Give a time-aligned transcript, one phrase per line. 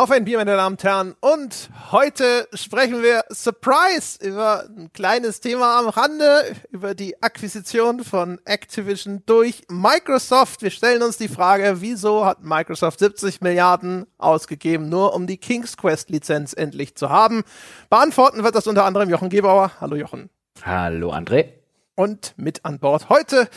[0.00, 1.14] Auf ein Bier, meine Damen und Herren.
[1.20, 8.40] Und heute sprechen wir, Surprise, über ein kleines Thema am Rande, über die Akquisition von
[8.46, 10.62] Activision durch Microsoft.
[10.62, 15.76] Wir stellen uns die Frage, wieso hat Microsoft 70 Milliarden ausgegeben, nur um die King's
[15.76, 17.42] Quest Lizenz endlich zu haben?
[17.90, 19.72] Beantworten wird das unter anderem Jochen Gebauer.
[19.82, 20.30] Hallo Jochen.
[20.64, 21.50] Hallo André.
[21.94, 23.50] Und mit an Bord heute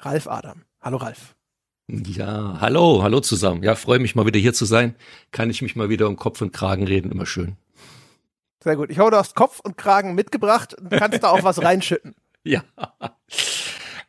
[0.00, 0.64] Ralf Adam.
[0.80, 1.35] Hallo Ralf.
[1.88, 3.62] Ja, hallo, hallo zusammen.
[3.62, 4.96] Ja, freue mich mal wieder hier zu sein.
[5.30, 7.56] Kann ich mich mal wieder um Kopf und Kragen reden, immer schön.
[8.62, 8.90] Sehr gut.
[8.90, 12.14] Ich hoffe, du hast Kopf und Kragen mitgebracht und kannst da auch was reinschütten.
[12.48, 12.62] Ja.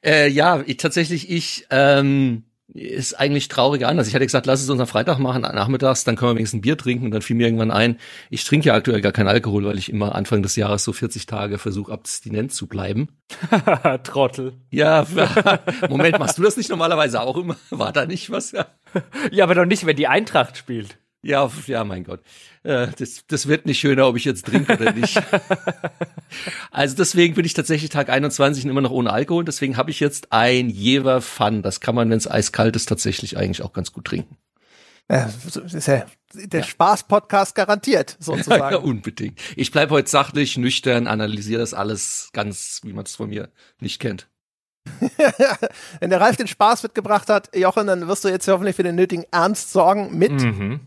[0.06, 2.44] Äh, ja, ich, tatsächlich, ich ähm,
[2.78, 4.08] ist eigentlich trauriger anders.
[4.08, 6.62] Ich hatte gesagt, lass es uns am Freitag machen, nachmittags, dann können wir wenigstens ein
[6.62, 7.98] Bier trinken und dann fiel mir irgendwann ein,
[8.30, 11.26] ich trinke ja aktuell gar keinen Alkohol, weil ich immer Anfang des Jahres so 40
[11.26, 13.10] Tage versuche, abstinent zu bleiben.
[14.04, 14.54] Trottel.
[14.70, 15.06] Ja,
[15.90, 17.56] Moment, machst du das nicht normalerweise auch immer?
[17.70, 18.52] War da nicht was?
[18.52, 18.68] Ja,
[19.32, 20.98] ja aber doch nicht, wenn die Eintracht spielt.
[21.28, 22.22] Ja, ja, mein Gott.
[22.64, 25.22] Äh, das, das wird nicht schöner, ob ich jetzt trinke oder nicht.
[26.72, 29.44] also deswegen bin ich tatsächlich Tag 21 immer noch ohne Alkohol.
[29.44, 31.64] Deswegen habe ich jetzt ein Jever Fun.
[31.64, 34.38] Das kann man, wenn es eiskalt ist, tatsächlich eigentlich auch ganz gut trinken.
[35.12, 35.30] Ja,
[35.74, 36.66] ist ja der ja.
[36.66, 38.62] Spaß-Podcast garantiert, sozusagen.
[38.72, 39.38] ja, unbedingt.
[39.58, 43.50] Ich bleibe heute sachlich, nüchtern, analysiere das alles ganz, wie man es von mir
[43.82, 44.30] nicht kennt.
[46.00, 48.96] Wenn der Ralf den Spaß mitgebracht hat, Jochen, dann wirst du jetzt hoffentlich für den
[48.96, 50.80] nötigen Ernst sorgen mit mhm.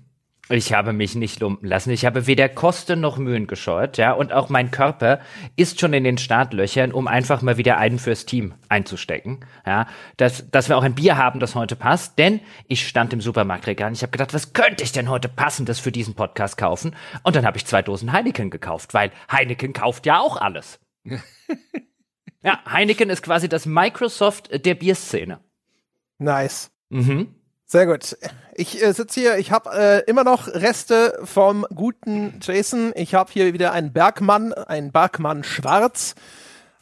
[0.52, 1.90] Ich habe mich nicht lumpen lassen.
[1.90, 5.20] Ich habe weder Kosten noch Mühen gescheut, ja, und auch mein Körper
[5.54, 10.50] ist schon in den Startlöchern, um einfach mal wieder einen fürs Team einzustecken, ja, dass,
[10.50, 13.94] dass wir auch ein Bier haben, das heute passt, denn ich stand im Supermarktregal und
[13.94, 16.96] ich habe gedacht, was könnte ich denn heute passendes für diesen Podcast kaufen?
[17.22, 20.80] Und dann habe ich zwei Dosen Heineken gekauft, weil Heineken kauft ja auch alles.
[22.42, 25.38] ja, Heineken ist quasi das Microsoft der Bierszene.
[26.18, 26.72] Nice.
[26.88, 27.36] Mhm.
[27.70, 28.18] Sehr gut.
[28.54, 32.90] Ich äh, sitze hier, ich habe äh, immer noch Reste vom guten Jason.
[32.96, 36.16] Ich habe hier wieder einen Bergmann, einen Bergmann Schwarz.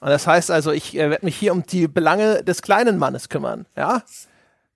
[0.01, 3.29] Und das heißt also, ich äh, werde mich hier um die Belange des kleinen Mannes
[3.29, 4.03] kümmern, ja?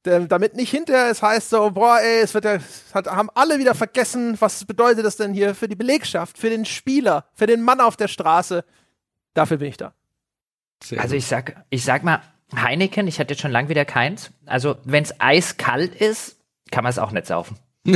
[0.05, 2.59] Denn, damit nicht hinterher es heißt so, boah, ey, es wird ja,
[2.93, 6.67] hat, haben alle wieder vergessen, was bedeutet das denn hier für die Belegschaft, für den
[6.67, 8.67] Spieler, für den Mann auf der Straße.
[9.33, 9.95] Dafür bin ich da.
[10.99, 12.21] also ich sag, ich sag mal,
[12.55, 14.31] Heineken, ich hatte jetzt schon lange wieder keins.
[14.47, 16.37] Also, wenn es eiskalt ist,
[16.71, 17.57] kann man es auch nicht saufen.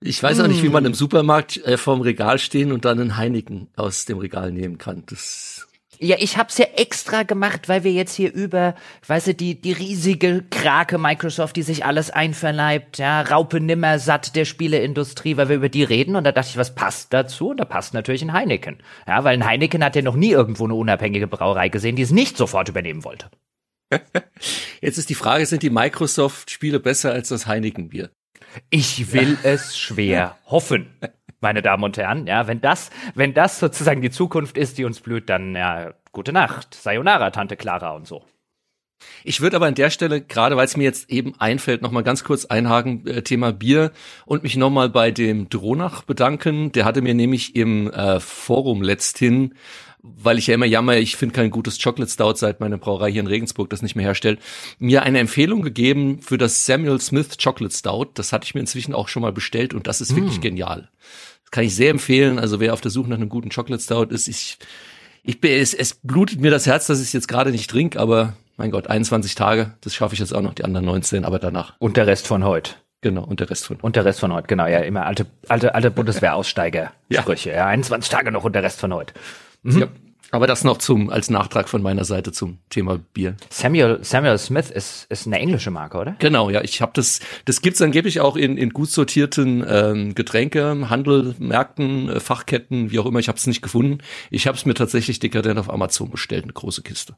[0.00, 3.16] ich weiß auch nicht, wie man im Supermarkt äh, vorm Regal stehen und dann einen
[3.16, 5.04] Heineken aus dem Regal nehmen kann.
[5.06, 5.67] Das
[6.00, 8.74] ja, ich hab's ja extra gemacht, weil wir jetzt hier über,
[9.06, 14.36] weißt du, die, die riesige Krake Microsoft, die sich alles einverleibt, ja, Raupe nimmer satt
[14.36, 17.50] der Spieleindustrie, weil wir über die reden und da dachte ich, was passt dazu?
[17.50, 18.78] Und da passt natürlich ein Heineken.
[19.06, 22.10] Ja, weil ein Heineken hat ja noch nie irgendwo eine unabhängige Brauerei gesehen, die es
[22.10, 23.30] nicht sofort übernehmen wollte.
[24.80, 28.10] Jetzt ist die Frage, sind die Microsoft-Spiele besser als das Heineken-Bier?
[28.70, 30.88] Ich will es schwer hoffen
[31.40, 32.26] meine Damen und Herren.
[32.26, 36.32] Ja, wenn das, wenn das sozusagen die Zukunft ist, die uns blüht, dann ja, gute
[36.32, 36.74] Nacht.
[36.74, 38.24] Sayonara, Tante Clara und so.
[39.22, 42.02] Ich würde aber an der Stelle, gerade weil es mir jetzt eben einfällt, noch mal
[42.02, 43.92] ganz kurz einhaken, äh, Thema Bier
[44.26, 46.72] und mich noch mal bei dem Dronach bedanken.
[46.72, 49.54] Der hatte mir nämlich im äh, Forum letzthin
[50.02, 53.20] weil ich ja immer jammer, ich finde kein gutes Chocolate Stout, seit meine Brauerei hier
[53.20, 54.40] in Regensburg das nicht mehr herstellt,
[54.78, 58.10] mir eine Empfehlung gegeben für das Samuel Smith Chocolate Stout.
[58.14, 60.16] Das hatte ich mir inzwischen auch schon mal bestellt und das ist mm.
[60.16, 60.88] wirklich genial.
[61.42, 62.38] Das kann ich sehr empfehlen.
[62.38, 64.58] Also wer auf der Suche nach einem guten Chocolate Stout ist, ich,
[65.22, 67.98] ich bin, es, es blutet mir das Herz, dass ich es jetzt gerade nicht trinke,
[67.98, 71.38] aber mein Gott, 21 Tage, das schaffe ich jetzt auch noch, die anderen 19, aber
[71.38, 71.74] danach.
[71.78, 72.72] Und der Rest von heute.
[73.00, 73.86] Genau, und der Rest von heute.
[73.86, 77.56] Und der Rest von heute, genau, ja, immer alte, alte, alte Bundeswehraussteiger-Sprüche, ja.
[77.56, 79.14] ja, 21 Tage noch und der Rest von heute.
[79.62, 79.78] Mhm.
[79.78, 79.88] Ja.
[80.30, 83.36] Aber das noch zum als Nachtrag von meiner Seite zum Thema Bier.
[83.48, 86.16] Samuel Samuel Smith ist ist eine englische Marke, oder?
[86.18, 86.60] Genau, ja.
[86.62, 87.20] Ich habe das.
[87.46, 92.98] Das gibt's angeblich auch in, in gut sortierten ähm, Getränke, Handel, Märkten, äh, Fachketten, wie
[92.98, 93.20] auch immer.
[93.20, 93.98] Ich habe es nicht gefunden.
[94.30, 97.16] Ich habe es mir tatsächlich dekadent auf Amazon bestellt, eine große Kiste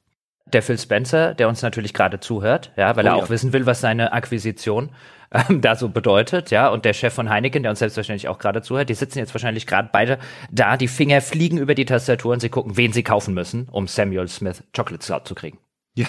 [0.52, 3.30] der Phil Spencer, der uns natürlich gerade zuhört, ja, weil oh, er auch ja.
[3.30, 4.90] wissen will, was seine Akquisition
[5.32, 8.62] ähm, da so bedeutet, ja, und der Chef von Heineken, der uns selbstverständlich auch gerade
[8.62, 10.18] zuhört, die sitzen jetzt wahrscheinlich gerade beide
[10.50, 13.86] da, die Finger fliegen über die Tastatur und sie gucken, wen sie kaufen müssen, um
[13.86, 15.58] Samuel Smith Chocolate Stout zu kriegen.
[15.96, 16.06] Ja,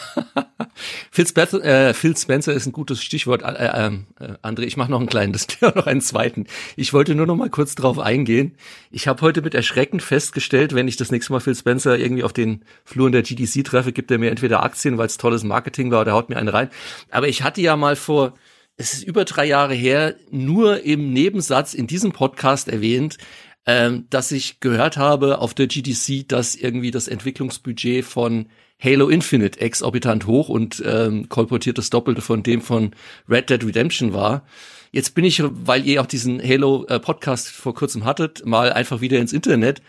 [1.12, 3.42] Phil Spencer, äh, Phil Spencer ist ein gutes Stichwort.
[3.42, 3.88] Äh, äh,
[4.20, 6.46] äh André, ich mache noch einen kleinen, das noch einen zweiten.
[6.76, 8.56] Ich wollte nur noch mal kurz drauf eingehen.
[8.92, 12.34] Ich habe heute mit Erschrecken festgestellt, wenn ich das nächste Mal Phil Spencer irgendwie auf
[12.34, 16.02] den Fluren der GDC treffe, gibt er mir entweder Aktien, weil es tolles Marketing war,
[16.02, 16.70] oder haut mir einen rein.
[17.10, 18.36] Aber ich hatte ja mal vor,
[18.78, 23.18] es ist über drei Jahre her, nur im Nebensatz in diesem Podcast erwähnt,
[23.66, 28.48] ähm, dass ich gehört habe auf der GDC, dass irgendwie das Entwicklungsbudget von
[28.84, 32.92] Halo Infinite exorbitant hoch und ähm, kolportiert das Doppelte von dem von
[33.30, 34.44] Red Dead Redemption war.
[34.92, 39.20] Jetzt bin ich, weil ihr auch diesen Halo-Podcast äh, vor kurzem hattet, mal einfach wieder
[39.20, 39.82] ins Internet.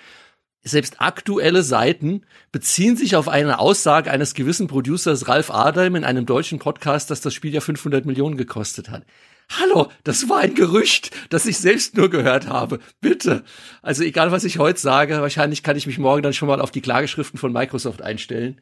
[0.62, 2.22] Selbst aktuelle Seiten
[2.52, 7.20] beziehen sich auf eine Aussage eines gewissen Producers Ralf Adam in einem deutschen Podcast, dass
[7.20, 9.04] das Spiel ja 500 Millionen gekostet hat.
[9.58, 12.78] Hallo, das war ein Gerücht, das ich selbst nur gehört habe.
[13.00, 13.42] Bitte.
[13.82, 16.70] Also egal, was ich heute sage, wahrscheinlich kann ich mich morgen dann schon mal auf
[16.70, 18.60] die Klageschriften von Microsoft einstellen.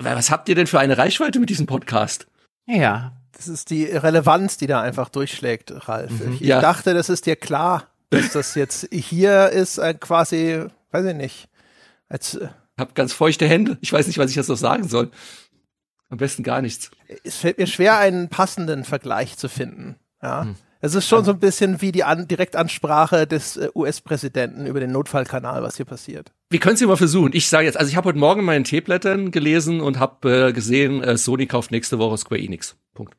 [0.00, 2.26] Was habt ihr denn für eine Reichweite mit diesem Podcast?
[2.66, 3.12] Ja.
[3.32, 6.10] Das ist die Relevanz, die da einfach durchschlägt, Ralf.
[6.10, 6.34] Mhm.
[6.34, 6.60] Ich ja.
[6.60, 11.48] dachte, das ist dir klar, dass das jetzt hier ist, äh, quasi, weiß ich nicht.
[12.08, 13.78] Als, äh, hab ganz feuchte Hände.
[13.80, 15.10] Ich weiß nicht, was ich jetzt noch sagen soll.
[16.10, 16.90] Am besten gar nichts.
[17.22, 19.96] Es fällt mir schwer, einen passenden Vergleich zu finden.
[20.22, 20.42] Ja.
[20.42, 20.56] Hm.
[20.82, 24.92] Es ist schon so ein bisschen wie die An Direktansprache des äh, US-Präsidenten über den
[24.92, 26.32] Notfallkanal, was hier passiert.
[26.48, 27.32] Wir können es ja mal versuchen.
[27.34, 31.02] Ich sage jetzt, also ich habe heute Morgen meinen Teeblättern gelesen und habe äh, gesehen,
[31.02, 32.76] äh, Sony kauft nächste Woche Square Enix.
[32.94, 33.14] Punkt.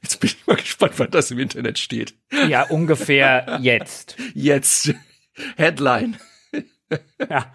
[0.00, 2.14] Jetzt bin ich mal gespannt, wann das im Internet steht.
[2.48, 4.16] Ja, ungefähr jetzt.
[4.34, 4.94] Jetzt.
[5.56, 6.16] Headline
[7.30, 7.46] ja.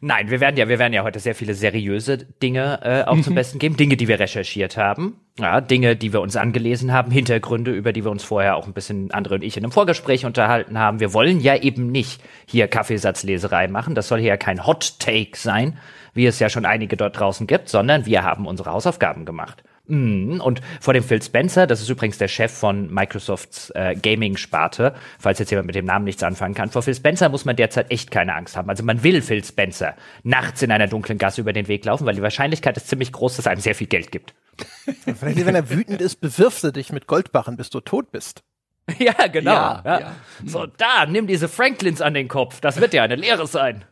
[0.00, 3.22] Nein, wir werden ja, wir werden ja heute sehr viele seriöse Dinge äh, auch mhm.
[3.22, 3.76] zum Besten geben.
[3.76, 5.20] Dinge, die wir recherchiert haben.
[5.38, 8.72] Ja, Dinge, die wir uns angelesen haben, Hintergründe, über die wir uns vorher auch ein
[8.72, 11.00] bisschen andere und ich in einem Vorgespräch unterhalten haben.
[11.00, 13.94] Wir wollen ja eben nicht hier Kaffeesatzleserei machen.
[13.94, 15.78] Das soll hier ja kein Hot Take sein,
[16.14, 19.62] wie es ja schon einige dort draußen gibt, sondern wir haben unsere Hausaufgaben gemacht.
[19.88, 24.94] Mm, und vor dem Phil Spencer, das ist übrigens der Chef von Microsofts äh, Gaming-Sparte,
[25.18, 26.70] falls jetzt jemand mit dem Namen nichts anfangen kann.
[26.70, 28.68] Vor Phil Spencer muss man derzeit echt keine Angst haben.
[28.68, 29.94] Also man will Phil Spencer
[30.24, 33.36] nachts in einer dunklen Gasse über den Weg laufen, weil die Wahrscheinlichkeit ist ziemlich groß,
[33.36, 34.34] dass er einem sehr viel Geld gibt.
[34.84, 38.42] Vielleicht, wenn er wütend ist, bewirfst du dich mit Goldbarren, bis du tot bist.
[39.00, 39.50] Ja, genau.
[39.50, 40.00] Ja, ja.
[40.00, 40.16] Ja.
[40.44, 42.60] So, da, nimm diese Franklins an den Kopf.
[42.60, 43.84] Das wird ja eine Lehre sein.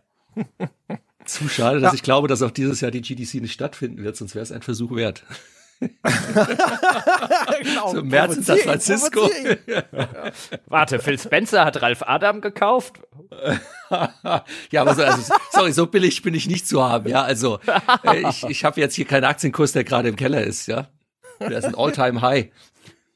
[1.25, 4.37] Zu schade, dass ich glaube, dass auch dieses Jahr die GDC nicht stattfinden wird, sonst
[4.37, 5.25] wäre es ein Versuch wert
[7.63, 9.31] genau, so März in San Francisco.
[10.67, 13.01] Warte, Phil Spencer hat Ralf Adam gekauft?
[14.71, 17.23] ja, aber so, also, sorry, so billig bin ich nicht zu haben, ja.
[17.23, 17.59] Also
[18.05, 20.89] äh, ich, ich habe jetzt hier keinen Aktienkurs, der gerade im Keller ist, ja.
[21.41, 22.51] Der ist ein All-Time-High.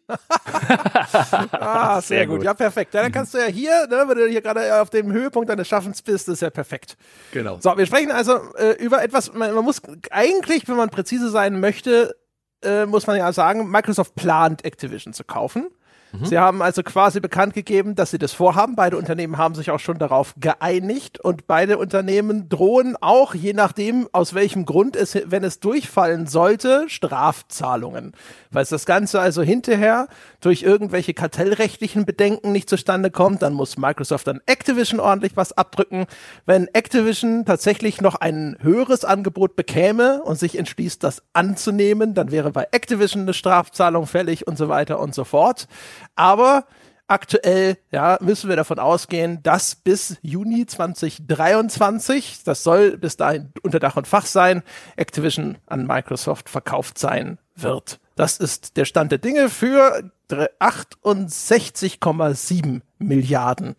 [1.52, 2.36] ah, sehr, sehr gut.
[2.36, 2.44] gut.
[2.46, 2.94] Ja, perfekt.
[2.94, 5.68] Ja, dann kannst du ja hier, ne, wenn du hier gerade auf dem Höhepunkt deines
[5.68, 6.96] Schaffens bist, ist ja perfekt.
[7.32, 7.58] Genau.
[7.60, 11.60] So, wir sprechen also äh, über etwas, man, man muss eigentlich, wenn man präzise sein
[11.60, 12.16] möchte,
[12.62, 15.68] äh, muss man ja sagen, Microsoft plant Activision zu kaufen.
[16.12, 16.24] Mhm.
[16.24, 18.76] Sie haben also quasi bekannt gegeben, dass sie das vorhaben.
[18.76, 24.08] Beide Unternehmen haben sich auch schon darauf geeinigt und beide Unternehmen drohen auch, je nachdem,
[24.12, 28.12] aus welchem Grund es, wenn es durchfallen sollte, Strafzahlungen.
[28.50, 30.08] Weil es das Ganze also hinterher
[30.40, 36.06] durch irgendwelche kartellrechtlichen Bedenken nicht zustande kommt, dann muss Microsoft dann Activision ordentlich was abdrücken.
[36.46, 42.50] Wenn Activision tatsächlich noch ein höheres Angebot bekäme und sich entschließt, das anzunehmen, dann wäre
[42.50, 45.68] bei Activision eine Strafzahlung fällig und so weiter und so fort.
[46.18, 46.66] Aber
[47.06, 53.78] aktuell ja, müssen wir davon ausgehen, dass bis Juni 2023, das soll bis dahin unter
[53.78, 54.64] Dach und Fach sein,
[54.96, 58.00] Activision an Microsoft verkauft sein wird.
[58.16, 63.76] Das ist der Stand der Dinge für 68,7 Milliarden.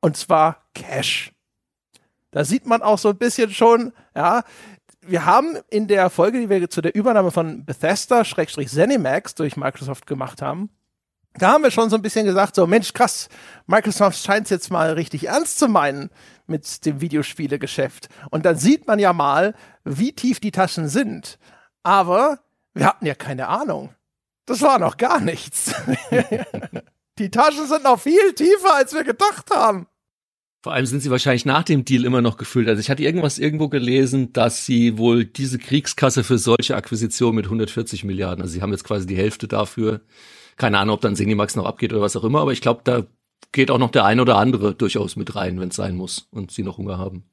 [0.00, 1.32] Und zwar Cash.
[2.30, 4.44] Da sieht man auch so ein bisschen schon, ja,
[5.00, 10.42] wir haben in der Folge, die wir zu der Übernahme von Bethesda-Zenimax durch Microsoft gemacht
[10.42, 10.68] haben,
[11.38, 13.28] da haben wir schon so ein bisschen gesagt, so Mensch, krass,
[13.66, 16.10] Microsoft scheint es jetzt mal richtig ernst zu meinen
[16.46, 18.08] mit dem Videospielegeschäft.
[18.30, 21.38] Und dann sieht man ja mal, wie tief die Taschen sind.
[21.82, 22.40] Aber
[22.72, 23.94] wir hatten ja keine Ahnung.
[24.46, 25.74] Das war noch gar nichts.
[27.18, 29.88] die Taschen sind noch viel tiefer, als wir gedacht haben.
[30.62, 32.68] Vor allem sind sie wahrscheinlich nach dem Deal immer noch gefüllt.
[32.68, 37.46] Also ich hatte irgendwas irgendwo gelesen, dass sie wohl diese Kriegskasse für solche Akquisitionen mit
[37.46, 40.00] 140 Milliarden, also sie haben jetzt quasi die Hälfte dafür
[40.56, 43.04] keine Ahnung, ob dann Senimax noch abgeht oder was auch immer, aber ich glaube, da
[43.52, 46.50] geht auch noch der ein oder andere durchaus mit rein, wenn es sein muss und
[46.50, 47.24] sie noch Hunger haben.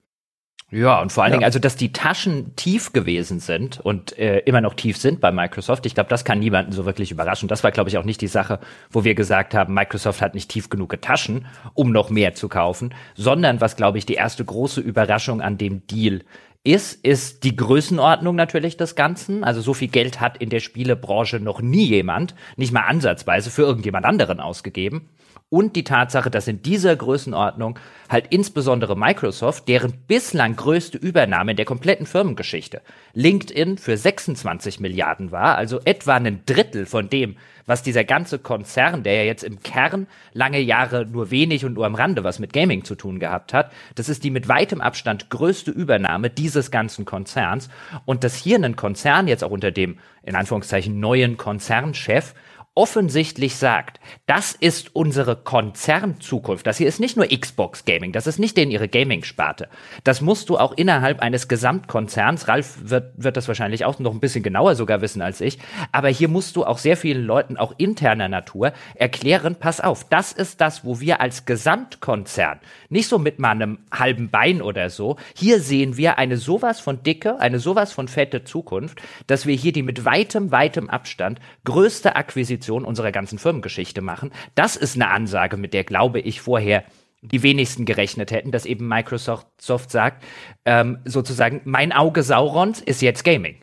[0.74, 1.40] Ja, und vor allen ja.
[1.40, 5.30] Dingen, also dass die Taschen tief gewesen sind und äh, immer noch tief sind bei
[5.30, 7.50] Microsoft, ich glaube, das kann niemanden so wirklich überraschen.
[7.50, 8.60] Das war, glaube ich, auch nicht die Sache,
[8.90, 12.94] wo wir gesagt haben, Microsoft hat nicht tief genug Taschen, um noch mehr zu kaufen,
[13.16, 16.22] sondern was, glaube ich, die erste große Überraschung an dem Deal
[16.64, 19.44] ist, ist die Größenordnung natürlich des Ganzen.
[19.44, 23.64] Also so viel Geld hat in der Spielebranche noch nie jemand, nicht mal ansatzweise für
[23.64, 25.10] irgendjemand anderen ausgegeben.
[25.54, 27.78] Und die Tatsache, dass in dieser Größenordnung
[28.08, 32.82] halt insbesondere Microsoft, deren bislang größte Übernahme in der kompletten Firmengeschichte,
[33.16, 39.04] LinkedIn für 26 Milliarden war, also etwa ein Drittel von dem, was dieser ganze Konzern,
[39.04, 42.54] der ja jetzt im Kern lange Jahre nur wenig und nur am Rande was mit
[42.54, 47.04] Gaming zu tun gehabt hat, das ist die mit weitem Abstand größte Übernahme dieses ganzen
[47.04, 47.70] Konzerns.
[48.06, 52.36] Und dass hier ein Konzern jetzt auch unter dem, in Anführungszeichen, neuen Konzernchef
[52.74, 56.66] offensichtlich sagt, das ist unsere Konzernzukunft.
[56.66, 59.68] Das hier ist nicht nur Xbox Gaming, das ist nicht denen ihre Gaming-Sparte.
[60.06, 64.22] Das musst du auch innerhalb eines Gesamtkonzerns, Ralf wird, wird das wahrscheinlich auch noch ein
[64.22, 65.60] bisschen genauer sogar wissen als ich,
[65.92, 70.32] aber hier musst du auch sehr vielen Leuten, auch interner Natur, erklären, pass auf, das
[70.32, 75.18] ist das, wo wir als Gesamtkonzern, nicht so mit mal einem halben Bein oder so,
[75.36, 79.72] hier sehen wir eine sowas von dicke, eine sowas von fette Zukunft, dass wir hier
[79.72, 84.32] die mit weitem, weitem Abstand größte Akquisition unserer ganzen Firmengeschichte machen.
[84.56, 86.84] Das ist eine Ansage, mit der, glaube ich, vorher
[87.22, 90.24] die wenigsten gerechnet hätten, dass eben Microsoft sagt,
[90.66, 93.58] ähm, sozusagen, mein Auge Saurons ist jetzt Gaming.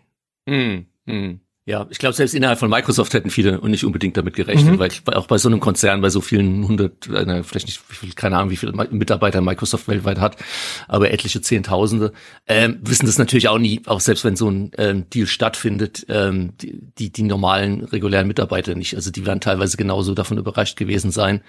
[0.46, 1.40] Mm, mm.
[1.68, 4.78] Ja, ich glaube, selbst innerhalb von Microsoft hätten viele und nicht unbedingt damit gerechnet, mhm.
[4.78, 8.38] weil ich, auch bei so einem Konzern, bei so vielen hundert, äh, vielleicht nicht, keine
[8.38, 10.38] Ahnung, wie viele Mitarbeiter Microsoft weltweit hat,
[10.86, 12.14] aber etliche Zehntausende,
[12.46, 16.54] ähm, wissen das natürlich auch nie, auch selbst wenn so ein ähm, Deal stattfindet, ähm,
[16.56, 18.94] die, die, die normalen, regulären Mitarbeiter nicht.
[18.94, 21.42] Also die werden teilweise genauso davon überrascht gewesen sein.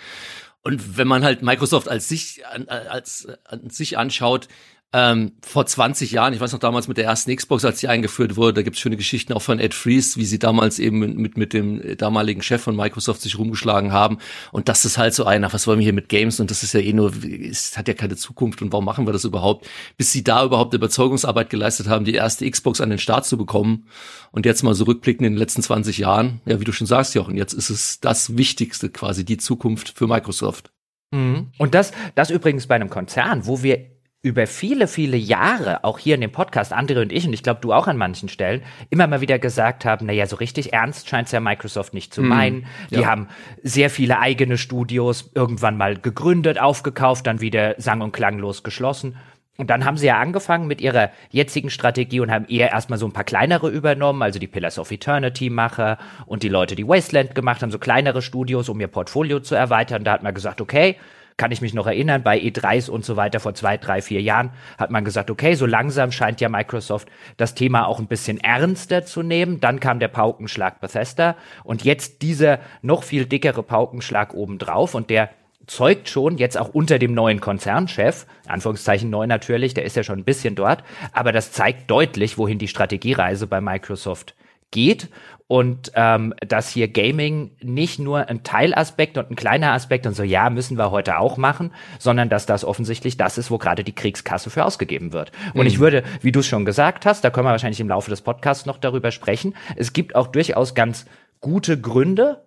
[0.64, 4.50] Und wenn man halt Microsoft als sich, als, als sich anschaut,
[4.91, 8.38] ähm, vor 20 Jahren, ich weiß noch damals mit der ersten Xbox, als sie eingeführt
[8.38, 11.53] wurde, da gibt's schöne Geschichten auch von Ed Freeze, wie sie damals eben mit, mit
[11.53, 14.17] dem damaligen Chef von Microsoft sich rumgeschlagen haben.
[14.51, 16.39] Und das ist halt so einer, was wollen wir hier mit Games?
[16.39, 19.13] Und das ist ja eh nur, es hat ja keine Zukunft und warum machen wir
[19.13, 19.67] das überhaupt?
[19.96, 23.86] Bis sie da überhaupt Überzeugungsarbeit geleistet haben, die erste Xbox an den Start zu bekommen.
[24.31, 27.13] Und jetzt mal so rückblicken in den letzten 20 Jahren, ja, wie du schon sagst,
[27.13, 30.72] Jochen, jetzt ist es das Wichtigste quasi, die Zukunft für Microsoft.
[31.12, 31.51] Mhm.
[31.60, 36.16] Und das, das übrigens bei einem Konzern, wo wir über viele, viele Jahre, auch hier
[36.16, 39.08] in dem Podcast, Andre und ich, und ich glaube du auch an manchen Stellen, immer
[39.08, 42.28] mal wieder gesagt haben, naja, so richtig ernst scheint es ja Microsoft nicht zu mm,
[42.28, 42.66] meinen.
[42.90, 43.08] Die ja.
[43.08, 43.30] haben
[43.64, 49.16] sehr viele eigene Studios irgendwann mal gegründet, aufgekauft, dann wieder sang- und klanglos geschlossen.
[49.56, 53.06] Und dann haben sie ja angefangen mit ihrer jetzigen Strategie und haben eher erstmal so
[53.06, 57.36] ein paar kleinere übernommen, also die Pillars of Eternity Macher und die Leute, die Wasteland
[57.36, 60.04] gemacht haben, so kleinere Studios, um ihr Portfolio zu erweitern.
[60.04, 60.96] Da hat man gesagt, okay,
[61.39, 64.51] kann ich mich noch erinnern, bei E3s und so weiter vor zwei, drei, vier Jahren
[64.77, 69.05] hat man gesagt, okay, so langsam scheint ja Microsoft das Thema auch ein bisschen ernster
[69.05, 69.60] zu nehmen.
[69.60, 75.29] Dann kam der Paukenschlag Bethesda und jetzt dieser noch viel dickere Paukenschlag obendrauf und der
[75.65, 80.19] zeugt schon jetzt auch unter dem neuen Konzernchef, Anführungszeichen neu natürlich, der ist ja schon
[80.19, 84.36] ein bisschen dort, aber das zeigt deutlich, wohin die Strategiereise bei Microsoft
[84.72, 85.10] geht
[85.50, 90.22] und ähm, dass hier Gaming nicht nur ein Teilaspekt und ein kleiner Aspekt und so,
[90.22, 93.96] ja, müssen wir heute auch machen, sondern dass das offensichtlich das ist, wo gerade die
[93.96, 95.32] Kriegskasse für ausgegeben wird.
[95.56, 95.68] Und mhm.
[95.68, 98.22] ich würde, wie du es schon gesagt hast, da können wir wahrscheinlich im Laufe des
[98.22, 101.08] Podcasts noch darüber sprechen, es gibt auch durchaus ganz
[101.41, 102.44] gute Gründe,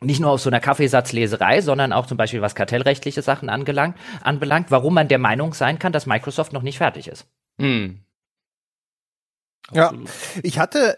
[0.00, 4.72] nicht nur aus so einer Kaffeesatzleserei, sondern auch zum Beispiel was kartellrechtliche Sachen angelangt, anbelangt,
[4.72, 7.28] warum man der Meinung sein kann, dass Microsoft noch nicht fertig ist.
[7.58, 8.00] Mhm.
[9.68, 10.08] Absolut.
[10.08, 10.96] Ja, ich hatte,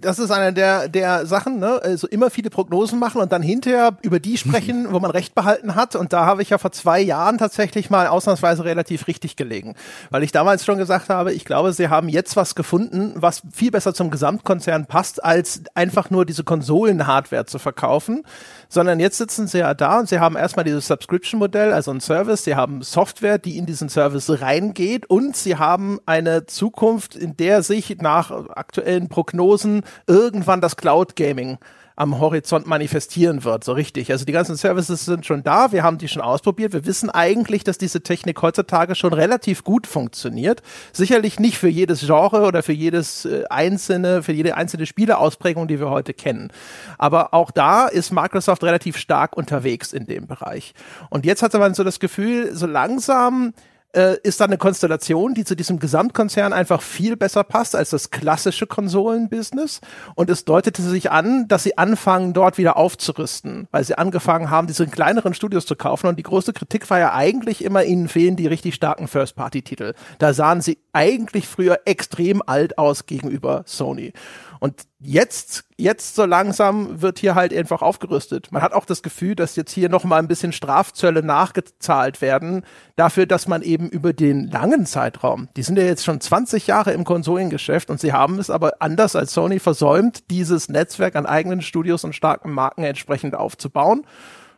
[0.00, 3.96] das ist einer der, der Sachen, ne, also immer viele Prognosen machen und dann hinterher
[4.02, 5.96] über die sprechen, wo man Recht behalten hat.
[5.96, 9.74] Und da habe ich ja vor zwei Jahren tatsächlich mal ausnahmsweise relativ richtig gelegen.
[10.10, 13.70] Weil ich damals schon gesagt habe, ich glaube, sie haben jetzt was gefunden, was viel
[13.70, 18.22] besser zum Gesamtkonzern passt, als einfach nur diese Konsolen-Hardware zu verkaufen
[18.68, 22.44] sondern jetzt sitzen sie ja da und sie haben erstmal dieses Subscription-Modell, also ein Service,
[22.44, 27.62] sie haben Software, die in diesen Service reingeht und sie haben eine Zukunft, in der
[27.62, 31.58] sich nach aktuellen Prognosen irgendwann das Cloud Gaming
[31.96, 34.12] am Horizont manifestieren wird, so richtig.
[34.12, 37.64] Also die ganzen Services sind schon da, wir haben die schon ausprobiert, wir wissen eigentlich,
[37.64, 40.62] dass diese Technik heutzutage schon relativ gut funktioniert.
[40.92, 45.80] Sicherlich nicht für jedes Genre oder für jedes äh, einzelne, für jede einzelne Spieleausprägung, die
[45.80, 46.52] wir heute kennen.
[46.98, 50.74] Aber auch da ist Microsoft relativ stark unterwegs in dem Bereich.
[51.08, 53.54] Und jetzt hatte man so das Gefühl, so langsam
[53.92, 58.10] äh, ist da eine Konstellation, die zu diesem Gesamtkonzern einfach viel besser passt als das
[58.10, 59.80] klassische Konsolenbusiness.
[60.14, 64.66] Und es deutete sich an, dass sie anfangen, dort wieder aufzurüsten, weil sie angefangen haben,
[64.66, 66.06] diese kleineren Studios zu kaufen.
[66.06, 69.94] Und die größte Kritik war ja eigentlich immer, ihnen fehlen die richtig starken First-Party-Titel.
[70.18, 74.12] Da sahen sie eigentlich früher extrem alt aus gegenüber Sony.
[74.60, 78.52] Und jetzt, jetzt so langsam wird hier halt einfach aufgerüstet.
[78.52, 82.64] Man hat auch das Gefühl, dass jetzt hier noch mal ein bisschen Strafzölle nachgezahlt werden
[82.96, 86.92] dafür, dass man eben über den langen Zeitraum, die sind ja jetzt schon 20 Jahre
[86.92, 91.62] im Konsolengeschäft und sie haben es aber anders als Sony versäumt, dieses Netzwerk an eigenen
[91.62, 94.06] Studios und starken Marken entsprechend aufzubauen.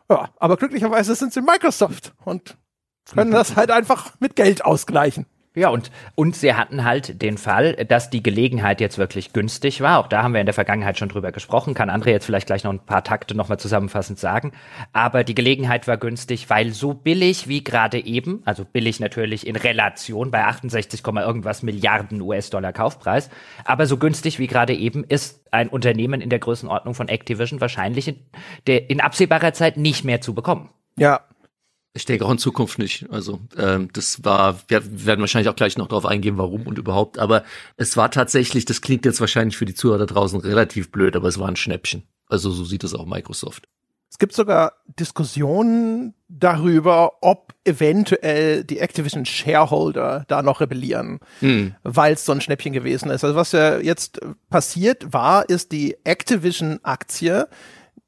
[0.09, 2.57] Ja, aber glücklicherweise sind sie Microsoft und
[3.13, 5.25] können das halt einfach mit Geld ausgleichen.
[5.59, 9.99] Ja, und, und sie hatten halt den Fall, dass die Gelegenheit jetzt wirklich günstig war.
[9.99, 11.73] Auch da haben wir in der Vergangenheit schon drüber gesprochen.
[11.73, 14.53] Kann André jetzt vielleicht gleich noch ein paar Takte nochmal zusammenfassend sagen.
[14.93, 19.57] Aber die Gelegenheit war günstig, weil so billig wie gerade eben, also billig natürlich in
[19.57, 23.29] Relation bei 68, irgendwas Milliarden US-Dollar Kaufpreis,
[23.65, 28.07] aber so günstig wie gerade eben ist ein Unternehmen in der Größenordnung von Activision wahrscheinlich
[28.07, 28.17] in,
[28.65, 30.69] in absehbarer Zeit nicht mehr zu bekommen.
[30.95, 31.21] Ja,
[31.99, 33.07] ich denke auch in Zukunft nicht.
[33.11, 37.19] Also ähm, das war, wir werden wahrscheinlich auch gleich noch darauf eingehen, warum und überhaupt.
[37.19, 37.43] Aber
[37.75, 41.27] es war tatsächlich, das klingt jetzt wahrscheinlich für die Zuhörer da draußen relativ blöd, aber
[41.27, 42.03] es war ein Schnäppchen.
[42.27, 43.67] Also so sieht es auch Microsoft.
[44.09, 51.75] Es gibt sogar Diskussionen darüber, ob eventuell die Activision Shareholder da noch rebellieren, hm.
[51.83, 53.23] weil es so ein Schnäppchen gewesen ist.
[53.23, 57.47] Also was ja jetzt passiert war, ist die Activision Aktie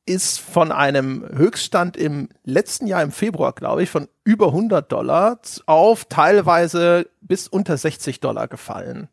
[0.06, 5.40] ist von einem Höchststand im letzten Jahr im Februar, glaube ich, von über 100 Dollar
[5.66, 9.10] auf teilweise bis unter 60 Dollar gefallen.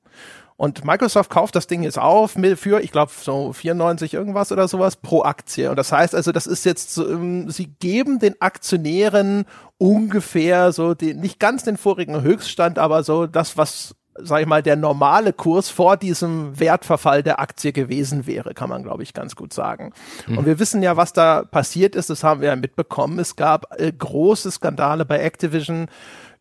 [0.58, 4.96] Und Microsoft kauft das Ding jetzt auf für, ich glaube, so 94 irgendwas oder sowas
[4.96, 5.70] pro Aktie.
[5.70, 9.44] Und das heißt also, das ist jetzt, ähm, sie geben den Aktionären
[9.78, 14.62] ungefähr so den, nicht ganz den vorigen Höchststand, aber so das, was sag ich mal,
[14.62, 19.36] der normale Kurs vor diesem Wertverfall der Aktie gewesen wäre, kann man, glaube ich, ganz
[19.36, 19.92] gut sagen.
[20.26, 20.38] Mhm.
[20.38, 23.18] Und wir wissen ja, was da passiert ist, das haben wir ja mitbekommen.
[23.18, 25.88] Es gab äh, große Skandale bei Activision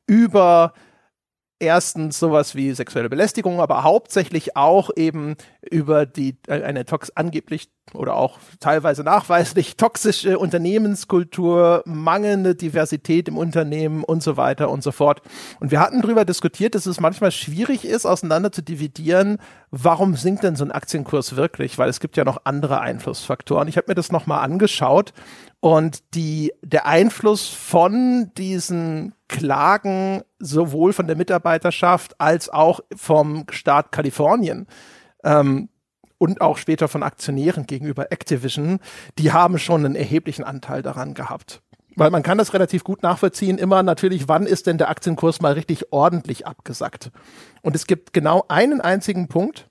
[0.08, 0.74] über
[1.60, 5.36] erstens sowas wie sexuelle Belästigung, aber hauptsächlich auch eben
[5.70, 13.38] über die äh, eine tox angeblich oder auch teilweise nachweislich toxische Unternehmenskultur, mangelnde Diversität im
[13.38, 15.22] Unternehmen und so weiter und so fort.
[15.60, 19.38] Und wir hatten darüber diskutiert, dass es manchmal schwierig ist, auseinander zu dividieren,
[19.72, 23.68] warum sinkt denn so ein Aktienkurs wirklich, weil es gibt ja noch andere Einflussfaktoren.
[23.68, 25.14] Ich habe mir das nochmal angeschaut
[25.68, 33.92] und die, der Einfluss von diesen Klagen sowohl von der Mitarbeiterschaft als auch vom Staat
[33.92, 34.66] Kalifornien
[35.26, 35.68] ähm,
[36.20, 38.80] und auch später von Aktionären gegenüber Activision,
[39.18, 41.62] die haben schon einen erheblichen Anteil daran gehabt.
[41.98, 45.52] Weil man kann das relativ gut nachvollziehen, immer natürlich, wann ist denn der Aktienkurs mal
[45.52, 47.12] richtig ordentlich abgesackt.
[47.62, 49.67] Und es gibt genau einen einzigen Punkt,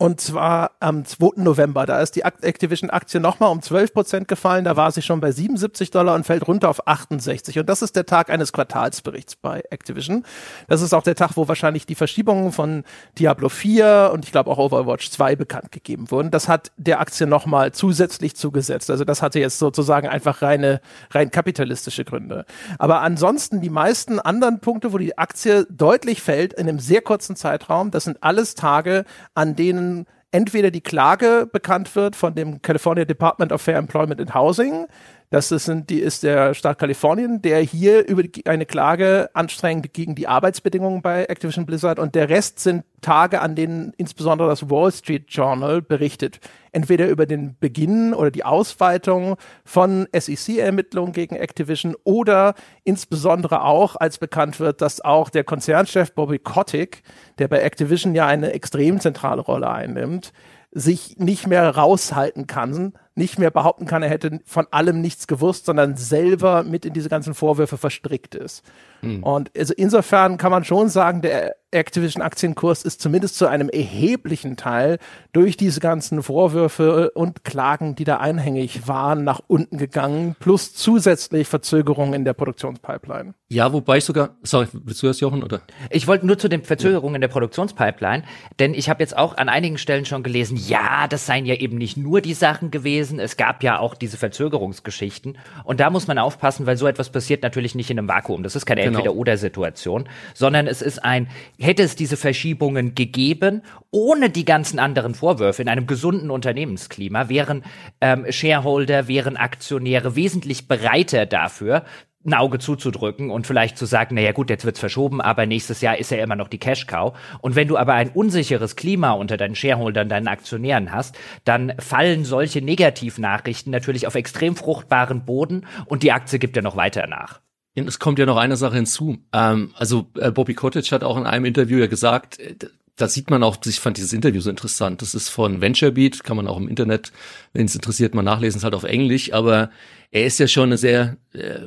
[0.00, 1.42] und zwar am 2.
[1.42, 1.84] November.
[1.84, 4.64] Da ist die Activision-Aktie nochmal um 12 Prozent gefallen.
[4.64, 7.58] Da war sie schon bei 77 Dollar und fällt runter auf 68.
[7.58, 10.24] Und das ist der Tag eines Quartalsberichts bei Activision.
[10.68, 12.84] Das ist auch der Tag, wo wahrscheinlich die Verschiebungen von
[13.18, 16.30] Diablo 4 und ich glaube auch Overwatch 2 bekannt gegeben wurden.
[16.30, 18.92] Das hat der Aktie nochmal zusätzlich zugesetzt.
[18.92, 20.80] Also das hatte jetzt sozusagen einfach reine,
[21.10, 22.44] rein kapitalistische Gründe.
[22.78, 27.34] Aber ansonsten die meisten anderen Punkte, wo die Aktie deutlich fällt in einem sehr kurzen
[27.34, 29.87] Zeitraum, das sind alles Tage, an denen
[30.30, 34.86] entweder die Klage bekannt wird von dem California Department of Fair Employment and Housing,
[35.30, 40.26] das ist, die, ist der Staat Kalifornien, der hier über eine Klage anstrengt gegen die
[40.26, 45.26] Arbeitsbedingungen bei Activision Blizzard und der Rest sind Tage, an denen insbesondere das Wall Street
[45.28, 46.40] Journal berichtet.
[46.72, 54.18] Entweder über den Beginn oder die Ausweitung von SEC-Ermittlungen gegen Activision oder insbesondere auch, als
[54.18, 57.02] bekannt wird, dass auch der Konzernchef Bobby Kotick,
[57.38, 60.32] der bei Activision ja eine extrem zentrale Rolle einnimmt,
[60.70, 65.66] sich nicht mehr raushalten kann, nicht mehr behaupten kann, er hätte von allem nichts gewusst,
[65.66, 68.64] sondern selber mit in diese ganzen Vorwürfe verstrickt ist.
[69.02, 69.22] Mhm.
[69.22, 74.56] Und also insofern kann man schon sagen, der Activision Aktienkurs ist zumindest zu einem erheblichen
[74.56, 74.98] Teil
[75.32, 81.46] durch diese ganzen Vorwürfe und Klagen, die da einhängig waren, nach unten gegangen, plus zusätzlich
[81.46, 83.34] Verzögerungen in der Produktionspipeline.
[83.50, 85.60] Ja, wobei ich sogar, sorry, willst du das, Jochen, oder?
[85.90, 87.16] Ich wollte nur zu den Verzögerungen ja.
[87.16, 88.22] in der Produktionspipeline,
[88.58, 91.76] denn ich habe jetzt auch an einigen Stellen schon gelesen, ja, das seien ja eben
[91.76, 96.18] nicht nur die Sachen gewesen, es gab ja auch diese Verzögerungsgeschichten und da muss man
[96.18, 98.42] aufpassen, weil so etwas passiert natürlich nicht in einem Vakuum.
[98.42, 98.98] Das ist keine genau.
[98.98, 105.62] Entweder-Oder-Situation, sondern es ist ein, hätte es diese Verschiebungen gegeben, ohne die ganzen anderen Vorwürfe
[105.62, 107.64] in einem gesunden Unternehmensklima, wären
[108.00, 111.84] ähm, Shareholder, wären Aktionäre wesentlich bereiter dafür,
[112.24, 115.98] ein Auge zuzudrücken und vielleicht zu sagen, naja gut, jetzt wird's verschoben, aber nächstes Jahr
[115.98, 117.16] ist ja immer noch die Cash-Cow.
[117.40, 122.24] Und wenn du aber ein unsicheres Klima unter deinen Shareholdern, deinen Aktionären hast, dann fallen
[122.24, 127.40] solche Negativnachrichten natürlich auf extrem fruchtbaren Boden und die Aktie gibt ja noch weiter nach.
[127.86, 129.18] Es kommt ja noch eine Sache hinzu.
[129.32, 132.54] Ähm, also äh, Bobby Cottage hat auch in einem Interview ja gesagt, äh,
[132.96, 135.02] da sieht man auch, ich fand dieses Interview so interessant.
[135.02, 137.12] Das ist von VentureBeat, kann man auch im Internet,
[137.52, 139.32] wenn es interessiert, mal nachlesen, ist halt auf Englisch.
[139.32, 139.70] Aber
[140.10, 141.60] er ist ja schon eine sehr, äh,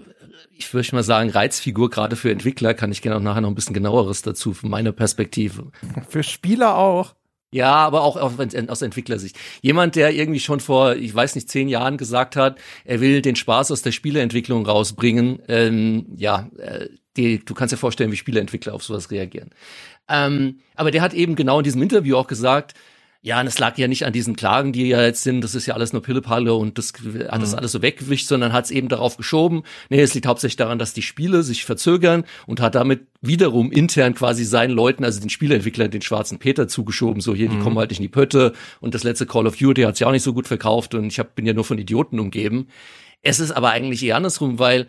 [0.58, 2.74] ich würde mal sagen, Reizfigur, gerade für Entwickler.
[2.74, 5.72] Kann ich gerne auch nachher noch ein bisschen genaueres dazu, von meiner Perspektive.
[6.10, 7.16] Für Spieler auch.
[7.54, 9.38] Ja, aber auch aus Entwicklersicht.
[9.62, 13.36] Jemand, der irgendwie schon vor, ich weiß nicht, zehn Jahren gesagt hat, er will den
[13.36, 16.88] Spaß aus der Spieleentwicklung rausbringen, ähm, ja, äh,
[17.18, 19.50] die, du kannst dir vorstellen, wie Spieleentwickler auf sowas reagieren.
[20.08, 22.74] Ähm, aber der hat eben genau in diesem Interview auch gesagt,
[23.24, 25.68] ja, und es lag ja nicht an diesen Klagen, die ja jetzt sind, das ist
[25.68, 26.92] ja alles nur Pillepalle und das
[27.30, 27.58] hat das mhm.
[27.60, 29.62] alles so weggewischt, sondern hat es eben darauf geschoben.
[29.90, 34.16] Nee, es liegt hauptsächlich daran, dass die Spiele sich verzögern und hat damit wiederum intern
[34.16, 37.64] quasi seinen Leuten, also den Spieleentwicklern, den schwarzen Peter zugeschoben, so hier, die mhm.
[37.64, 40.12] kommen halt nicht in die Pötte und das letzte Call of Duty hat sich auch
[40.12, 42.70] nicht so gut verkauft und ich hab, bin ja nur von Idioten umgeben.
[43.22, 44.88] Es ist aber eigentlich eher andersrum, weil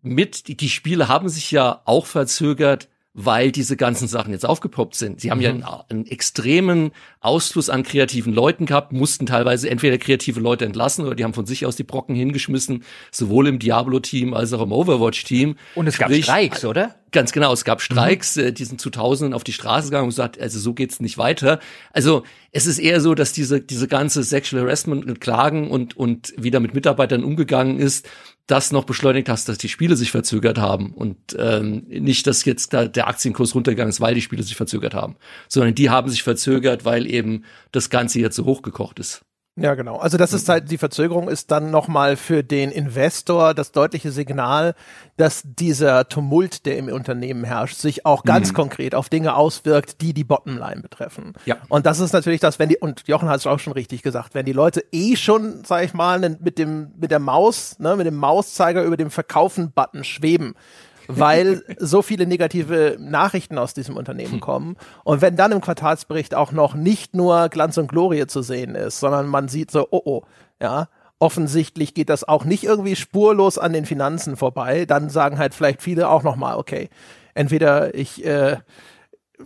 [0.00, 2.88] mit, die, die Spiele haben sich ja auch verzögert,
[3.24, 5.20] weil diese ganzen Sachen jetzt aufgepoppt sind.
[5.20, 5.44] Sie haben mhm.
[5.44, 11.04] ja einen, einen, extremen Ausfluss an kreativen Leuten gehabt, mussten teilweise entweder kreative Leute entlassen
[11.04, 14.72] oder die haben von sich aus die Brocken hingeschmissen, sowohl im Diablo-Team als auch im
[14.72, 15.56] Overwatch-Team.
[15.74, 16.96] Und es Sprich, gab Streiks, oder?
[17.12, 18.54] Ganz genau, es gab Streiks, mhm.
[18.54, 21.60] die sind zu Tausenden auf die Straße gegangen und gesagt, also so geht's nicht weiter.
[21.92, 26.32] Also es ist eher so, dass diese, diese ganze Sexual Harassment und Klagen und, und
[26.36, 28.08] wie da mit Mitarbeitern umgegangen ist,
[28.50, 32.72] das noch beschleunigt hast, dass die Spiele sich verzögert haben und ähm, nicht, dass jetzt
[32.72, 35.16] da der Aktienkurs runtergegangen ist, weil die Spiele sich verzögert haben,
[35.48, 39.22] sondern die haben sich verzögert, weil eben das Ganze jetzt so hochgekocht ist.
[39.60, 39.96] Ja, genau.
[39.96, 44.74] Also das ist halt, die Verzögerung ist dann nochmal für den Investor das deutliche Signal,
[45.18, 48.54] dass dieser Tumult, der im Unternehmen herrscht, sich auch ganz mhm.
[48.54, 51.34] konkret auf Dinge auswirkt, die die Bottomline betreffen.
[51.44, 51.58] Ja.
[51.68, 54.34] Und das ist natürlich das, wenn die, und Jochen hat es auch schon richtig gesagt,
[54.34, 58.06] wenn die Leute eh schon, sag ich mal, mit dem, mit der Maus, ne, mit
[58.06, 60.54] dem Mauszeiger über dem Verkaufen-Button schweben,
[61.18, 64.40] weil so viele negative Nachrichten aus diesem Unternehmen hm.
[64.40, 64.76] kommen.
[65.04, 69.00] Und wenn dann im Quartalsbericht auch noch nicht nur Glanz und Glorie zu sehen ist,
[69.00, 70.22] sondern man sieht so, oh oh,
[70.60, 75.54] ja, offensichtlich geht das auch nicht irgendwie spurlos an den Finanzen vorbei, dann sagen halt
[75.54, 76.88] vielleicht viele auch nochmal, okay,
[77.34, 78.56] entweder ich äh,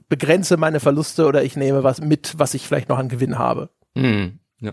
[0.08, 3.70] begrenze meine Verluste oder ich nehme was mit, was ich vielleicht noch an Gewinn habe.
[3.94, 4.38] Mhm.
[4.60, 4.72] Ja.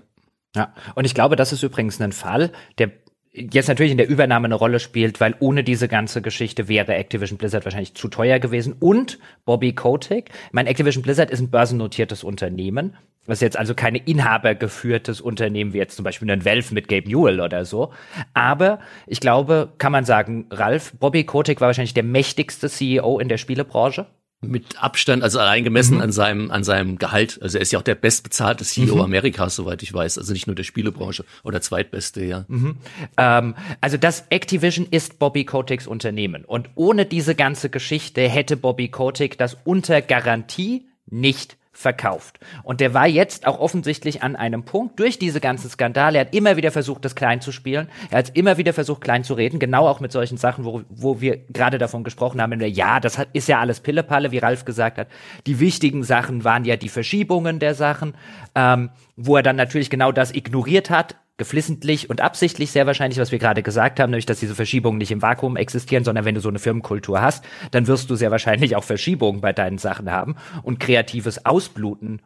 [0.55, 2.91] Ja, und ich glaube, das ist übrigens ein Fall, der
[3.33, 7.37] jetzt natürlich in der Übernahme eine Rolle spielt, weil ohne diese ganze Geschichte wäre Activision
[7.37, 8.75] Blizzard wahrscheinlich zu teuer gewesen.
[8.79, 15.21] Und Bobby Kotick, mein Activision Blizzard ist ein börsennotiertes Unternehmen, was jetzt also keine inhabergeführtes
[15.21, 17.93] Unternehmen wie jetzt zum Beispiel ein Valve mit Gabe Newell oder so.
[18.33, 23.29] Aber ich glaube, kann man sagen, Ralf, Bobby Kotick war wahrscheinlich der mächtigste CEO in
[23.29, 24.07] der Spielebranche
[24.41, 26.01] mit Abstand, also allein gemessen mhm.
[26.01, 27.39] an seinem an seinem Gehalt.
[27.41, 29.01] Also er ist ja auch der bestbezahlte CEO mhm.
[29.01, 30.17] Amerikas, soweit ich weiß.
[30.17, 32.45] Also nicht nur der Spielebranche oder zweitbeste, ja.
[32.47, 32.77] Mhm.
[33.17, 38.87] Ähm, also das Activision ist Bobby Koticks Unternehmen und ohne diese ganze Geschichte hätte Bobby
[38.89, 42.39] Kotick das unter Garantie nicht verkauft.
[42.63, 46.17] Und der war jetzt auch offensichtlich an einem Punkt durch diese ganzen Skandale.
[46.17, 47.89] Er hat immer wieder versucht, das klein zu spielen.
[48.09, 49.59] Er hat immer wieder versucht, klein zu reden.
[49.59, 52.61] Genau auch mit solchen Sachen, wo, wo wir gerade davon gesprochen haben.
[52.61, 55.07] Ja, das hat, ist ja alles Pillepalle, wie Ralf gesagt hat.
[55.47, 58.13] Die wichtigen Sachen waren ja die Verschiebungen der Sachen,
[58.55, 63.31] ähm, wo er dann natürlich genau das ignoriert hat geflissentlich und absichtlich sehr wahrscheinlich, was
[63.31, 66.41] wir gerade gesagt haben, nämlich dass diese Verschiebungen nicht im Vakuum existieren, sondern wenn du
[66.41, 70.35] so eine Firmenkultur hast, dann wirst du sehr wahrscheinlich auch Verschiebungen bei deinen Sachen haben
[70.63, 72.21] und kreatives Ausbluten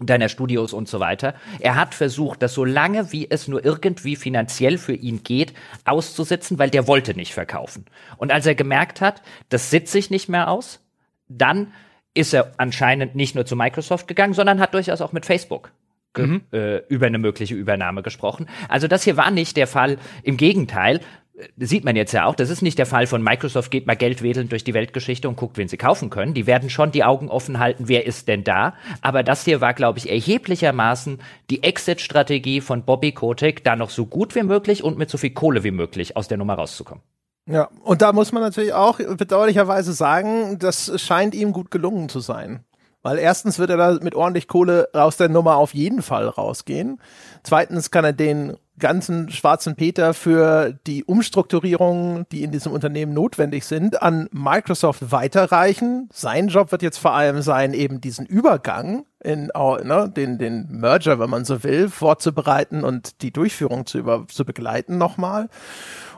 [0.00, 1.34] deiner Studios und so weiter.
[1.60, 5.52] Er hat versucht, das so lange wie es nur irgendwie finanziell für ihn geht,
[5.84, 7.86] auszusitzen, weil der wollte nicht verkaufen.
[8.16, 10.80] Und als er gemerkt hat, das sitze ich nicht mehr aus,
[11.28, 11.72] dann
[12.14, 15.72] ist er anscheinend nicht nur zu Microsoft gegangen, sondern hat durchaus auch mit Facebook
[16.16, 16.42] mhm.
[16.52, 18.46] äh, über eine mögliche Übernahme gesprochen.
[18.68, 19.98] Also das hier war nicht der Fall.
[20.22, 21.00] Im Gegenteil,
[21.36, 23.96] äh, sieht man jetzt ja auch, das ist nicht der Fall von Microsoft geht mal
[23.96, 26.34] Geld wedeln durch die Weltgeschichte und guckt, wen sie kaufen können.
[26.34, 28.74] Die werden schon die Augen offen halten, wer ist denn da.
[29.00, 31.20] Aber das hier war, glaube ich, erheblichermaßen
[31.50, 35.30] die Exit-Strategie von Bobby Kotick, da noch so gut wie möglich und mit so viel
[35.30, 37.02] Kohle wie möglich aus der Nummer rauszukommen.
[37.46, 42.20] Ja, und da muss man natürlich auch bedauerlicherweise sagen, das scheint ihm gut gelungen zu
[42.20, 42.64] sein.
[43.02, 47.00] Weil erstens wird er da mit ordentlich Kohle aus der Nummer auf jeden Fall rausgehen.
[47.42, 53.64] Zweitens kann er den ganzen schwarzen Peter für die Umstrukturierungen, die in diesem Unternehmen notwendig
[53.64, 56.08] sind, an Microsoft weiterreichen.
[56.12, 61.18] Sein Job wird jetzt vor allem sein, eben diesen Übergang in ne, den, den Merger,
[61.20, 65.48] wenn man so will, vorzubereiten und die Durchführung zu, über, zu begleiten nochmal.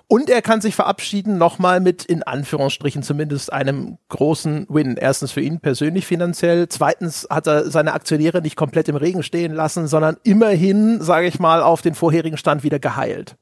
[0.07, 4.97] Und er kann sich verabschieden nochmal mit, in Anführungsstrichen zumindest, einem großen Win.
[4.97, 6.69] Erstens für ihn persönlich finanziell.
[6.69, 11.39] Zweitens hat er seine Aktionäre nicht komplett im Regen stehen lassen, sondern immerhin, sage ich
[11.39, 13.37] mal, auf den vorherigen Stand wieder geheilt.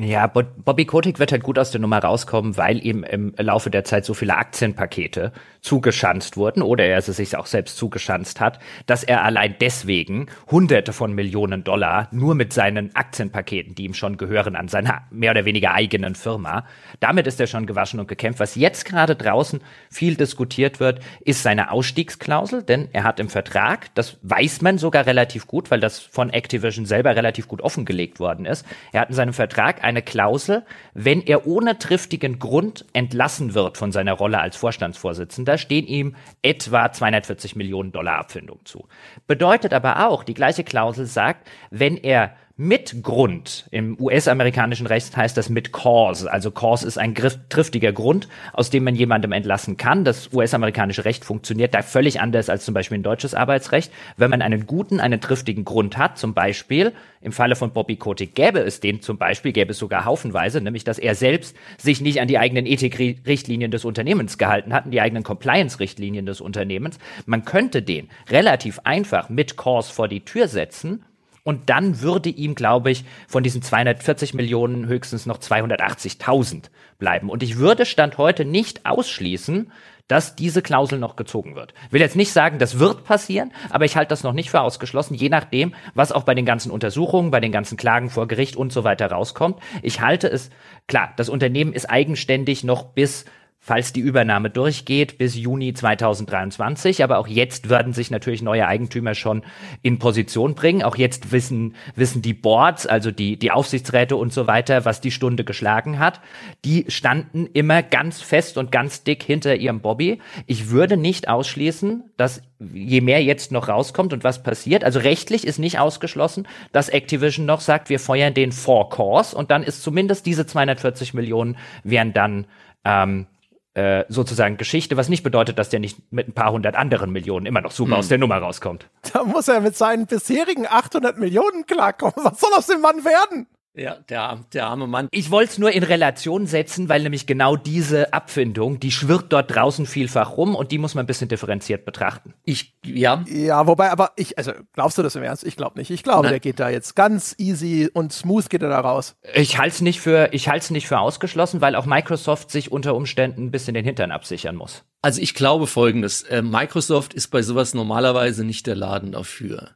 [0.00, 3.84] Ja, Bobby Kotick wird halt gut aus der Nummer rauskommen, weil ihm im Laufe der
[3.84, 9.04] Zeit so viele Aktienpakete zugeschanzt wurden oder er es sich auch selbst zugeschanzt hat, dass
[9.04, 14.56] er allein deswegen Hunderte von Millionen Dollar nur mit seinen Aktienpaketen, die ihm schon gehören,
[14.56, 16.64] an seiner mehr oder weniger eigenen Firma,
[16.98, 18.40] damit ist er schon gewaschen und gekämpft.
[18.40, 23.94] Was jetzt gerade draußen viel diskutiert wird, ist seine Ausstiegsklausel, denn er hat im Vertrag,
[23.94, 28.46] das weiß man sogar relativ gut, weil das von Activision selber relativ gut offengelegt worden
[28.46, 30.64] ist, er hat in seinem Vertrag Eine Klausel,
[30.94, 36.92] wenn er ohne triftigen Grund entlassen wird von seiner Rolle als Vorstandsvorsitzender, stehen ihm etwa
[36.92, 38.86] 240 Millionen Dollar Abfindung zu.
[39.26, 43.66] Bedeutet aber auch, die gleiche Klausel sagt, wenn er mit Grund.
[43.72, 46.32] Im US-amerikanischen Recht heißt das mit Cause.
[46.32, 50.04] Also Cause ist ein triftiger Grund, aus dem man jemandem entlassen kann.
[50.04, 53.92] Das US-amerikanische Recht funktioniert da völlig anders als zum Beispiel ein deutsches Arbeitsrecht.
[54.16, 58.36] Wenn man einen guten, einen triftigen Grund hat, zum Beispiel im Falle von Bobby Kotick
[58.36, 62.20] gäbe es den zum Beispiel, gäbe es sogar haufenweise, nämlich dass er selbst sich nicht
[62.20, 66.98] an die eigenen Ethikrichtlinien des Unternehmens gehalten hat, die eigenen Compliance-Richtlinien des Unternehmens.
[67.26, 71.04] Man könnte den relativ einfach mit Cause vor die Tür setzen
[71.44, 76.64] und dann würde ihm, glaube ich, von diesen 240 Millionen höchstens noch 280.000
[76.98, 77.30] bleiben.
[77.30, 79.72] Und ich würde Stand heute nicht ausschließen,
[80.08, 81.72] dass diese Klausel noch gezogen wird.
[81.86, 84.60] Ich will jetzt nicht sagen, das wird passieren, aber ich halte das noch nicht für
[84.60, 88.56] ausgeschlossen, je nachdem, was auch bei den ganzen Untersuchungen, bei den ganzen Klagen vor Gericht
[88.56, 89.58] und so weiter rauskommt.
[89.80, 90.50] Ich halte es,
[90.86, 93.24] klar, das Unternehmen ist eigenständig noch bis
[93.64, 97.04] falls die Übernahme durchgeht, bis Juni 2023.
[97.04, 99.42] Aber auch jetzt werden sich natürlich neue Eigentümer schon
[99.82, 100.82] in Position bringen.
[100.82, 105.12] Auch jetzt wissen, wissen die Boards, also die, die Aufsichtsräte und so weiter, was die
[105.12, 106.20] Stunde geschlagen hat.
[106.64, 110.18] Die standen immer ganz fest und ganz dick hinter ihrem Bobby.
[110.48, 115.46] Ich würde nicht ausschließen, dass je mehr jetzt noch rauskommt und was passiert, also rechtlich
[115.46, 119.82] ist nicht ausgeschlossen, dass Activision noch sagt, wir feuern den Four Cores und dann ist
[119.82, 122.46] zumindest diese 240 Millionen wären dann
[122.84, 123.26] ähm,
[123.74, 127.46] äh, sozusagen Geschichte, was nicht bedeutet, dass der nicht mit ein paar hundert anderen Millionen
[127.46, 127.98] immer noch super hm.
[127.98, 128.88] aus der Nummer rauskommt.
[129.12, 132.14] Da muss er mit seinen bisherigen 800 Millionen klarkommen.
[132.16, 133.46] Was soll aus dem Mann werden?
[133.74, 135.08] Ja, der, der arme Mann.
[135.10, 139.54] Ich wollte es nur in Relation setzen, weil nämlich genau diese Abfindung, die schwirrt dort
[139.54, 142.34] draußen vielfach rum und die muss man ein bisschen differenziert betrachten.
[142.44, 143.24] Ich, ja.
[143.28, 145.44] Ja, wobei, aber ich, also glaubst du das im Ernst?
[145.44, 145.90] Ich glaube nicht.
[145.90, 149.16] Ich glaube, der geht da jetzt ganz easy und smooth geht er da raus.
[149.34, 152.70] Ich halte es nicht für, ich halte es nicht für ausgeschlossen, weil auch Microsoft sich
[152.70, 154.84] unter Umständen ein bisschen den Hintern absichern muss.
[155.00, 156.22] Also ich glaube folgendes.
[156.24, 159.70] Äh, Microsoft ist bei sowas normalerweise nicht der Laden dafür.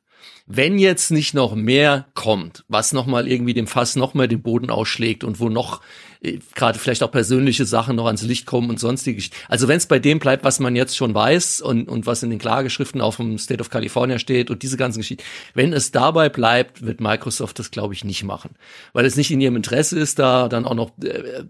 [0.47, 5.25] Wenn jetzt nicht noch mehr kommt, was nochmal irgendwie dem Fass nochmal den Boden ausschlägt
[5.25, 5.81] und wo noch
[6.21, 9.23] äh, gerade vielleicht auch persönliche Sachen noch ans Licht kommen und sonstige.
[9.49, 12.31] Also wenn es bei dem bleibt, was man jetzt schon weiß und, und was in
[12.31, 16.29] den Klageschriften auf dem State of California steht und diese ganzen Geschichten, wenn es dabei
[16.29, 18.51] bleibt, wird Microsoft das, glaube ich, nicht machen.
[18.93, 21.45] Weil es nicht in ihrem Interesse ist, da dann auch noch äh,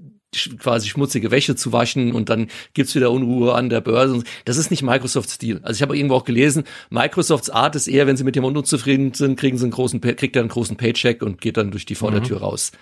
[0.59, 4.22] quasi schmutzige Wäsche zu waschen und dann gibt's wieder Unruhe an der Börse.
[4.44, 5.61] Das ist nicht Microsofts Stil.
[5.62, 9.14] Also ich habe irgendwo auch gelesen, Microsofts Art ist eher, wenn sie mit dem unzufrieden
[9.14, 11.94] sind, kriegen sie einen großen, kriegt er einen großen Paycheck und geht dann durch die
[11.94, 12.44] Vordertür mhm.
[12.44, 12.72] raus.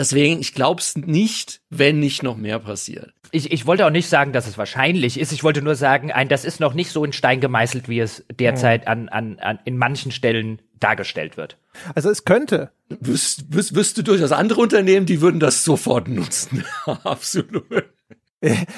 [0.00, 3.12] Deswegen, ich glaube es nicht, wenn nicht noch mehr passiert.
[3.32, 5.30] Ich, ich wollte auch nicht sagen, dass es wahrscheinlich ist.
[5.30, 8.24] Ich wollte nur sagen, ein, das ist noch nicht so in Stein gemeißelt, wie es
[8.32, 11.58] derzeit an, an, an in manchen Stellen dargestellt wird.
[11.94, 12.70] Also es könnte.
[12.88, 16.64] Wüs, wüs, wüsste durchaus andere Unternehmen, die würden das sofort nutzen.
[16.86, 17.66] Absolut.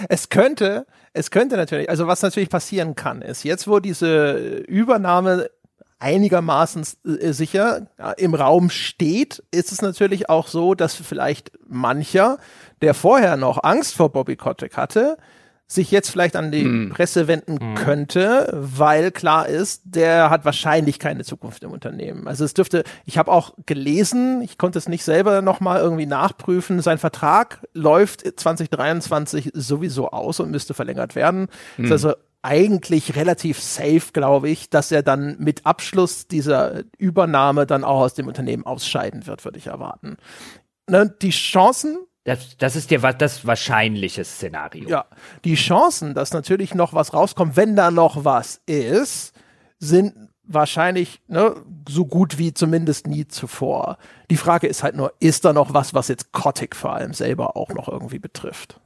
[0.09, 5.51] Es könnte, es könnte natürlich, also was natürlich passieren kann, ist jetzt, wo diese Übernahme
[6.03, 12.39] einigermaßen äh, sicher ja, im Raum steht, ist es natürlich auch so, dass vielleicht mancher,
[12.83, 15.17] der vorher noch Angst vor Bobby Kotick hatte,
[15.69, 16.91] sich jetzt vielleicht an die hm.
[16.91, 17.75] Presse wenden hm.
[17.77, 22.29] könnte, weil klar ist, der hat wahrscheinlich keine Zukunft im Unternehmen.
[22.29, 26.83] Also es dürfte, ich habe auch gelesen, ich konnte es nicht selber nochmal irgendwie nachprüfen,
[26.83, 31.49] sein Vertrag läuft 2023 sowieso aus und müsste verlängert werden.
[31.77, 31.89] Hm.
[31.89, 37.67] Das ist also eigentlich relativ safe, glaube ich, dass er dann mit Abschluss dieser Übernahme
[37.67, 40.17] dann auch aus dem Unternehmen ausscheiden wird, würde ich erwarten.
[40.89, 44.89] Ne, die Chancen das, das ist ja das wahrscheinliche Szenario.
[44.89, 45.07] Ja,
[45.45, 49.33] die Chancen, dass natürlich noch was rauskommt, wenn da noch was ist,
[49.81, 51.57] sind wahrscheinlich ne,
[51.89, 53.99] so gut wie zumindest nie zuvor.
[54.31, 57.57] Die Frage ist halt nur, ist da noch was, was jetzt Kotick vor allem selber
[57.57, 58.81] auch noch irgendwie betrifft?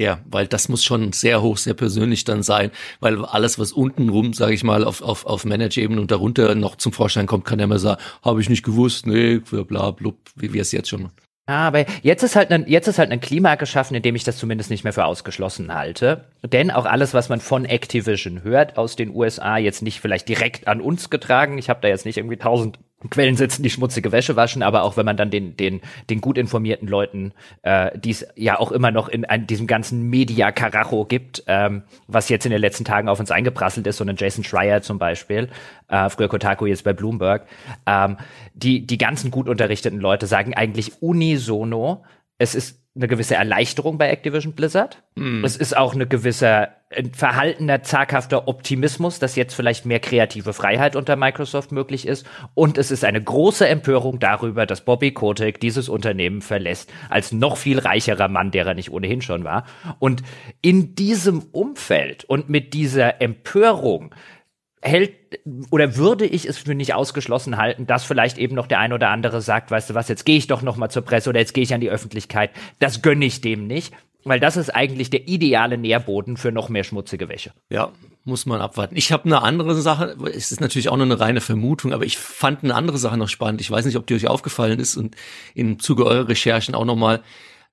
[0.00, 4.08] Ja, weil das muss schon sehr hoch, sehr persönlich dann sein, weil alles, was unten
[4.08, 7.58] rum, sage ich mal, auf, auf, auf Manager-Ebene und darunter noch zum Vorschein kommt, kann
[7.58, 11.10] er immer sagen, habe ich nicht gewusst, nee, bla, blub, wie wir es jetzt schon
[11.46, 14.24] Ah, aber jetzt ist halt ein, jetzt ist halt ein Klima geschaffen, in dem ich
[14.24, 16.26] das zumindest nicht mehr für ausgeschlossen halte.
[16.44, 20.68] Denn auch alles, was man von Activision hört aus den USA, jetzt nicht vielleicht direkt
[20.68, 21.58] an uns getragen.
[21.58, 24.98] Ich habe da jetzt nicht irgendwie tausend Quellen sitzen, die schmutzige Wäsche waschen, aber auch
[24.98, 27.32] wenn man dann den, den, den gut informierten Leuten,
[27.62, 32.28] äh, die es ja auch immer noch in, in diesem ganzen Media-Karacho gibt, ähm, was
[32.28, 35.48] jetzt in den letzten Tagen auf uns eingeprasselt ist, so ein Jason Schreier zum Beispiel,
[35.88, 37.46] äh, früher Kotaku, jetzt bei Bloomberg,
[37.86, 38.18] ähm,
[38.52, 42.04] die, die ganzen gut unterrichteten Leute sagen eigentlich unisono,
[42.36, 45.02] es ist eine gewisse Erleichterung bei Activision Blizzard.
[45.14, 45.44] Mm.
[45.44, 46.68] Es ist auch eine gewisse
[47.12, 52.26] verhaltener, zaghafter Optimismus, dass jetzt vielleicht mehr kreative Freiheit unter Microsoft möglich ist.
[52.54, 57.56] Und es ist eine große Empörung darüber, dass Bobby Kotick dieses Unternehmen verlässt, als noch
[57.56, 59.66] viel reicherer Mann, der er nicht ohnehin schon war.
[60.00, 60.24] Und
[60.62, 64.12] in diesem Umfeld und mit dieser Empörung
[64.82, 65.14] hält
[65.70, 69.10] oder würde ich es für nicht ausgeschlossen halten, dass vielleicht eben noch der ein oder
[69.10, 71.54] andere sagt, weißt du was, jetzt gehe ich doch noch mal zur Presse oder jetzt
[71.54, 72.50] gehe ich an die Öffentlichkeit.
[72.78, 73.92] Das gönne ich dem nicht.
[74.24, 77.52] Weil das ist eigentlich der ideale Nährboden für noch mehr schmutzige Wäsche.
[77.70, 77.92] Ja,
[78.24, 78.96] muss man abwarten.
[78.96, 82.18] Ich habe eine andere Sache, es ist natürlich auch nur eine reine Vermutung, aber ich
[82.18, 83.62] fand eine andere Sache noch spannend.
[83.62, 85.16] Ich weiß nicht, ob die euch aufgefallen ist und
[85.54, 87.22] im Zuge eurer Recherchen auch nochmal.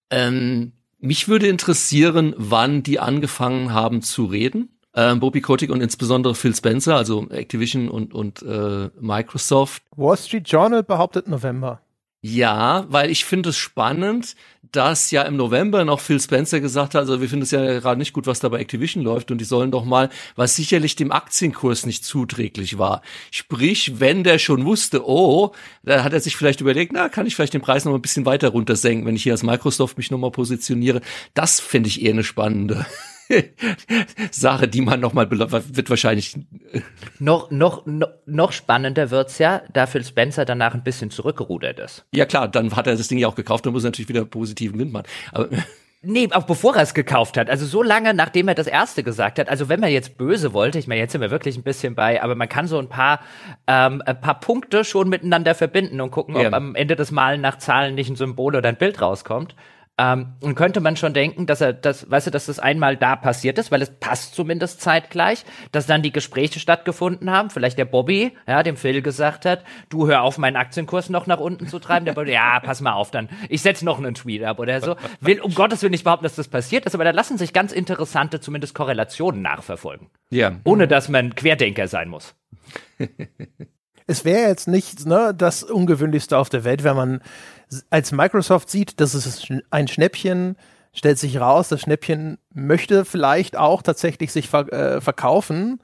[0.09, 4.76] Ähm, mich würde interessieren, wann die angefangen haben zu reden.
[4.97, 9.83] Ähm, Bobby Kotick und insbesondere Phil Spencer, also Activision und, und äh, Microsoft.
[9.95, 11.81] Wall Street Journal behauptet November.
[12.21, 14.35] Ja, weil ich finde es spannend,
[14.71, 17.99] dass ja im November noch Phil Spencer gesagt hat, also wir finden es ja gerade
[17.99, 21.11] nicht gut, was da bei Activision läuft und die sollen doch mal, was sicherlich dem
[21.11, 23.03] Aktienkurs nicht zuträglich war.
[23.29, 25.51] Sprich, wenn der schon wusste, oh,
[25.83, 28.25] da hat er sich vielleicht überlegt, na, kann ich vielleicht den Preis noch ein bisschen
[28.25, 31.01] weiter runtersenken, wenn ich hier als Microsoft mich nochmal positioniere.
[31.35, 32.87] Das finde ich eher eine spannende
[34.31, 36.35] Sache, die man nochmal wird wahrscheinlich
[37.19, 37.85] noch noch
[38.25, 42.05] noch spannender wird's ja, da Phil Spencer danach ein bisschen zurückgerudert ist.
[42.13, 44.79] Ja klar, dann hat er das Ding ja auch gekauft und muss natürlich wieder positiven
[44.79, 45.07] Wind machen.
[45.31, 45.49] Aber
[46.03, 47.49] Nee, auch bevor er es gekauft hat.
[47.49, 49.49] Also so lange, nachdem er das erste gesagt hat.
[49.49, 52.21] Also wenn man jetzt böse wollte, ich meine, jetzt sind wir wirklich ein bisschen bei,
[52.21, 53.19] aber man kann so ein paar,
[53.65, 56.47] ähm, ein paar Punkte schon miteinander verbinden und gucken, ja.
[56.47, 59.55] ob am Ende des Malen nach Zahlen nicht ein Symbol oder ein Bild rauskommt.
[59.99, 63.15] Ähm, und könnte man schon denken, dass er das, weißt du, dass das einmal da
[63.15, 67.49] passiert ist, weil es passt zumindest zeitgleich, dass dann die Gespräche stattgefunden haben.
[67.49, 71.39] Vielleicht der Bobby, ja, dem Phil gesagt hat, du hör auf, meinen Aktienkurs noch nach
[71.39, 72.05] unten zu treiben.
[72.05, 74.95] Der Bobby, ja, pass mal auf, dann ich setz noch einen Tweet ab oder so.
[75.19, 77.71] Will um Gottes Willen nicht behaupten, dass das passiert ist, aber da lassen sich ganz
[77.71, 80.09] interessante, zumindest Korrelationen nachverfolgen.
[80.29, 80.57] Ja.
[80.63, 82.35] Ohne dass man Querdenker sein muss.
[84.07, 87.21] es wäre jetzt nicht ne, das Ungewöhnlichste auf der Welt, wenn man
[87.89, 90.55] als Microsoft sieht, dass es ein Schnäppchen
[90.93, 95.79] stellt sich raus, das Schnäppchen möchte vielleicht auch tatsächlich sich ver äh, verkaufen,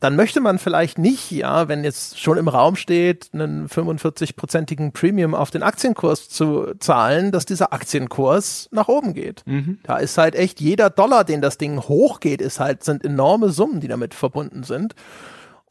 [0.00, 5.34] dann möchte man vielleicht nicht, ja, wenn jetzt schon im Raum steht, einen 45-prozentigen Premium
[5.34, 9.42] auf den Aktienkurs zu zahlen, dass dieser Aktienkurs nach oben geht.
[9.46, 9.78] Mhm.
[9.82, 13.80] Da ist halt echt jeder Dollar, den das Ding hochgeht, ist halt, sind enorme Summen,
[13.80, 14.94] die damit verbunden sind.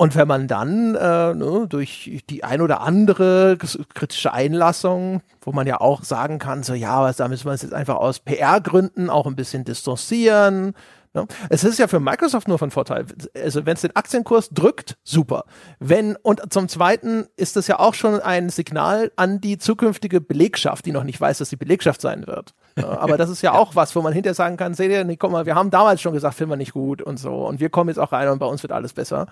[0.02, 3.56] Und wenn man dann äh, ne, durch die ein oder andere
[3.94, 7.62] kritische Einlassung, wo man ja auch sagen kann, so ja, was, da müssen wir uns
[7.62, 10.74] jetzt einfach aus PR-Gründen auch ein bisschen distanzieren.
[11.14, 11.28] Ne?
[11.50, 13.06] Es ist ja für Microsoft nur von Vorteil.
[13.36, 15.44] Also wenn es den Aktienkurs drückt, super.
[15.80, 20.86] Wenn und zum Zweiten ist das ja auch schon ein Signal an die zukünftige Belegschaft,
[20.88, 22.56] die noch nicht weiß, dass die Belegschaft sein wird.
[22.76, 25.32] Aber das ist ja auch was, wo man hinterher sagen kann, seht ihr, nee, guck
[25.32, 27.46] mal, wir haben damals schon gesagt, finden wir nicht gut und so.
[27.46, 29.28] Und wir kommen jetzt auch rein und bei uns wird alles besser.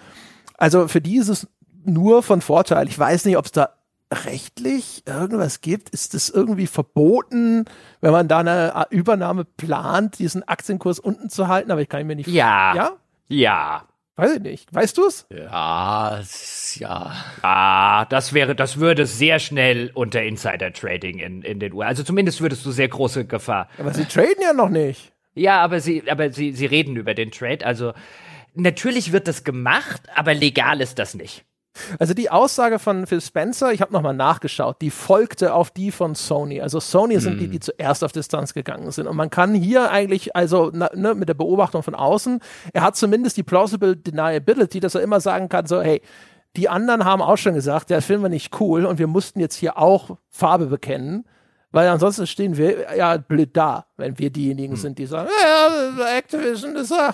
[0.60, 1.48] Also für die ist es
[1.86, 2.88] nur von Vorteil.
[2.88, 3.70] Ich weiß nicht, ob es da
[4.12, 5.90] rechtlich irgendwas gibt.
[5.90, 7.66] Ist es irgendwie verboten,
[8.02, 11.72] wenn man da eine Übernahme plant, diesen Aktienkurs unten zu halten?
[11.72, 12.28] Aber ich kann mir nicht.
[12.28, 12.76] Ja.
[12.76, 12.92] Ja.
[13.30, 13.84] Ja.
[14.18, 14.74] Weiß ich nicht.
[14.74, 15.26] Weißt du es?
[15.30, 16.20] Ja,
[16.76, 17.14] ja.
[17.42, 21.88] Ah, das wäre, das würde sehr schnell unter Insider Trading in, in den USA.
[21.88, 23.70] Also zumindest würdest du sehr große Gefahr.
[23.78, 25.14] Aber sie traden ja noch nicht.
[25.36, 27.66] Ja, aber sie, aber sie, sie reden über den Trade.
[27.66, 27.94] Also
[28.56, 31.46] natürlich wird das gemacht, aber legal ist das nicht.
[31.98, 36.16] Also die Aussage von Phil Spencer, ich habe nochmal nachgeschaut, die folgte auf die von
[36.16, 36.62] Sony.
[36.62, 37.52] Also Sony sind die, hm.
[37.52, 39.08] die zuerst auf Distanz gegangen sind.
[39.08, 42.42] Und man kann hier eigentlich, also na, ne, mit der Beobachtung von außen,
[42.74, 46.02] er hat zumindest die plausible Deniability, dass er immer sagen kann, so, hey,
[46.56, 49.56] die anderen haben auch schon gesagt, der Film war nicht cool und wir mussten jetzt
[49.56, 51.26] hier auch Farbe bekennen.
[51.72, 54.80] Weil ansonsten stehen wir ja blöd da, wenn wir diejenigen hm.
[54.80, 57.14] sind, die sagen, ja, Activision ist ja,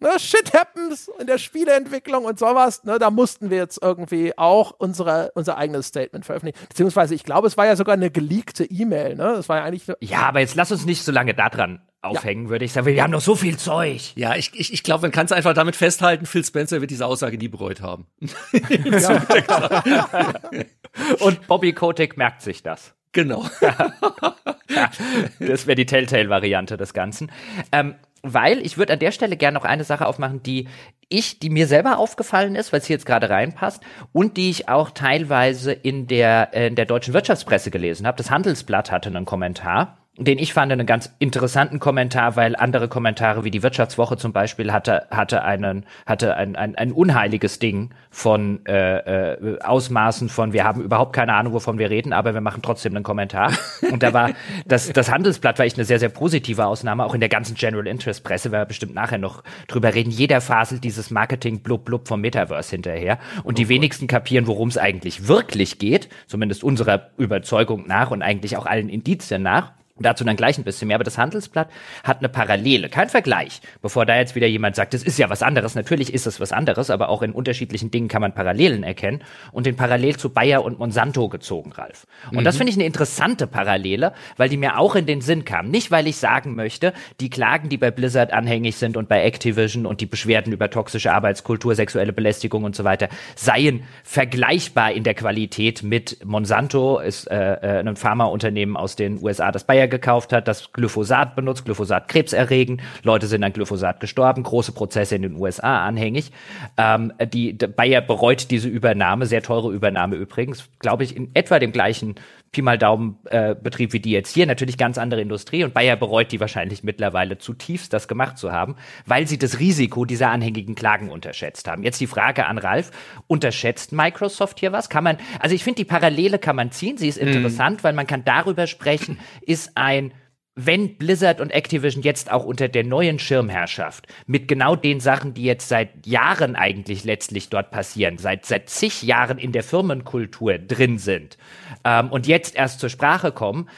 [0.00, 2.84] ne, shit happens in der Spieleentwicklung und sowas.
[2.84, 6.58] Ne, da mussten wir jetzt irgendwie auch unsere, unser eigenes Statement veröffentlichen.
[6.68, 9.16] Beziehungsweise, ich glaube, es war ja sogar eine geleakte E-Mail.
[9.16, 9.34] Ne?
[9.36, 9.90] Das war ja eigentlich.
[10.00, 12.50] Ja, aber jetzt lass uns nicht so lange da dran aufhängen, ja.
[12.50, 12.86] würde ich sagen.
[12.86, 14.12] Wir haben noch so viel Zeug.
[14.14, 17.06] Ja, ich, ich, ich glaube, man kann es einfach damit festhalten, Phil Spencer wird diese
[17.06, 18.06] Aussage nie bereut haben.
[21.20, 22.95] und Bobby Kotick merkt sich das.
[23.16, 23.46] Genau.
[25.40, 27.32] das wäre die Telltale-Variante des Ganzen.
[27.72, 30.68] Ähm, weil ich würde an der Stelle gerne noch eine Sache aufmachen, die
[31.08, 34.68] ich, die mir selber aufgefallen ist, weil es hier jetzt gerade reinpasst und die ich
[34.68, 38.18] auch teilweise in der, äh, in der deutschen Wirtschaftspresse gelesen habe.
[38.18, 43.44] Das Handelsblatt hatte einen Kommentar den ich fand einen ganz interessanten Kommentar, weil andere Kommentare
[43.44, 48.64] wie die Wirtschaftswoche zum Beispiel hatte hatte einen hatte ein ein, ein unheiliges Ding von
[48.66, 52.62] äh, äh, Ausmaßen von wir haben überhaupt keine Ahnung wovon wir reden, aber wir machen
[52.62, 53.52] trotzdem einen Kommentar
[53.90, 54.30] und da war
[54.66, 57.86] das das Handelsblatt war echt eine sehr sehr positive Ausnahme auch in der ganzen General
[57.86, 60.10] Interest Presse, werden wir bestimmt nachher noch drüber reden.
[60.10, 64.68] Jeder faselt dieses Marketing blub blub vom Metaverse hinterher und die oh wenigsten kapieren, worum
[64.68, 69.72] es eigentlich wirklich geht, zumindest unserer Überzeugung nach und eigentlich auch allen Indizien nach.
[69.98, 71.70] Dazu dann gleich ein bisschen mehr, aber das Handelsblatt
[72.04, 73.62] hat eine Parallele, kein Vergleich.
[73.80, 76.52] Bevor da jetzt wieder jemand sagt, es ist ja was anderes, natürlich ist es was
[76.52, 79.22] anderes, aber auch in unterschiedlichen Dingen kann man Parallelen erkennen
[79.52, 82.06] und den Parallel zu Bayer und Monsanto gezogen, Ralf.
[82.30, 82.44] Und mhm.
[82.44, 85.70] das finde ich eine interessante Parallele, weil die mir auch in den Sinn kam.
[85.70, 89.86] Nicht, weil ich sagen möchte, die Klagen, die bei Blizzard anhängig sind und bei Activision
[89.86, 95.14] und die Beschwerden über toxische Arbeitskultur, sexuelle Belästigung und so weiter, seien vergleichbar in der
[95.14, 100.48] Qualität mit Monsanto, ist äh, äh ein Pharmaunternehmen aus den USA, das Bayer gekauft hat,
[100.48, 105.84] das Glyphosat benutzt, Glyphosat krebserregend, Leute sind an Glyphosat gestorben, große Prozesse in den USA
[105.84, 106.32] anhängig.
[106.76, 111.72] Ähm, die, Bayer bereut diese Übernahme, sehr teure Übernahme übrigens, glaube ich, in etwa dem
[111.72, 112.16] gleichen
[112.52, 115.96] Pi mal Daumen äh, Betrieb wie die jetzt hier, natürlich ganz andere Industrie und Bayer
[115.96, 120.74] bereut die wahrscheinlich mittlerweile zutiefst, das gemacht zu haben, weil sie das Risiko dieser anhängigen
[120.74, 121.82] Klagen unterschätzt haben.
[121.82, 122.92] Jetzt die Frage an Ralf,
[123.26, 124.88] unterschätzt Microsoft hier was?
[124.88, 127.28] Kann man, also ich finde die Parallele kann man ziehen, sie ist mhm.
[127.28, 127.84] interessant, mm.
[127.84, 130.12] weil man kann darüber sprechen, ist ein
[130.56, 135.44] wenn Blizzard und Activision jetzt auch unter der neuen Schirmherrschaft mit genau den Sachen, die
[135.44, 140.96] jetzt seit Jahren eigentlich letztlich dort passieren, seit, seit zig Jahren in der Firmenkultur drin
[140.96, 141.36] sind
[141.84, 143.68] ähm, und jetzt erst zur Sprache kommen,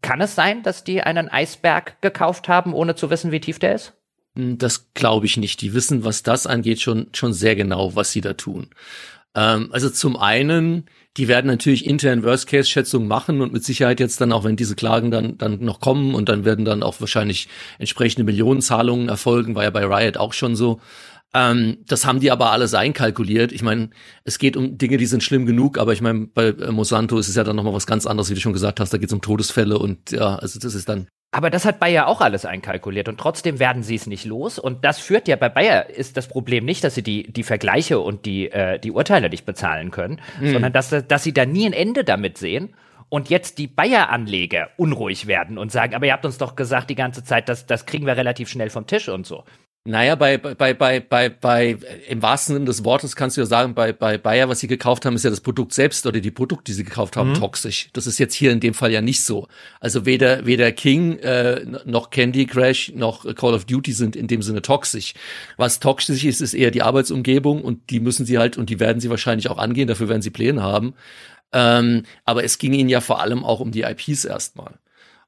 [0.00, 3.74] kann es sein, dass die einen Eisberg gekauft haben, ohne zu wissen, wie tief der
[3.74, 3.94] ist?
[4.36, 5.60] Hm, das glaube ich nicht.
[5.60, 8.70] Die wissen, was das angeht, schon, schon sehr genau, was sie da tun.
[9.34, 10.86] Ähm, also zum einen
[11.16, 15.10] die werden natürlich intern Worst-Case-Schätzungen machen und mit Sicherheit jetzt dann auch, wenn diese Klagen
[15.10, 17.48] dann, dann noch kommen und dann werden dann auch wahrscheinlich
[17.78, 20.80] entsprechende Millionenzahlungen erfolgen, war ja bei Riot auch schon so.
[21.36, 23.52] Ähm, das haben die aber alles einkalkuliert.
[23.52, 23.90] Ich meine,
[24.24, 27.28] es geht um Dinge, die sind schlimm genug, aber ich meine, bei äh, Monsanto ist
[27.28, 28.92] es ja dann nochmal was ganz anderes, wie du schon gesagt hast.
[28.92, 32.06] Da geht es um Todesfälle und ja, also das ist dann aber das hat Bayer
[32.06, 34.58] auch alles einkalkuliert und trotzdem werden sie es nicht los.
[34.58, 37.98] Und das führt ja bei Bayer ist das Problem nicht, dass sie die, die Vergleiche
[37.98, 40.52] und die, äh, die Urteile nicht bezahlen können, mhm.
[40.52, 42.74] sondern dass, dass sie da nie ein Ende damit sehen
[43.08, 46.94] und jetzt die Bayer-Anleger unruhig werden und sagen, aber ihr habt uns doch gesagt die
[46.94, 49.44] ganze Zeit, das, das kriegen wir relativ schnell vom Tisch und so.
[49.86, 51.78] Naja, bei, bei, bei, bei, bei,
[52.08, 55.06] im wahrsten Sinne des Wortes kannst du ja sagen, bei, bei Bayer, was sie gekauft
[55.06, 57.34] haben, ist ja das Produkt selbst oder die Produkte, die sie gekauft haben, mhm.
[57.34, 57.88] toxisch.
[57.92, 59.46] Das ist jetzt hier in dem Fall ja nicht so.
[59.78, 64.42] Also weder, weder King, äh, noch Candy Crash, noch Call of Duty sind in dem
[64.42, 65.14] Sinne toxisch.
[65.56, 69.00] Was toxisch ist, ist eher die Arbeitsumgebung und die müssen sie halt, und die werden
[69.00, 70.94] sie wahrscheinlich auch angehen, dafür werden sie Pläne haben.
[71.52, 74.80] Ähm, aber es ging ihnen ja vor allem auch um die IPs erstmal.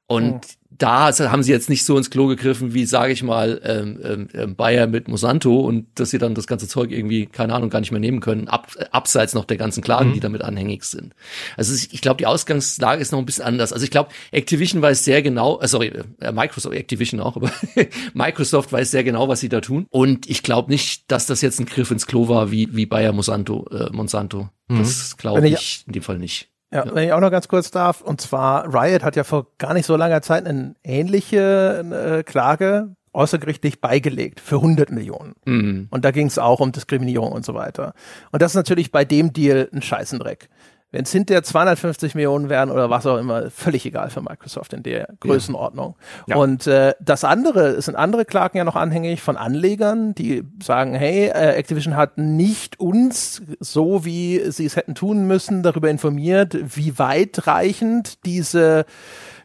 [0.05, 0.58] Und oh.
[0.79, 4.27] Da haben sie jetzt nicht so ins Klo gegriffen, wie, sage ich mal, ähm, ähm,
[4.33, 7.81] ähm, Bayer mit Monsanto und dass sie dann das ganze Zeug irgendwie, keine Ahnung, gar
[7.81, 10.13] nicht mehr nehmen können, ab, abseits noch der ganzen Klagen, mhm.
[10.13, 11.13] die damit anhängig sind.
[11.57, 13.73] Also ich glaube, die Ausgangslage ist noch ein bisschen anders.
[13.73, 17.51] Also ich glaube, Activision weiß sehr genau, äh, sorry, äh, Microsoft, Activision auch, aber
[18.13, 19.85] Microsoft weiß sehr genau, was sie da tun.
[19.89, 23.11] Und ich glaube nicht, dass das jetzt ein Griff ins Klo war, wie, wie Bayer
[23.11, 23.67] Monsanto.
[23.69, 24.49] Äh, Monsanto.
[24.69, 24.77] Mhm.
[24.77, 26.49] Das glaube ich in dem Fall nicht.
[26.71, 29.47] Ja, ja, wenn ich auch noch ganz kurz darf, und zwar Riot hat ja vor
[29.57, 35.33] gar nicht so langer Zeit eine ähnliche äh, Klage außergerichtlich beigelegt für 100 Millionen.
[35.45, 35.87] Mhm.
[35.89, 37.93] Und da ging es auch um Diskriminierung und so weiter.
[38.31, 40.49] Und das ist natürlich bei dem Deal ein Scheißendreck.
[40.91, 44.81] Wenn es hinterher 250 Millionen wären oder was auch immer, völlig egal für Microsoft in
[44.81, 45.95] der Größenordnung.
[46.25, 46.35] Ja.
[46.35, 46.41] Ja.
[46.41, 50.95] Und äh, das andere, es sind andere Klagen ja noch anhängig von Anlegern, die sagen,
[50.95, 56.57] hey, äh, Activision hat nicht uns, so wie sie es hätten tun müssen, darüber informiert,
[56.75, 58.85] wie weitreichend diese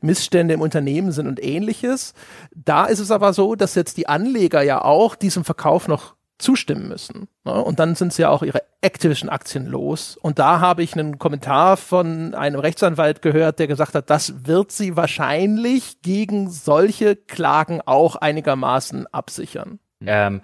[0.01, 2.15] Missstände im Unternehmen sind und ähnliches.
[2.55, 6.89] Da ist es aber so, dass jetzt die Anleger ja auch diesem Verkauf noch zustimmen
[6.89, 7.29] müssen.
[7.45, 7.53] Ne?
[7.53, 10.17] Und dann sind sie ja auch ihre Activision-Aktien los.
[10.17, 14.73] Und da habe ich einen Kommentar von einem Rechtsanwalt gehört, der gesagt hat, das wird
[14.73, 19.79] sie wahrscheinlich gegen solche Klagen auch einigermaßen absichern.
[20.07, 20.43] Ähm,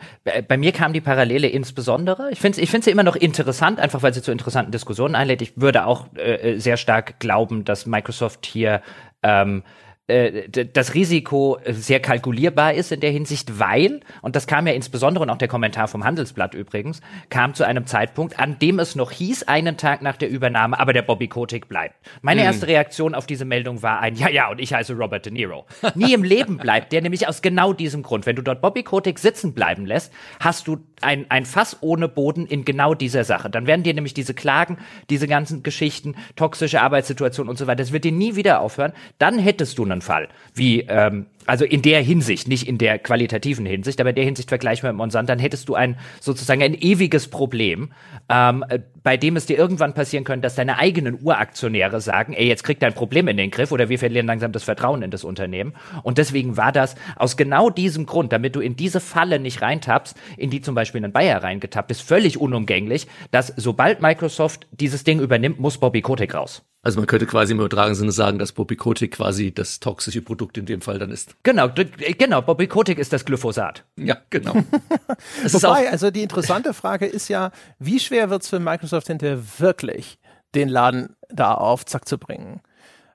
[0.48, 2.30] bei, mir kam die Parallele insbesondere.
[2.30, 5.42] Ich finde ich finde sie immer noch interessant, einfach weil sie zu interessanten Diskussionen einlädt.
[5.42, 8.80] Ich würde auch äh, sehr stark glauben, dass Microsoft hier
[9.22, 9.64] ähm, äh,
[10.72, 15.30] das Risiko sehr kalkulierbar ist in der Hinsicht, weil, und das kam ja insbesondere, und
[15.30, 19.44] auch der Kommentar vom Handelsblatt übrigens, kam zu einem Zeitpunkt, an dem es noch hieß,
[19.44, 21.94] einen Tag nach der Übernahme, aber der Bobby Kotick bleibt.
[22.22, 22.46] Meine mhm.
[22.46, 25.66] erste Reaktion auf diese Meldung war ein, ja, ja, und ich heiße Robert De Niro.
[25.94, 28.26] Nie im Leben bleibt der, nämlich aus genau diesem Grund.
[28.26, 32.46] Wenn du dort Bobby Kotick sitzen bleiben lässt, hast du ein, ein Fass ohne Boden
[32.46, 33.50] in genau dieser Sache.
[33.50, 37.92] Dann werden dir nämlich diese Klagen, diese ganzen Geschichten, toxische Arbeitssituation und so weiter, das
[37.92, 38.92] wird dir nie wieder aufhören.
[39.18, 42.98] Dann hättest du einen vergleichbaren Fall, wie ähm, also in der Hinsicht, nicht in der
[42.98, 46.74] qualitativen Hinsicht, aber in der Hinsicht vergleichbar mit Monsanto, dann hättest du ein sozusagen ein
[46.74, 47.92] ewiges Problem,
[48.28, 48.64] ähm,
[49.02, 52.82] bei dem es dir irgendwann passieren könnte, dass deine eigenen Uraktionäre sagen, ey, jetzt kriegt
[52.82, 55.74] dein Problem in den Griff oder wir verlieren langsam das Vertrauen in das Unternehmen.
[56.02, 60.16] Und deswegen war das aus genau diesem Grund, damit du in diese Falle nicht reintappst,
[60.36, 65.20] in die zum Beispiel ein Bayer reingetappt bist, völlig unumgänglich, dass sobald Microsoft dieses Ding
[65.20, 66.62] übernimmt, muss Bobby Kotick raus.
[66.82, 70.56] Also man könnte quasi im übertragenen Sinne sagen, dass Bobby Kotick quasi das toxische Produkt
[70.56, 71.36] in dem Fall dann ist.
[71.42, 71.70] Genau,
[72.18, 73.84] genau, Bobby Kotick ist das Glyphosat.
[73.96, 74.54] Ja, genau.
[75.44, 79.06] es ist Wobei, also die interessante Frage ist ja, wie schwer wird es für Microsoft
[79.06, 80.18] hinterher wirklich,
[80.54, 82.60] den Laden da auf Zack zu bringen?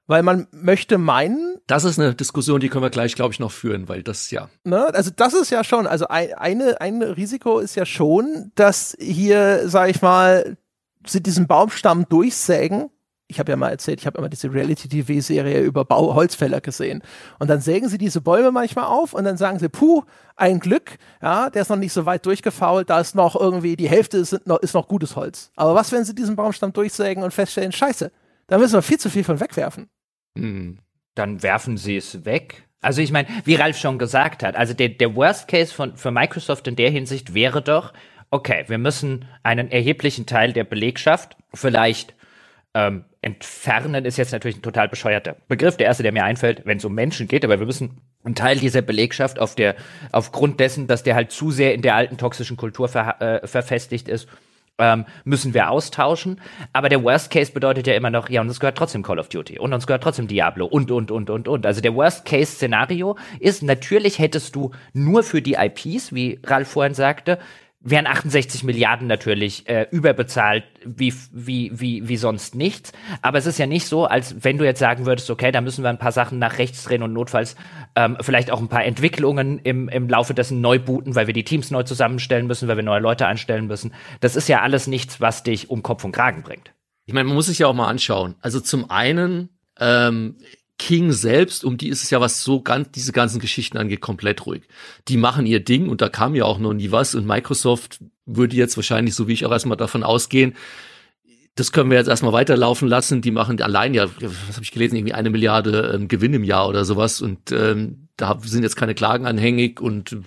[0.07, 1.57] Weil man möchte meinen.
[1.67, 4.49] Das ist eine Diskussion, die können wir gleich, glaube ich, noch führen, weil das ja.
[4.63, 8.95] Ne, also das ist ja schon, also ein, eine, ein Risiko ist ja schon, dass
[8.99, 10.57] hier, sag ich mal,
[11.05, 12.89] sie diesen Baumstamm durchsägen
[13.27, 17.01] ich habe ja mal erzählt, ich habe immer diese Reality-TV-Serie über Bau Holzfäller gesehen.
[17.39, 20.03] Und dann sägen sie diese Bäume manchmal auf und dann sagen sie, puh,
[20.35, 23.89] ein Glück, ja, der ist noch nicht so weit durchgefault, da ist noch irgendwie, die
[23.89, 25.51] Hälfte ist noch, ist noch gutes Holz.
[25.55, 28.11] Aber was, wenn sie diesen Baumstamm durchsägen und feststellen, scheiße,
[28.47, 29.89] da müssen wir viel zu viel von wegwerfen.
[30.37, 30.79] Hm,
[31.15, 32.67] dann werfen sie es weg.
[32.81, 36.11] Also ich meine, wie Ralf schon gesagt hat, also der, der Worst Case von, für
[36.11, 37.93] Microsoft in der Hinsicht wäre doch,
[38.29, 42.13] okay, wir müssen einen erheblichen Teil der Belegschaft, vielleicht
[42.75, 45.77] ähm, entfernen ist jetzt natürlich ein total bescheuerter Begriff.
[45.77, 48.59] Der erste, der mir einfällt, wenn es um Menschen geht, aber wir müssen einen Teil
[48.59, 49.75] dieser Belegschaft auf der,
[50.11, 54.07] aufgrund dessen, dass der halt zu sehr in der alten toxischen Kultur ver, äh, verfestigt
[54.07, 54.27] ist,
[54.77, 56.39] ähm, müssen wir austauschen.
[56.71, 59.29] Aber der Worst Case bedeutet ja immer noch, ja, und uns gehört trotzdem Call of
[59.29, 61.65] Duty und uns gehört trotzdem Diablo und, und, und, und, und.
[61.65, 66.67] Also der Worst Case Szenario ist, natürlich hättest du nur für die IPs, wie Ralf
[66.67, 67.39] vorhin sagte,
[67.85, 72.91] wären 68 Milliarden natürlich äh, überbezahlt wie, wie, wie, wie sonst nichts.
[73.21, 75.83] Aber es ist ja nicht so, als wenn du jetzt sagen würdest, okay, da müssen
[75.83, 77.55] wir ein paar Sachen nach rechts drehen und notfalls
[77.95, 81.43] ähm, vielleicht auch ein paar Entwicklungen im, im Laufe dessen neu booten, weil wir die
[81.43, 83.93] Teams neu zusammenstellen müssen, weil wir neue Leute einstellen müssen.
[84.19, 86.73] Das ist ja alles nichts, was dich um Kopf und Kragen bringt.
[87.05, 88.33] Ich meine, man muss sich ja auch mal anschauen.
[88.41, 90.37] Also zum einen ähm,
[90.77, 94.45] King selbst, um die ist es ja, was so ganz, diese ganzen Geschichten angeht, komplett
[94.45, 94.63] ruhig.
[95.07, 98.55] Die machen ihr Ding und da kam ja auch noch nie was und Microsoft würde
[98.55, 100.55] jetzt wahrscheinlich, so wie ich auch erstmal davon ausgehen,
[101.55, 103.21] das können wir jetzt erstmal weiterlaufen lassen.
[103.21, 106.67] Die machen allein ja, was habe ich gelesen, irgendwie eine Milliarde ähm, Gewinn im Jahr
[106.67, 110.17] oder sowas und ähm, da sind jetzt keine Klagen anhängig und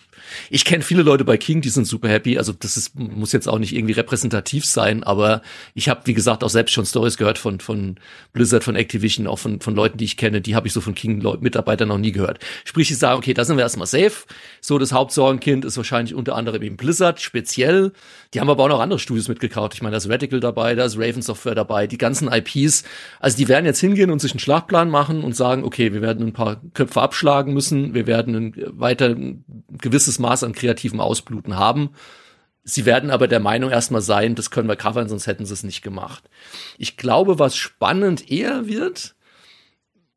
[0.51, 2.39] ich kenne viele Leute bei King, die sind super happy.
[2.39, 5.43] Also das ist, muss jetzt auch nicht irgendwie repräsentativ sein, aber
[5.75, 7.97] ich habe, wie gesagt, auch selbst schon Stories gehört von, von
[8.33, 10.95] Blizzard, von Activision, auch von, von Leuten, die ich kenne, die habe ich so von
[10.95, 12.39] King-Mitarbeitern noch nie gehört.
[12.65, 14.27] Sprich, ich sage, okay, da sind wir erstmal safe.
[14.61, 17.93] So, das Hauptsorgenkind ist wahrscheinlich unter anderem eben Blizzard, speziell.
[18.35, 19.75] Die haben aber auch noch andere Studios mitgekauft.
[19.75, 22.85] Ich meine, da ist Radical dabei, da ist Raven Software dabei, die ganzen IPs.
[23.21, 26.27] Also die werden jetzt hingehen und sich einen Schlagplan machen und sagen, okay, wir werden
[26.27, 27.95] ein paar Köpfe abschlagen müssen.
[27.95, 29.45] Wir werden weiter ein
[30.09, 31.91] gewisses Maß an kreativem Ausbluten haben.
[32.65, 35.63] Sie werden aber der Meinung erstmal sein, das können wir covern, sonst hätten sie es
[35.63, 36.25] nicht gemacht.
[36.77, 39.15] Ich glaube, was spannend eher wird,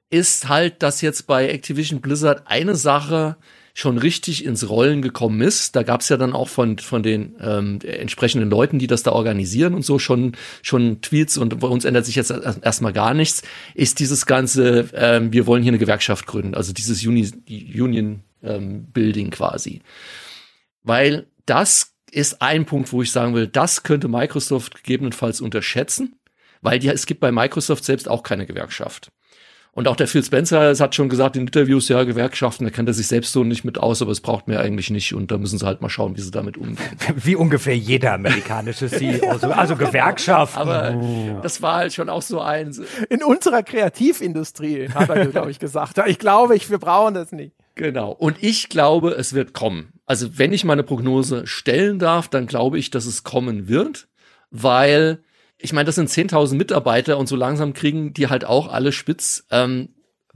[0.10, 3.38] ist halt, dass jetzt bei Activision Blizzard eine Sache
[3.74, 5.78] schon richtig ins Rollen gekommen ist.
[5.78, 9.14] Da gab es ja dann auch von, von den ähm, entsprechenden Leuten, die das da
[9.14, 13.44] organisieren und so, schon, schon Tweets und bei uns ändert sich jetzt erstmal gar nichts,
[13.74, 18.86] ist dieses ganze, ähm, wir wollen hier eine Gewerkschaft gründen, also dieses Uni, Union ähm,
[18.92, 19.82] Building quasi.
[20.84, 26.20] Weil das ist ein Punkt, wo ich sagen will, das könnte Microsoft gegebenenfalls unterschätzen,
[26.62, 29.12] weil die, es gibt bei Microsoft selbst auch keine Gewerkschaft.
[29.74, 32.94] Und auch der Phil Spencer hat schon gesagt in Interviews, ja, Gewerkschaften, da kennt er
[32.94, 35.14] sich selbst so nicht mit aus, aber es braucht mir eigentlich nicht.
[35.14, 36.98] Und da müssen sie halt mal schauen, wie sie damit umgehen.
[37.16, 39.38] Wie ungefähr jeder amerikanische CEO.
[39.42, 39.50] ja.
[39.52, 40.60] Also Gewerkschaften.
[40.60, 41.40] Aber oh.
[41.42, 42.82] das war halt schon auch so eins.
[43.10, 46.02] In unserer Kreativindustrie, hat er, glaube ich, gesagt.
[46.06, 47.56] Ich glaube, ich, wir brauchen das nicht.
[47.82, 48.12] Genau.
[48.12, 49.92] Und ich glaube, es wird kommen.
[50.06, 54.08] Also wenn ich meine Prognose stellen darf, dann glaube ich, dass es kommen wird,
[54.52, 55.24] weil
[55.58, 59.48] ich meine, das sind 10.000 Mitarbeiter und so langsam kriegen die halt auch alle spitz.
[59.50, 59.90] Ähm,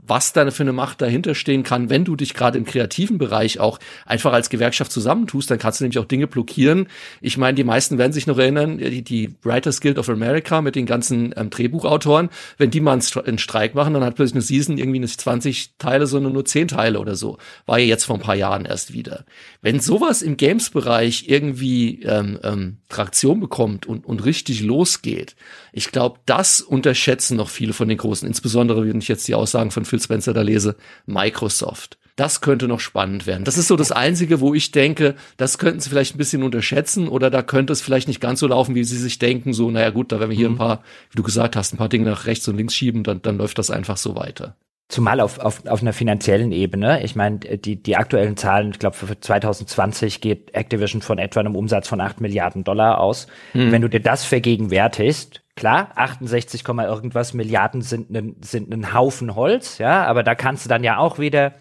[0.06, 3.58] was da für eine Macht dahinter stehen kann, wenn du dich gerade im kreativen Bereich
[3.58, 6.88] auch einfach als Gewerkschaft zusammentust, dann kannst du nämlich auch Dinge blockieren.
[7.20, 10.76] Ich meine, die meisten werden sich noch erinnern, die, die Writers Guild of America mit
[10.76, 14.78] den ganzen ähm, Drehbuchautoren, wenn die mal einen, Streik machen, dann hat plötzlich eine Season
[14.78, 17.38] irgendwie nicht 20 Teile, sondern nur 10 Teile oder so.
[17.66, 19.24] War ja jetzt vor ein paar Jahren erst wieder.
[19.60, 25.36] Wenn sowas im Games-Bereich irgendwie ähm, ähm, Traktion bekommt und, und richtig losgeht,
[25.72, 29.70] ich glaube, das unterschätzen noch viele von den Großen, insbesondere wenn ich jetzt die Aussagen
[29.70, 30.76] von Phil Spencer da lese,
[31.06, 31.98] Microsoft.
[32.16, 33.44] Das könnte noch spannend werden.
[33.44, 37.08] Das ist so das Einzige, wo ich denke, das könnten sie vielleicht ein bisschen unterschätzen
[37.08, 39.52] oder da könnte es vielleicht nicht ganz so laufen, wie sie sich denken.
[39.52, 40.54] So, naja gut, da werden wir hier mhm.
[40.54, 43.20] ein paar, wie du gesagt hast, ein paar Dinge nach rechts und links schieben, dann,
[43.20, 44.56] dann läuft das einfach so weiter.
[44.88, 47.02] Zumal auf, auf, auf einer finanziellen Ebene.
[47.02, 51.56] Ich meine, die, die aktuellen Zahlen, ich glaube, für 2020 geht Activision von etwa einem
[51.56, 53.26] Umsatz von 8 Milliarden Dollar aus.
[53.52, 53.72] Hm.
[53.72, 59.78] Wenn du dir das vergegenwärtigst, klar, 68, irgendwas Milliarden sind ein, sind ein Haufen Holz,
[59.78, 61.54] ja, aber da kannst du dann ja auch wieder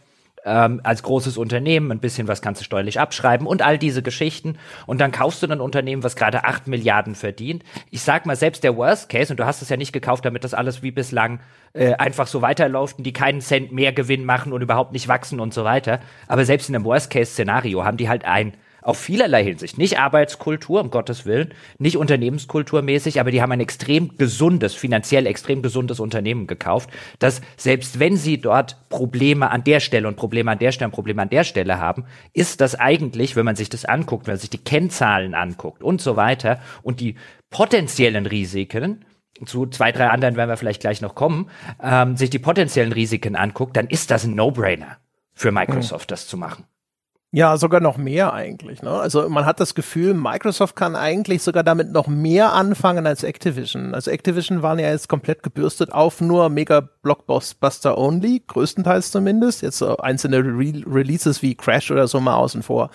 [0.46, 4.58] ähm, als großes Unternehmen, ein bisschen was kannst du steuerlich abschreiben und all diese Geschichten.
[4.86, 7.64] Und dann kaufst du ein Unternehmen, was gerade acht Milliarden verdient.
[7.90, 10.44] Ich sag mal, selbst der Worst Case, und du hast es ja nicht gekauft, damit
[10.44, 11.40] das alles wie bislang
[11.74, 15.40] äh, einfach so weiterläuft und die keinen Cent mehr Gewinn machen und überhaupt nicht wachsen
[15.40, 16.00] und so weiter.
[16.28, 18.54] Aber selbst in einem Worst Case Szenario haben die halt ein
[18.86, 19.80] auf vielerlei Hinsicht.
[19.80, 25.64] Nicht Arbeitskultur, um Gottes Willen, nicht unternehmenskulturmäßig, aber die haben ein extrem gesundes, finanziell extrem
[25.64, 30.60] gesundes Unternehmen gekauft, das selbst wenn sie dort Probleme an der Stelle und Probleme an
[30.60, 33.86] der Stelle und Probleme an der Stelle haben, ist das eigentlich, wenn man sich das
[33.86, 37.16] anguckt, wenn man sich die Kennzahlen anguckt und so weiter und die
[37.50, 39.04] potenziellen Risiken,
[39.46, 41.50] zu zwei, drei anderen werden wir vielleicht gleich noch kommen,
[41.82, 44.98] ähm, sich die potenziellen Risiken anguckt, dann ist das ein No-Brainer
[45.34, 46.14] für Microsoft, mhm.
[46.14, 46.66] das zu machen.
[47.36, 48.82] Ja, sogar noch mehr eigentlich.
[48.82, 48.92] Ne?
[48.92, 53.94] Also man hat das Gefühl, Microsoft kann eigentlich sogar damit noch mehr anfangen als Activision.
[53.94, 59.64] Also Activision waren ja jetzt komplett gebürstet auf nur Mega Blockbuster Only, größtenteils zumindest.
[59.64, 62.90] Jetzt so einzelne Re Releases wie Crash oder so mal außen vor.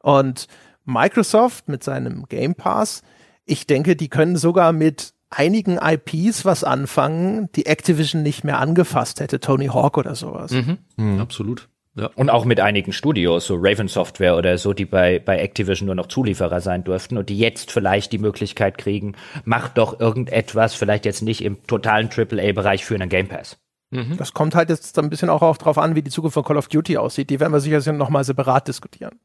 [0.00, 0.48] Und
[0.84, 3.00] Microsoft mit seinem Game Pass,
[3.46, 9.20] ich denke, die können sogar mit einigen IPs was anfangen, die Activision nicht mehr angefasst
[9.20, 10.50] hätte, Tony Hawk oder sowas.
[10.50, 10.76] Mhm.
[10.96, 11.20] Mhm.
[11.20, 11.70] Absolut.
[11.94, 12.10] Ja.
[12.14, 15.94] Und auch mit einigen Studios, so Raven Software oder so, die bei, bei Activision nur
[15.94, 19.14] noch Zulieferer sein durften und die jetzt vielleicht die Möglichkeit kriegen,
[19.44, 23.58] macht doch irgendetwas, vielleicht jetzt nicht im totalen AAA-Bereich für einen Game Pass.
[23.90, 24.16] Mhm.
[24.16, 26.68] Das kommt halt jetzt ein bisschen auch darauf an, wie die Zukunft von Call of
[26.68, 27.28] Duty aussieht.
[27.28, 29.20] Die werden wir sicher nochmal separat diskutieren.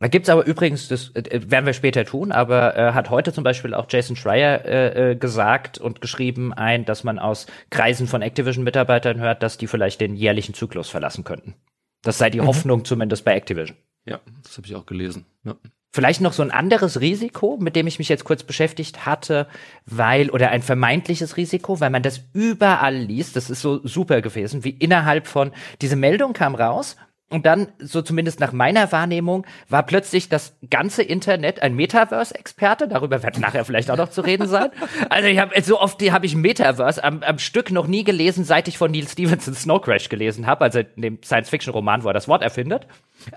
[0.00, 3.42] Da gibt's aber übrigens, das äh, werden wir später tun, aber äh, hat heute zum
[3.42, 8.22] Beispiel auch Jason Schreier äh, äh, gesagt und geschrieben ein, dass man aus Kreisen von
[8.22, 11.54] Activision-Mitarbeitern hört, dass die vielleicht den jährlichen Zyklus verlassen könnten.
[12.02, 12.46] Das sei die mhm.
[12.46, 13.76] Hoffnung zumindest bei Activision.
[14.04, 15.26] Ja, das habe ich auch gelesen.
[15.44, 15.56] Ja.
[15.90, 19.48] Vielleicht noch so ein anderes Risiko, mit dem ich mich jetzt kurz beschäftigt hatte,
[19.86, 24.64] weil, oder ein vermeintliches Risiko, weil man das überall liest, das ist so super gewesen,
[24.64, 26.96] wie innerhalb von, diese Meldung kam raus
[27.30, 32.88] und dann, so zumindest nach meiner Wahrnehmung, war plötzlich das ganze Internet ein Metaverse-Experte.
[32.88, 34.70] Darüber wird nachher vielleicht auch noch zu reden sein.
[35.10, 38.68] Also ich habe so oft habe ich Metaverse am, am Stück noch nie gelesen, seit
[38.68, 42.28] ich von Neil Stephenson Snow Crash gelesen habe, also in dem Science-Fiction-Roman, wo er das
[42.28, 42.86] Wort erfindet.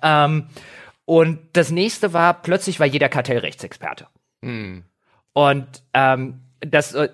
[0.02, 0.48] Ähm,
[1.06, 4.08] und das nächste war, plötzlich war jeder Kartellrechtsexperte.
[4.42, 4.84] Hm.
[5.34, 7.10] Und ähm, das, äh,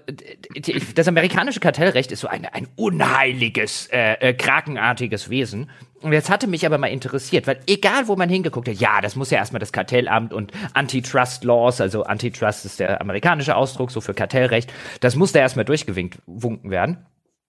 [0.95, 5.69] das amerikanische Kartellrecht ist so ein, ein unheiliges, äh, äh, krakenartiges Wesen.
[6.01, 9.15] Und jetzt hatte mich aber mal interessiert, weil egal wo man hingeguckt hat, ja, das
[9.15, 13.99] muss ja erstmal das Kartellamt und Antitrust Laws, also Antitrust ist der amerikanische Ausdruck, so
[13.99, 17.05] für Kartellrecht, das muss da erstmal durchgewunken werden.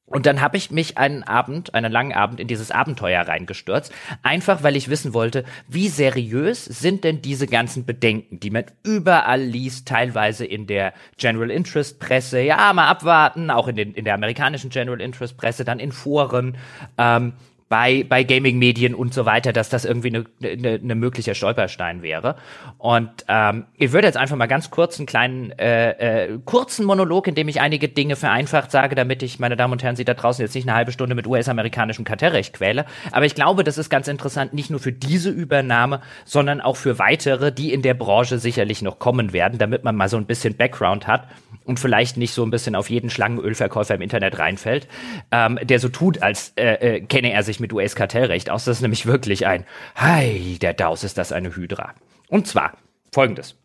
[0.08, 3.92] Und dann habe ich mich einen Abend, einen langen Abend in dieses Abenteuer reingestürzt,
[4.22, 9.42] einfach weil ich wissen wollte, wie seriös sind denn diese ganzen Bedenken, die man überall
[9.42, 14.14] liest, teilweise in der General Interest Presse, ja, mal abwarten, auch in, den, in der
[14.14, 16.56] amerikanischen General Interest Presse, dann in Foren.
[16.96, 17.34] Ähm,
[17.68, 22.36] bei, bei Gaming-Medien und so weiter, dass das irgendwie eine ne, ne mögliche Stolperstein wäre.
[22.78, 27.26] Und ähm, ich würde jetzt einfach mal ganz kurz einen kleinen, äh, äh, kurzen Monolog,
[27.26, 30.14] in dem ich einige Dinge vereinfacht sage, damit ich, meine Damen und Herren, Sie da
[30.14, 32.86] draußen jetzt nicht eine halbe Stunde mit US-amerikanischem Kartellrecht quäle.
[33.12, 36.98] Aber ich glaube, das ist ganz interessant, nicht nur für diese Übernahme, sondern auch für
[36.98, 40.56] weitere, die in der Branche sicherlich noch kommen werden, damit man mal so ein bisschen
[40.56, 41.28] Background hat
[41.68, 44.88] und vielleicht nicht so ein bisschen auf jeden Schlangenölverkäufer im Internet reinfällt,
[45.30, 48.64] ähm, der so tut, als äh, äh, kenne er sich mit US-Kartellrecht aus.
[48.64, 51.94] Das ist nämlich wirklich ein, hi, der Daus ist das eine Hydra.
[52.28, 52.78] Und zwar
[53.12, 53.56] folgendes.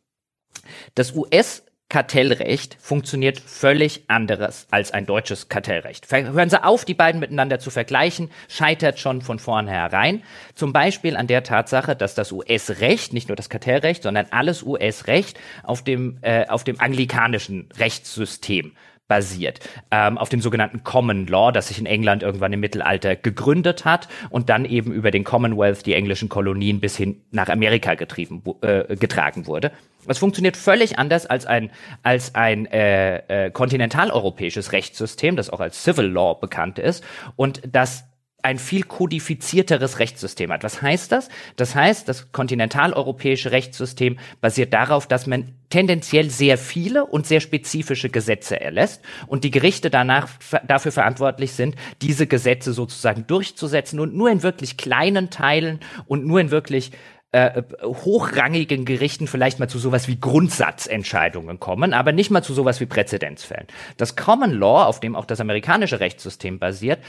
[0.96, 1.64] Das US
[1.94, 6.12] Kartellrecht funktioniert völlig anderes als ein deutsches Kartellrecht.
[6.12, 10.24] Hören Sie auf, die beiden miteinander zu vergleichen, scheitert schon von vornherein.
[10.56, 15.40] Zum Beispiel an der Tatsache, dass das US-Recht, nicht nur das Kartellrecht, sondern alles US-Recht
[15.62, 18.72] auf dem, äh, auf dem anglikanischen Rechtssystem
[19.08, 19.60] basiert,
[19.92, 24.08] ähm, auf dem sogenannten Common Law, das sich in England irgendwann im Mittelalter gegründet hat
[24.30, 28.96] und dann eben über den Commonwealth, die englischen Kolonien, bis hin nach Amerika getrieben, äh,
[28.96, 29.72] getragen wurde.
[30.08, 35.84] Es funktioniert völlig anders als ein, als ein äh, äh, kontinentaleuropäisches Rechtssystem, das auch als
[35.84, 37.04] Civil Law bekannt ist
[37.36, 38.06] und das
[38.44, 40.64] ein viel kodifizierteres Rechtssystem hat.
[40.64, 41.30] Was heißt das?
[41.56, 48.10] Das heißt, das kontinentaleuropäische Rechtssystem basiert darauf, dass man tendenziell sehr viele und sehr spezifische
[48.10, 50.28] Gesetze erlässt und die Gerichte danach
[50.68, 56.42] dafür verantwortlich sind, diese Gesetze sozusagen durchzusetzen und nur in wirklich kleinen Teilen und nur
[56.42, 56.92] in wirklich
[57.34, 62.80] äh, hochrangigen Gerichten vielleicht mal zu sowas wie Grundsatzentscheidungen kommen, aber nicht mal zu sowas
[62.80, 63.66] wie Präzedenzfällen.
[63.98, 67.00] Das Common Law, auf dem auch das amerikanische Rechtssystem basiert,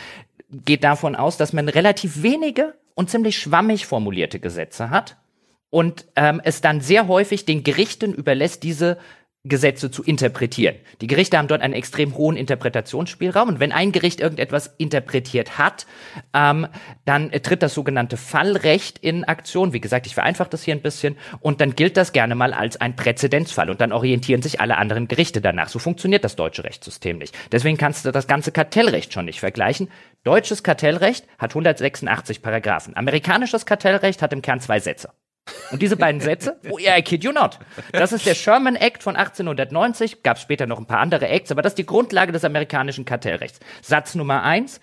[0.51, 5.19] geht davon aus, dass man relativ wenige und ziemlich schwammig formulierte Gesetze hat
[5.69, 8.97] und ähm, es dann sehr häufig den Gerichten überlässt, diese
[9.47, 10.77] Gesetze zu interpretieren.
[11.03, 15.87] Die Gerichte haben dort einen extrem hohen Interpretationsspielraum und wenn ein Gericht irgendetwas interpretiert hat,
[16.33, 16.67] ähm,
[17.05, 19.75] dann tritt das sogenannte Fallrecht in Aktion.
[19.75, 22.81] Wie gesagt, ich vereinfache das hier ein bisschen und dann gilt das gerne mal als
[22.81, 25.69] ein Präzedenzfall und dann orientieren sich alle anderen Gerichte danach.
[25.69, 27.37] So funktioniert das deutsche Rechtssystem nicht.
[27.53, 29.91] Deswegen kannst du das ganze Kartellrecht schon nicht vergleichen.
[30.23, 32.97] Deutsches Kartellrecht hat 186 Paragraphen.
[32.97, 35.11] Amerikanisches Kartellrecht hat im Kern zwei Sätze.
[35.71, 37.59] Und diese beiden Sätze, oh yeah, I kid you not.
[37.93, 41.63] Das ist der Sherman Act von 1890, gab später noch ein paar andere Acts, aber
[41.63, 43.61] das ist die Grundlage des amerikanischen Kartellrechts.
[43.83, 44.81] Satz Nummer eins,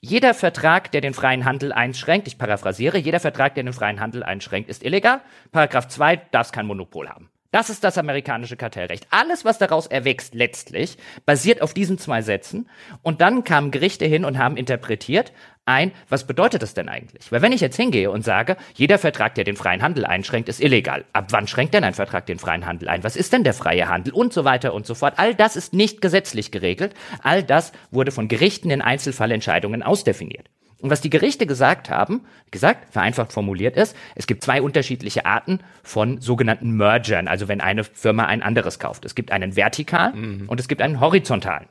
[0.00, 4.22] jeder Vertrag, der den freien Handel einschränkt, ich paraphrasiere, jeder Vertrag, der den freien Handel
[4.24, 5.20] einschränkt, ist illegal.
[5.52, 7.30] Paragraph 2 darf kein Monopol haben.
[7.52, 9.06] Das ist das amerikanische Kartellrecht.
[9.10, 10.96] Alles, was daraus erwächst, letztlich,
[11.26, 12.68] basiert auf diesen zwei Sätzen.
[13.02, 15.32] Und dann kamen Gerichte hin und haben interpretiert
[15.66, 17.30] ein, was bedeutet das denn eigentlich?
[17.30, 20.62] Weil wenn ich jetzt hingehe und sage, jeder Vertrag, der den freien Handel einschränkt, ist
[20.62, 21.04] illegal.
[21.12, 23.04] Ab wann schränkt denn ein Vertrag den freien Handel ein?
[23.04, 24.14] Was ist denn der freie Handel?
[24.14, 25.14] Und so weiter und so fort.
[25.18, 26.94] All das ist nicht gesetzlich geregelt.
[27.22, 30.48] All das wurde von Gerichten in Einzelfallentscheidungen ausdefiniert.
[30.82, 35.60] Und was die Gerichte gesagt haben, gesagt, vereinfacht formuliert ist, es gibt zwei unterschiedliche Arten
[35.84, 39.04] von sogenannten Mergern, also wenn eine Firma ein anderes kauft.
[39.04, 40.48] Es gibt einen vertikalen mhm.
[40.48, 41.68] und es gibt einen horizontalen.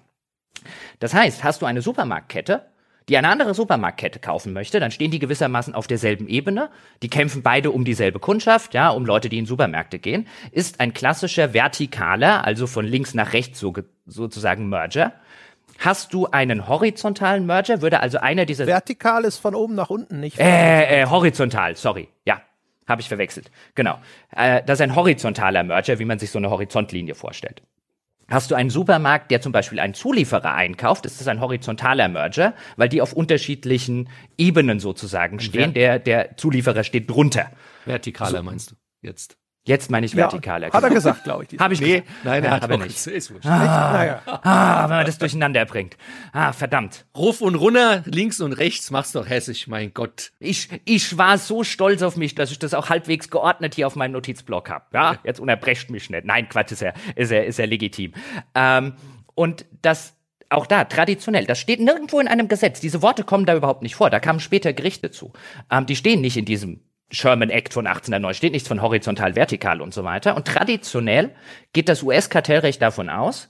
[1.00, 2.66] Das heißt, hast du eine Supermarktkette,
[3.10, 6.70] die eine andere Supermarktkette kaufen möchte, dann stehen die gewissermaßen auf derselben Ebene.
[7.04, 10.28] Die kämpfen beide um dieselbe Kundschaft, ja, um Leute, die in Supermärkte gehen.
[10.52, 13.74] Ist ein klassischer vertikaler, also von links nach rechts so,
[14.06, 15.14] sozusagen Merger.
[15.82, 18.68] Hast du einen horizontalen Merger, würde also einer dieser.
[18.68, 20.40] Vertikal ist von oben nach unten, nicht?
[20.40, 22.08] Äh, äh, horizontal, sorry.
[22.24, 22.44] Ja,
[22.88, 23.50] habe ich verwechselt.
[23.74, 24.00] Genau.
[24.36, 27.64] Äh, das ist ein horizontaler Merger, wie man sich so eine Horizontlinie vorstellt.
[28.30, 32.54] Hast du einen Supermarkt, der zum Beispiel einen Zulieferer einkauft, ist das ein horizontaler Merger,
[32.78, 34.08] weil die auf unterschiedlichen
[34.38, 35.74] Ebenen sozusagen stehen.
[35.74, 37.52] Der, der Zulieferer steht drunter.
[37.86, 38.44] Vertikaler so.
[38.44, 39.41] meinst du jetzt?
[39.64, 40.68] Jetzt meine ich vertikaler.
[40.72, 41.60] Ja, hat er gesagt, glaube ich.
[41.60, 43.06] Habe ich nee, Nein, er hat aber nicht.
[43.06, 43.46] Ist wurscht.
[43.46, 44.22] Ah, naja.
[44.26, 45.98] ah, wenn man das durcheinander bringt.
[46.34, 47.06] Ah, verdammt.
[47.16, 50.32] Ruf und runter, links und rechts, mach's doch hessisch, mein Gott.
[50.40, 53.96] Ich, ich war so stolz auf mich, dass ich das auch halbwegs geordnet hier auf
[53.96, 54.86] meinem Notizblock habe.
[54.94, 56.26] Ja, jetzt unterbrecht mich nicht.
[56.26, 58.14] Nein, Quatsch, ist ja, ist ja, ist ja legitim.
[58.56, 58.94] Ähm,
[59.36, 60.16] und das
[60.50, 62.80] auch da, traditionell, das steht nirgendwo in einem Gesetz.
[62.80, 64.10] Diese Worte kommen da überhaupt nicht vor.
[64.10, 65.32] Da kamen später Gerichte zu.
[65.70, 66.82] Ähm, die stehen nicht in diesem
[67.12, 70.36] Sherman Act von 1809 steht nichts von horizontal, vertikal und so weiter.
[70.36, 71.32] Und traditionell
[71.74, 73.50] geht das US-Kartellrecht davon aus,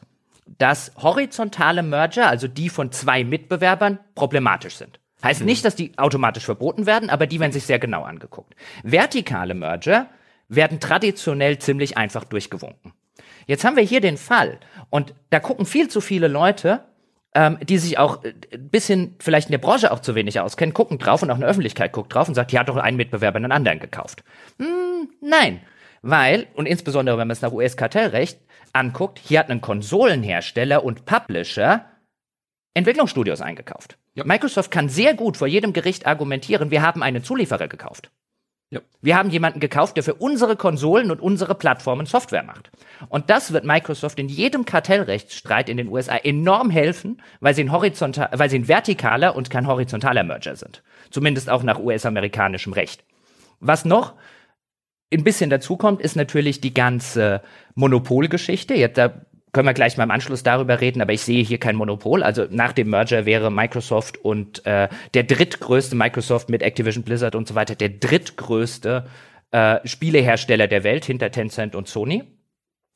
[0.57, 4.99] dass horizontale Merger, also die von zwei Mitbewerbern, problematisch sind.
[5.23, 5.45] Heißt mhm.
[5.45, 8.55] nicht, dass die automatisch verboten werden, aber die werden sich sehr genau angeguckt.
[8.83, 10.07] Vertikale Merger
[10.49, 12.93] werden traditionell ziemlich einfach durchgewunken.
[13.45, 14.59] Jetzt haben wir hier den Fall
[14.89, 16.83] und da gucken viel zu viele Leute
[17.33, 20.73] ähm, die sich auch ein äh, bisschen vielleicht in der Branche auch zu wenig auskennen,
[20.73, 23.37] gucken drauf und auch eine Öffentlichkeit guckt drauf und sagt, die hat doch einen Mitbewerber
[23.37, 24.23] einen anderen gekauft.
[24.59, 25.61] Hm, nein,
[26.01, 28.39] weil, und insbesondere wenn man es nach US-Kartellrecht
[28.73, 31.85] anguckt, hier hat ein Konsolenhersteller und Publisher
[32.73, 33.97] Entwicklungsstudios eingekauft.
[34.13, 34.23] Ja.
[34.25, 38.11] Microsoft kann sehr gut vor jedem Gericht argumentieren, wir haben einen Zulieferer gekauft.
[38.71, 38.79] Ja.
[39.01, 42.71] Wir haben jemanden gekauft, der für unsere Konsolen und unsere Plattformen Software macht.
[43.09, 47.71] Und das wird Microsoft in jedem Kartellrechtsstreit in den USA enorm helfen, weil sie ein
[47.73, 50.83] horizontal, weil sie ein vertikaler und kein horizontaler Merger sind.
[51.09, 53.03] Zumindest auch nach US-amerikanischem Recht.
[53.59, 54.13] Was noch
[55.13, 57.41] ein bisschen dazukommt, ist natürlich die ganze
[57.75, 58.73] Monopolgeschichte.
[58.73, 61.75] Jetzt, da können wir gleich mal im Anschluss darüber reden, aber ich sehe hier kein
[61.75, 62.23] Monopol.
[62.23, 67.47] Also nach dem Merger wäre Microsoft und äh, der drittgrößte Microsoft mit Activision Blizzard und
[67.47, 69.05] so weiter, der drittgrößte
[69.51, 72.23] äh, Spielehersteller der Welt hinter Tencent und Sony.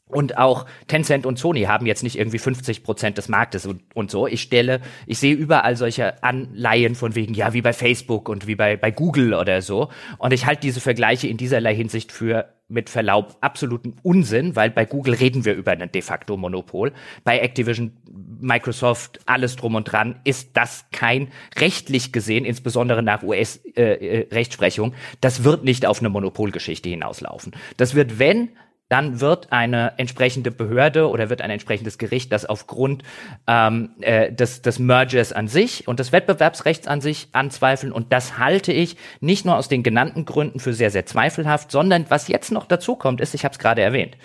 [0.08, 4.12] Und auch Tencent und Sony haben jetzt nicht irgendwie 50 Prozent des Marktes und, und,
[4.12, 4.28] so.
[4.28, 8.56] Ich stelle, ich sehe überall solche Anleihen von wegen, ja, wie bei Facebook und wie
[8.56, 9.90] bei, bei Google oder so.
[10.20, 14.86] Und ich halte diese Vergleiche in dieserlei Hinsicht für mit Verlaub absoluten Unsinn, weil bei
[14.86, 16.94] Google reden wir über ein de facto Monopol.
[17.24, 17.92] Bei Activision,
[18.40, 25.18] Microsoft, alles drum und dran ist das kein rechtlich gesehen, insbesondere nach US-Rechtsprechung, äh, äh
[25.22, 27.54] das wird nicht auf eine Monopolgeschichte hinauslaufen.
[27.78, 28.50] Das wird, wenn
[28.90, 33.04] dann wird eine entsprechende Behörde oder wird ein entsprechendes Gericht das aufgrund
[33.48, 37.92] ähm, äh, des, des Mergers an sich und des Wettbewerbsrechts an sich anzweifeln.
[37.92, 42.06] Und das halte ich nicht nur aus den genannten Gründen für sehr, sehr zweifelhaft, sondern
[42.10, 44.18] was jetzt noch dazu kommt, ist, ich habe es gerade erwähnt,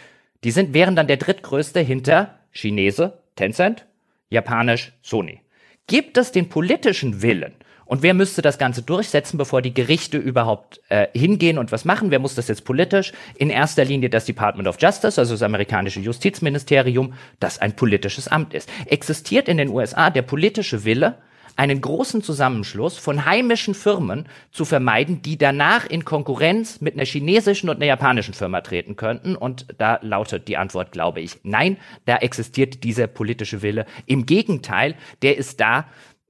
[0.45, 3.87] die sind, wären dann der drittgrößte hinter Chinese, Tencent,
[4.29, 5.41] japanisch, Sony.
[5.87, 7.55] Gibt es den politischen Willen
[7.91, 12.13] Und wer müsste das Ganze durchsetzen, bevor die Gerichte überhaupt äh, hingehen und was machen?
[12.13, 13.13] Wer muss das jetzt politisch?
[13.35, 18.55] In erster Linie das Department of Justice, also das amerikanische Justizministerium, das ein politisches Amt
[18.55, 18.71] ist.
[18.87, 21.17] Existiert in den USA der politische Wille,
[21.57, 27.69] einen großen Zusammenschluss von heimischen Firmen zu vermeiden, die danach in Konkurrenz mit einer chinesischen
[27.69, 29.37] und einer japanischen Firma treten könnten.
[29.37, 31.77] Und da lautet die Antwort, glaube ich, nein,
[32.07, 33.85] da existiert dieser politische Wille.
[34.07, 35.87] Im Gegenteil, der ist da,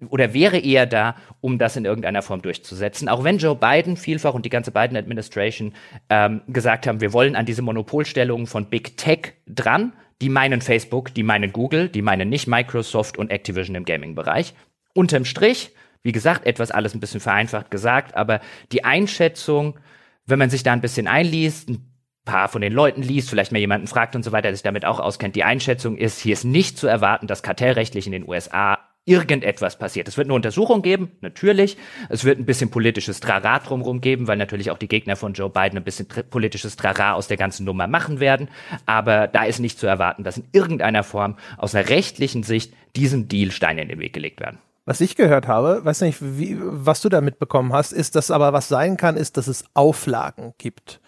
[0.08, 3.08] oder wäre eher da, um das in irgendeiner Form durchzusetzen.
[3.08, 5.74] Auch wenn Joe Biden vielfach und die ganze Biden Administration
[6.08, 9.92] ähm, gesagt haben, wir wollen an diese Monopolstellungen von Big Tech dran.
[10.22, 14.54] Die meinen Facebook, die meinen Google, die meinen nicht Microsoft und Activision im Gaming-Bereich.
[14.92, 15.72] Unterm Strich,
[16.02, 18.40] wie gesagt, etwas alles ein bisschen vereinfacht gesagt, aber
[18.70, 19.78] die Einschätzung,
[20.26, 21.90] wenn man sich da ein bisschen einliest, ein
[22.26, 24.84] paar von den Leuten liest, vielleicht mal jemanden fragt und so weiter, der sich damit
[24.84, 28.78] auch auskennt, die Einschätzung ist, hier ist nicht zu erwarten, dass kartellrechtlich in den USA
[29.04, 30.08] irgendetwas passiert.
[30.08, 31.76] Es wird eine Untersuchung geben, natürlich.
[32.08, 35.50] Es wird ein bisschen politisches Trara drumherum geben, weil natürlich auch die Gegner von Joe
[35.50, 38.48] Biden ein bisschen politisches Trara aus der ganzen Nummer machen werden.
[38.86, 43.28] Aber da ist nicht zu erwarten, dass in irgendeiner Form aus einer rechtlichen Sicht diesem
[43.28, 44.58] Deal Steine in den Weg gelegt werden.
[44.84, 48.52] Was ich gehört habe, weiß nicht, wie, was du da mitbekommen hast, ist, dass aber
[48.52, 51.00] was sein kann, ist, dass es Auflagen gibt.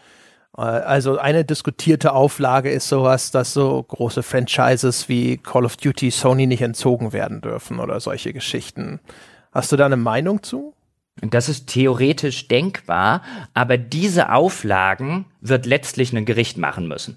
[0.57, 6.11] Äh, also eine diskutierte Auflage ist sowas, dass so große Franchises wie Call of Duty
[6.11, 9.01] Sony nicht entzogen werden dürfen oder solche Geschichten.
[9.53, 10.75] Hast du da eine Meinung zu?
[11.21, 13.23] Das ist theoretisch denkbar,
[13.53, 17.17] aber diese Auflagen wird letztlich ein Gericht machen müssen.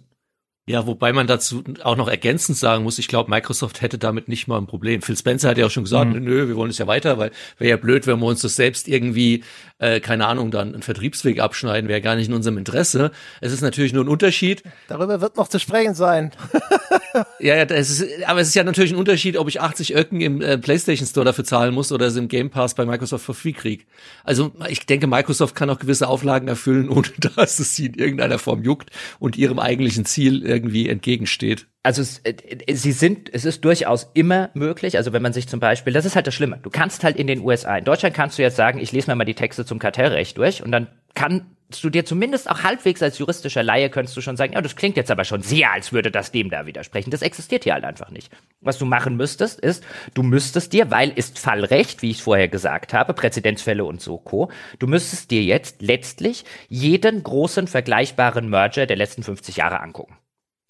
[0.67, 4.47] Ja, wobei man dazu auch noch ergänzend sagen muss, ich glaube, Microsoft hätte damit nicht
[4.47, 5.03] mal ein Problem.
[5.03, 6.23] Phil Spencer hat ja auch schon gesagt, mhm.
[6.23, 8.87] nö, wir wollen es ja weiter, weil wäre ja blöd, wenn wir uns das selbst
[8.87, 9.43] irgendwie,
[9.77, 13.11] äh, keine Ahnung, dann einen Vertriebsweg abschneiden, wäre gar nicht in unserem Interesse.
[13.41, 14.63] Es ist natürlich nur ein Unterschied.
[14.87, 16.31] Darüber wird noch zu sprechen sein.
[17.39, 20.19] ja, ja, es ist, aber es ist ja natürlich ein Unterschied, ob ich 80 Öcken
[20.19, 23.35] im äh, PlayStation Store dafür zahlen muss oder es im Game Pass bei Microsoft for
[23.35, 23.85] Free krieg.
[24.23, 28.39] Also ich denke, Microsoft kann auch gewisse Auflagen erfüllen, ohne dass es sie in irgendeiner
[28.39, 28.89] Form juckt
[29.19, 31.67] und ihrem eigentlichen Ziel äh, irgendwie entgegensteht.
[31.83, 32.33] Also es, äh,
[32.73, 34.97] sie sind, es ist durchaus immer möglich.
[34.97, 36.59] Also wenn man sich zum Beispiel, das ist halt das Schlimme.
[36.63, 39.15] Du kannst halt in den USA, in Deutschland kannst du jetzt sagen, ich lese mir
[39.15, 43.19] mal die Texte zum Kartellrecht durch und dann kannst du dir zumindest auch halbwegs als
[43.19, 46.09] juristischer Laie könntest du schon sagen, ja, das klingt jetzt aber schon sehr, als würde
[46.09, 47.11] das dem da widersprechen.
[47.11, 48.31] Das existiert hier halt einfach nicht.
[48.61, 49.83] Was du machen müsstest, ist,
[50.15, 54.49] du müsstest dir, weil ist Fallrecht, wie ich vorher gesagt habe, Präzedenzfälle und so co,
[54.79, 60.17] du müsstest dir jetzt letztlich jeden großen vergleichbaren Merger der letzten 50 Jahre angucken.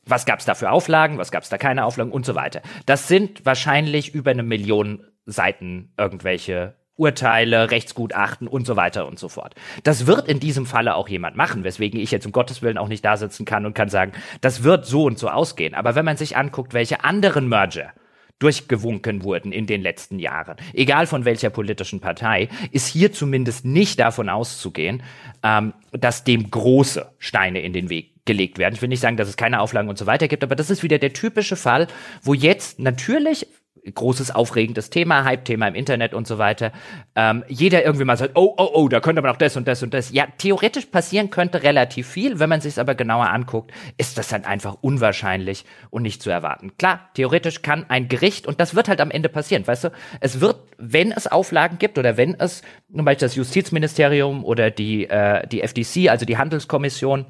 [0.06, 2.62] Was gab es da für Auflagen, was gab es da keine Auflagen und so weiter.
[2.86, 9.28] Das sind wahrscheinlich über eine Million Seiten irgendwelche Urteile, Rechtsgutachten und so weiter und so
[9.28, 9.56] fort.
[9.84, 12.88] Das wird in diesem Falle auch jemand machen, weswegen ich jetzt um Gottes Willen auch
[12.88, 15.74] nicht da sitzen kann und kann sagen, das wird so und so ausgehen.
[15.74, 17.92] Aber wenn man sich anguckt, welche anderen Merger
[18.40, 24.00] durchgewunken wurden in den letzten Jahren, egal von welcher politischen Partei, ist hier zumindest nicht
[24.00, 25.04] davon auszugehen,
[25.44, 28.76] ähm, dass dem große Steine in den Weg gelegt werden.
[28.76, 30.84] Ich will nicht sagen, dass es keine Auflagen und so weiter gibt, aber das ist
[30.84, 31.88] wieder der typische Fall,
[32.24, 33.48] wo jetzt natürlich
[33.94, 36.72] großes aufregendes Thema, Hype-Thema im Internet und so weiter.
[37.16, 39.84] Ähm, jeder irgendwie mal sagt, oh, oh, oh, da könnte man auch das und das
[39.84, 40.12] und das.
[40.12, 42.40] Ja, theoretisch passieren könnte relativ viel.
[42.40, 46.76] Wenn man sich aber genauer anguckt, ist das dann einfach unwahrscheinlich und nicht zu erwarten.
[46.78, 50.42] Klar, theoretisch kann ein Gericht, und das wird halt am Ende passieren, weißt du, es
[50.42, 52.64] wird, wenn es Auflagen gibt oder wenn es
[52.94, 57.26] zum Beispiel das Justizministerium oder die, äh, die FDC, also die Handelskommission,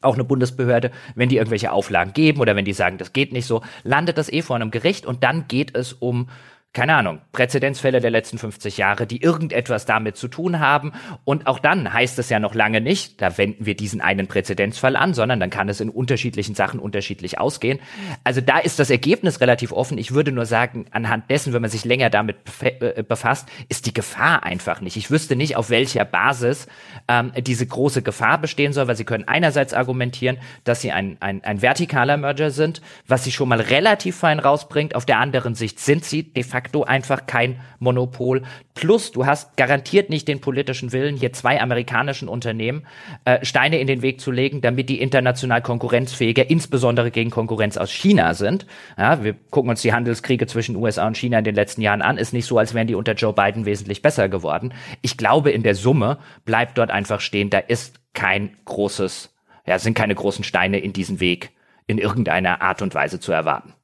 [0.00, 3.46] auch eine Bundesbehörde, wenn die irgendwelche Auflagen geben oder wenn die sagen, das geht nicht
[3.46, 6.28] so, landet das eh vor einem Gericht und dann geht es um
[6.74, 10.92] keine Ahnung, Präzedenzfälle der letzten 50 Jahre, die irgendetwas damit zu tun haben.
[11.24, 14.94] Und auch dann heißt es ja noch lange nicht, da wenden wir diesen einen Präzedenzfall
[14.94, 17.80] an, sondern dann kann es in unterschiedlichen Sachen unterschiedlich ausgehen.
[18.22, 19.96] Also da ist das Ergebnis relativ offen.
[19.96, 23.94] Ich würde nur sagen, anhand dessen, wenn man sich länger damit äh, befasst, ist die
[23.94, 24.96] Gefahr einfach nicht.
[24.96, 26.68] Ich wüsste nicht, auf welcher Basis
[27.08, 31.42] ähm, diese große Gefahr bestehen soll, weil sie können einerseits argumentieren, dass sie ein, ein,
[31.42, 34.94] ein vertikaler Merger sind, was sie schon mal relativ fein rausbringt.
[34.94, 38.42] Auf der anderen Sicht sind sie de facto facto einfach kein Monopol.
[38.74, 42.84] Plus, du hast garantiert nicht den politischen Willen, hier zwei amerikanischen Unternehmen
[43.24, 47.92] äh, Steine in den Weg zu legen, damit die international konkurrenzfähiger, insbesondere gegen Konkurrenz aus
[47.92, 48.66] China sind.
[48.96, 52.18] Ja, wir gucken uns die Handelskriege zwischen USA und China in den letzten Jahren an.
[52.18, 54.74] Ist nicht so, als wären die unter Joe Biden wesentlich besser geworden.
[55.00, 59.32] Ich glaube, in der Summe bleibt dort einfach stehen, da ist kein großes,
[59.64, 61.52] ja, sind keine großen Steine in diesen Weg
[61.86, 63.74] in irgendeiner Art und Weise zu erwarten.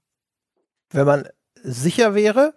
[0.91, 1.29] Wenn man
[1.65, 2.55] sicher wäre,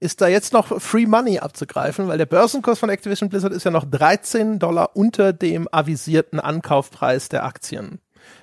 [0.00, 3.70] ist da jetzt noch Free Money abzugreifen, weil der Börsenkurs von Activision Blizzard ist ja
[3.70, 8.00] noch 13 Dollar unter dem avisierten Ankaufpreis der Aktien.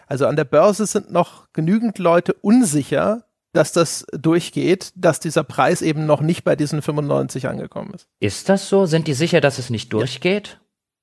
[0.08, 5.82] Also an der Börse sind noch genügend Leute unsicher, dass das durchgeht, dass dieser Preis
[5.82, 8.08] eben noch nicht bei diesen 95 angekommen ist.
[8.20, 8.86] Ist das so?
[8.86, 10.61] Sind die sicher, dass es nicht durchgeht?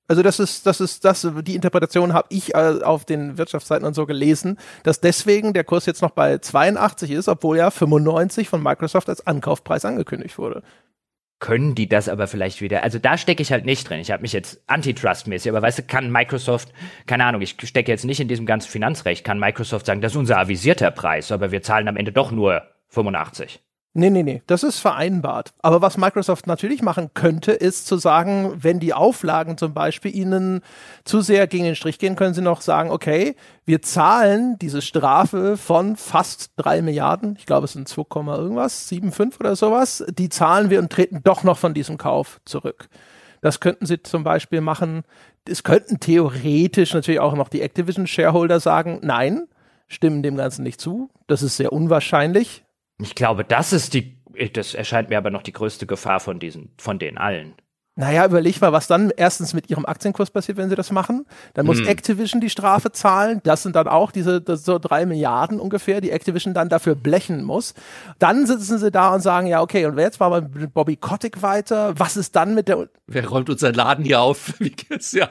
[0.09, 3.93] Also das ist, das ist, das, die Interpretation habe ich äh, auf den Wirtschaftsseiten und
[3.93, 8.61] so gelesen, dass deswegen der Kurs jetzt noch bei 82 ist, obwohl ja 95 von
[8.61, 10.63] Microsoft als Ankaufpreis angekündigt wurde
[11.39, 12.83] können die das aber vielleicht wieder.
[12.83, 14.01] Also da stecke ich halt nicht drin.
[14.01, 16.73] Ich habe mich jetzt antitrust-mäßig, aber weißt du, kann Microsoft,
[17.07, 20.17] keine Ahnung, ich stecke jetzt nicht in diesem ganzen Finanzrecht, kann Microsoft sagen, das ist
[20.17, 23.61] unser avisierter Preis, aber wir zahlen am Ende doch nur 85.
[23.95, 25.51] Nee, nee, nee, das ist vereinbart.
[25.63, 30.61] Aber was Microsoft natürlich machen könnte, ist zu sagen, wenn die Auflagen zum Beispiel ihnen
[31.05, 33.35] zu sehr gegen den Strich gehen, können sie noch sagen, okay,
[33.65, 38.03] wir zahlen diese Strafe von fast drei Milliarden, ich glaube es sind 2,
[38.37, 42.89] irgendwas, 7,5 oder sowas, die zahlen wir und treten doch noch von diesem Kauf zurück.
[43.41, 45.01] Das könnten sie zum Beispiel machen.
[45.47, 49.47] Es könnten theoretisch natürlich auch noch die Activision-Shareholder sagen, nein,
[49.87, 51.09] stimmen dem Ganzen nicht zu.
[51.25, 52.63] Das ist sehr unwahrscheinlich.
[53.01, 54.17] Ich glaube, das ist die,
[54.53, 57.55] das erscheint mir aber noch die größte Gefahr von diesen, von den allen.
[57.99, 61.25] Naja, überleg mal, was dann erstens mit ihrem Aktienkurs passiert, wenn sie das machen.
[61.53, 61.87] Dann muss hm.
[61.87, 63.41] Activision die Strafe zahlen.
[63.43, 67.73] Das sind dann auch diese so drei Milliarden ungefähr, die Activision dann dafür blechen muss.
[68.17, 71.41] Dann sitzen sie da und sagen, ja, okay, und jetzt war man mit Bobby Kotick
[71.41, 71.93] weiter.
[71.99, 72.87] Was ist dann mit der...
[73.07, 74.53] Wer räumt unseren Laden hier auf?
[75.11, 75.29] Ja.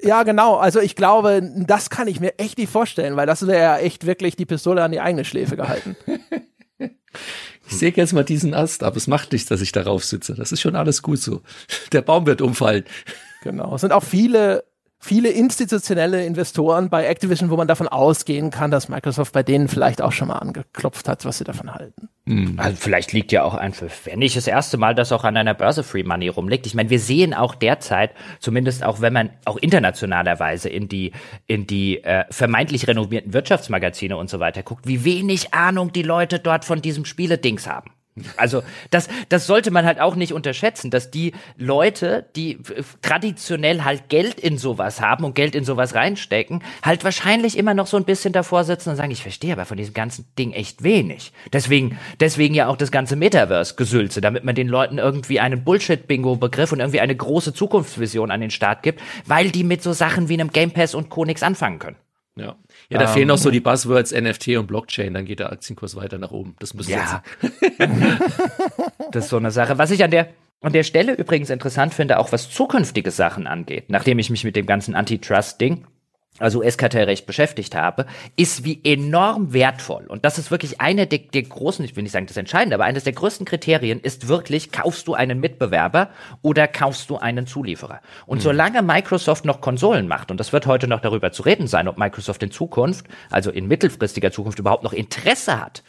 [0.00, 0.56] ja, genau.
[0.56, 4.06] Also ich glaube, das kann ich mir echt nicht vorstellen, weil das wäre ja echt
[4.06, 5.96] wirklich die Pistole an die eigene Schläfe gehalten.
[6.78, 8.96] Ich säge jetzt mal diesen Ast ab.
[8.96, 10.34] Es macht nichts, dass ich darauf sitze.
[10.34, 11.42] Das ist schon alles gut so.
[11.92, 12.84] Der Baum wird umfallen.
[13.42, 13.74] Genau.
[13.74, 14.64] Es sind auch viele
[15.04, 20.00] viele institutionelle Investoren bei Activision, wo man davon ausgehen kann, dass Microsoft bei denen vielleicht
[20.00, 22.08] auch schon mal angeklopft hat, was sie davon halten.
[22.26, 22.58] Mhm.
[22.58, 25.52] Also vielleicht liegt ja auch einfach, wenn nicht das erste Mal, dass auch an einer
[25.52, 26.66] Börse Free Money rumliegt.
[26.66, 31.12] Ich meine, wir sehen auch derzeit, zumindest auch wenn man auch internationalerweise in die
[31.46, 36.38] in die äh, vermeintlich renommierten Wirtschaftsmagazine und so weiter guckt, wie wenig Ahnung die Leute
[36.38, 37.90] dort von diesem Spieledings haben.
[38.36, 42.60] Also das, das sollte man halt auch nicht unterschätzen, dass die Leute, die
[43.02, 47.88] traditionell halt Geld in sowas haben und Geld in sowas reinstecken, halt wahrscheinlich immer noch
[47.88, 50.84] so ein bisschen davor sitzen und sagen, ich verstehe aber von diesem ganzen Ding echt
[50.84, 51.32] wenig.
[51.52, 56.78] Deswegen, deswegen ja auch das ganze Metaverse-Gesülze, damit man den Leuten irgendwie einen Bullshit-Bingo-Begriff und
[56.78, 60.52] irgendwie eine große Zukunftsvision an den Start gibt, weil die mit so Sachen wie einem
[60.52, 61.24] Game Pass und Co.
[61.24, 61.96] nichts anfangen können.
[62.36, 62.56] Ja.
[62.90, 63.54] Ja, da um, fehlen noch so ähm.
[63.54, 66.54] die Buzzwords NFT und Blockchain, dann geht der Aktienkurs weiter nach oben.
[66.58, 67.22] Das muss ja.
[69.12, 69.78] das ist so eine Sache.
[69.78, 70.28] Was ich an der
[70.60, 74.56] an der Stelle übrigens interessant finde, auch was zukünftige Sachen angeht, nachdem ich mich mit
[74.56, 75.84] dem ganzen Antitrust-Ding
[76.40, 78.06] also US-Kartellrecht beschäftigt habe,
[78.36, 80.04] ist wie enorm wertvoll.
[80.08, 82.84] Und das ist wirklich eine der, der, großen, ich will nicht sagen das Entscheidende, aber
[82.84, 86.10] eines der größten Kriterien ist wirklich, kaufst du einen Mitbewerber
[86.42, 88.00] oder kaufst du einen Zulieferer?
[88.26, 88.42] Und mhm.
[88.42, 91.98] solange Microsoft noch Konsolen macht, und das wird heute noch darüber zu reden sein, ob
[91.98, 95.84] Microsoft in Zukunft, also in mittelfristiger Zukunft überhaupt noch Interesse hat,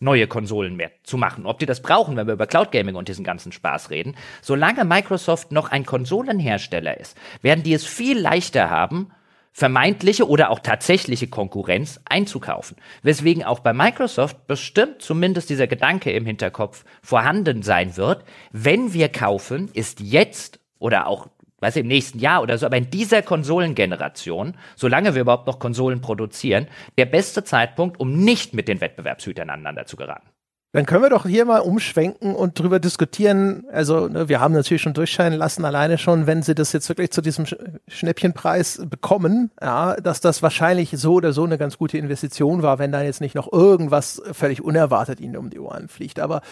[0.00, 1.44] neue Konsolen mehr zu machen.
[1.44, 4.14] Ob die das brauchen, wenn wir über Cloud Gaming und diesen ganzen Spaß reden.
[4.42, 9.10] Solange Microsoft noch ein Konsolenhersteller ist, werden die es viel leichter haben,
[9.58, 12.76] vermeintliche oder auch tatsächliche Konkurrenz einzukaufen.
[13.02, 19.08] Weswegen auch bei Microsoft bestimmt zumindest dieser Gedanke im Hinterkopf vorhanden sein wird, wenn wir
[19.08, 21.26] kaufen, ist jetzt oder auch
[21.60, 25.58] weiß ich, im nächsten Jahr oder so, aber in dieser Konsolengeneration, solange wir überhaupt noch
[25.58, 30.28] Konsolen produzieren, der beste Zeitpunkt, um nicht mit den Wettbewerbshütern aneinander zu geraten.
[30.72, 33.64] Dann können wir doch hier mal umschwenken und drüber diskutieren.
[33.72, 37.10] Also, ne, wir haben natürlich schon durchscheinen lassen, alleine schon, wenn sie das jetzt wirklich
[37.10, 37.46] zu diesem
[37.88, 42.92] Schnäppchenpreis bekommen, ja, dass das wahrscheinlich so oder so eine ganz gute Investition war, wenn
[42.92, 46.20] da jetzt nicht noch irgendwas völlig unerwartet ihnen um die Ohren fliegt.
[46.20, 46.42] Aber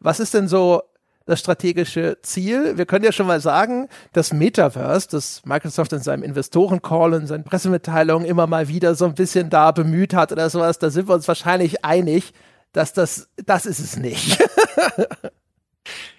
[0.00, 0.80] was ist denn so
[1.26, 2.78] das strategische Ziel?
[2.78, 7.44] Wir können ja schon mal sagen, das Metaverse, das Microsoft in seinem Investoren-Call und seinen
[7.44, 11.14] Pressemitteilungen immer mal wieder so ein bisschen da bemüht hat oder sowas, da sind wir
[11.14, 12.32] uns wahrscheinlich einig,
[12.76, 14.38] dass das, das ist es nicht.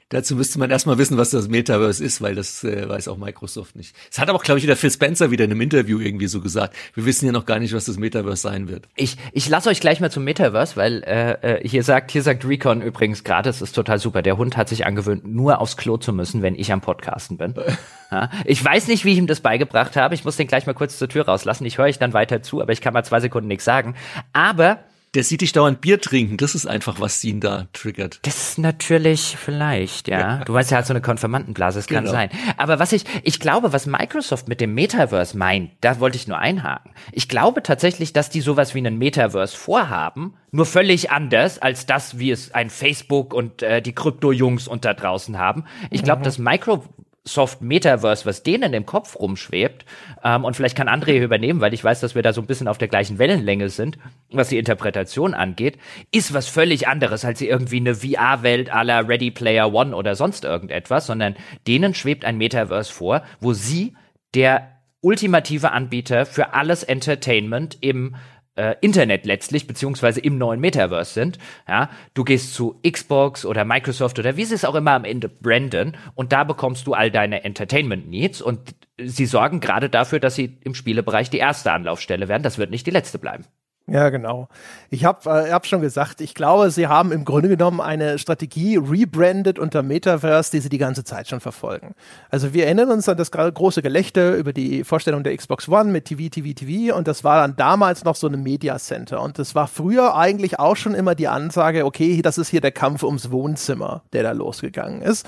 [0.09, 3.75] Dazu müsste man erstmal wissen, was das Metaverse ist, weil das äh, weiß auch Microsoft
[3.75, 3.93] nicht.
[4.09, 6.73] Es hat aber, glaube ich, wieder Phil Spencer wieder in einem Interview irgendwie so gesagt.
[6.93, 8.87] Wir wissen ja noch gar nicht, was das Metaverse sein wird.
[8.95, 12.45] Ich, ich lasse euch gleich mal zum Metaverse, weil äh, äh hier sagt, hier sagt
[12.45, 14.21] Recon übrigens gerade, es ist total super.
[14.21, 17.53] Der Hund hat sich angewöhnt, nur aufs Klo zu müssen, wenn ich am Podcasten bin.
[18.09, 20.15] Ja, ich weiß nicht, wie ich ihm das beigebracht habe.
[20.15, 21.65] Ich muss den gleich mal kurz zur Tür rauslassen.
[21.65, 23.95] Ich höre euch dann weiter zu, aber ich kann mal zwei Sekunden nichts sagen.
[24.31, 24.79] Aber
[25.13, 26.37] der sieht dich dauernd Bier trinken.
[26.37, 28.19] Das ist einfach, was ihn da triggert.
[28.23, 30.19] Das ist natürlich vielleicht, ja.
[30.19, 30.43] ja.
[30.45, 32.11] Du weißt, er hat so eine Konfirmandenblase, es kann genau.
[32.11, 32.29] sein.
[32.57, 36.37] Aber was ich, ich glaube, was Microsoft mit dem Metaverse meint, da wollte ich nur
[36.37, 36.91] einhaken.
[37.11, 42.19] Ich glaube tatsächlich, dass die sowas wie einen Metaverse vorhaben, nur völlig anders als das,
[42.19, 45.65] wie es ein Facebook und äh, die Krypto-Jungs unter draußen haben.
[45.89, 46.25] Ich glaube, mhm.
[46.25, 46.83] dass Micro
[47.27, 49.85] Soft Metaverse, was denen im Kopf rumschwebt,
[50.23, 52.67] ähm, und vielleicht kann André übernehmen, weil ich weiß, dass wir da so ein bisschen
[52.67, 53.97] auf der gleichen Wellenlänge sind,
[54.31, 55.77] was die Interpretation angeht,
[56.11, 61.05] ist was völlig anderes als irgendwie eine VR-Welt la Ready Player One oder sonst irgendetwas,
[61.05, 61.35] sondern
[61.67, 63.95] denen schwebt ein Metaverse vor, wo sie
[64.33, 64.71] der
[65.01, 68.15] ultimative Anbieter für alles Entertainment im
[68.57, 71.37] äh, Internet letztlich, beziehungsweise im neuen Metaverse sind.
[71.67, 75.29] Ja, du gehst zu Xbox oder Microsoft oder wie sie es auch immer am Ende
[75.29, 80.35] branden und da bekommst du all deine Entertainment Needs und sie sorgen gerade dafür, dass
[80.35, 82.43] sie im Spielebereich die erste Anlaufstelle werden.
[82.43, 83.45] Das wird nicht die letzte bleiben.
[83.89, 84.49] Ja, genau.
[84.89, 88.75] Ich habe äh, hab schon gesagt, ich glaube, sie haben im Grunde genommen eine Strategie
[88.75, 91.95] rebranded unter Metaverse, die sie die ganze Zeit schon verfolgen.
[92.29, 96.03] Also wir erinnern uns an das große Gelächter über die Vorstellung der Xbox One mit
[96.03, 99.55] TV, TV, TV und das war dann damals noch so eine Media Center und das
[99.55, 103.31] war früher eigentlich auch schon immer die Ansage, okay, das ist hier der Kampf ums
[103.31, 105.25] Wohnzimmer, der da losgegangen ist.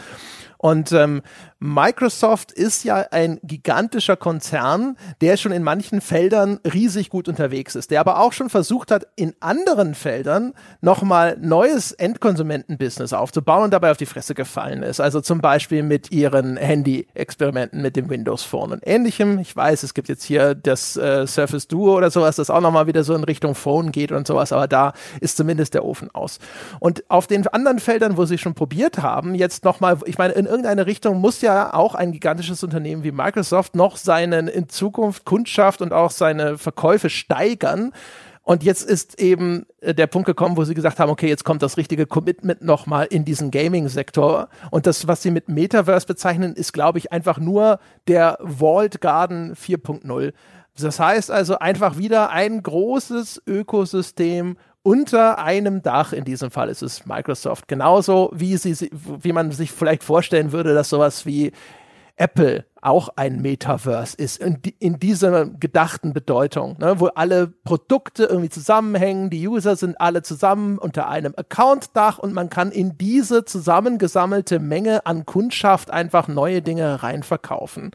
[0.62, 1.22] Und ähm,
[1.62, 7.92] Microsoft ist ja ein gigantischer Konzern, der schon in manchen Feldern riesig gut unterwegs ist,
[7.92, 13.92] der aber auch schon versucht hat, in anderen Feldern nochmal neues Endkonsumentenbusiness aufzubauen und dabei
[13.92, 15.02] auf die Fresse gefallen ist.
[15.02, 19.38] Also zum Beispiel mit ihren Handy-Experimenten mit dem Windows Phone und ähnlichem.
[19.40, 22.88] Ich weiß, es gibt jetzt hier das äh, Surface Duo oder sowas, das auch nochmal
[22.88, 26.40] wieder so in Richtung Phone geht und sowas, aber da ist zumindest der Ofen aus.
[26.80, 30.46] Und auf den anderen Feldern, wo sie schon probiert haben, jetzt nochmal, ich meine, in
[30.46, 35.82] irgendeine Richtung muss ja auch ein gigantisches Unternehmen wie Microsoft noch seinen in Zukunft Kundschaft
[35.82, 37.92] und auch seine Verkäufe steigern.
[38.50, 41.62] Und jetzt ist eben äh, der Punkt gekommen, wo sie gesagt haben, okay, jetzt kommt
[41.62, 44.50] das richtige Commitment nochmal in diesen Gaming-Sektor.
[44.72, 49.54] Und das, was sie mit Metaverse bezeichnen, ist, glaube ich, einfach nur der Walled Garden
[49.54, 50.34] 4.0.
[50.80, 54.58] Das heißt also einfach wieder ein großes Ökosystem
[54.90, 59.72] unter einem Dach, in diesem Fall ist es Microsoft, genauso wie, sie, wie man sich
[59.72, 61.52] vielleicht vorstellen würde, dass sowas wie
[62.16, 68.50] Apple auch ein Metaverse ist, in, in dieser gedachten Bedeutung, ne, wo alle Produkte irgendwie
[68.50, 74.60] zusammenhängen, die User sind alle zusammen unter einem Account-Dach und man kann in diese zusammengesammelte
[74.60, 77.92] Menge an Kundschaft einfach neue Dinge reinverkaufen.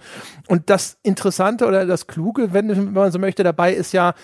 [0.46, 4.14] Und das Interessante oder das Kluge, wenn man so möchte, dabei ist ja,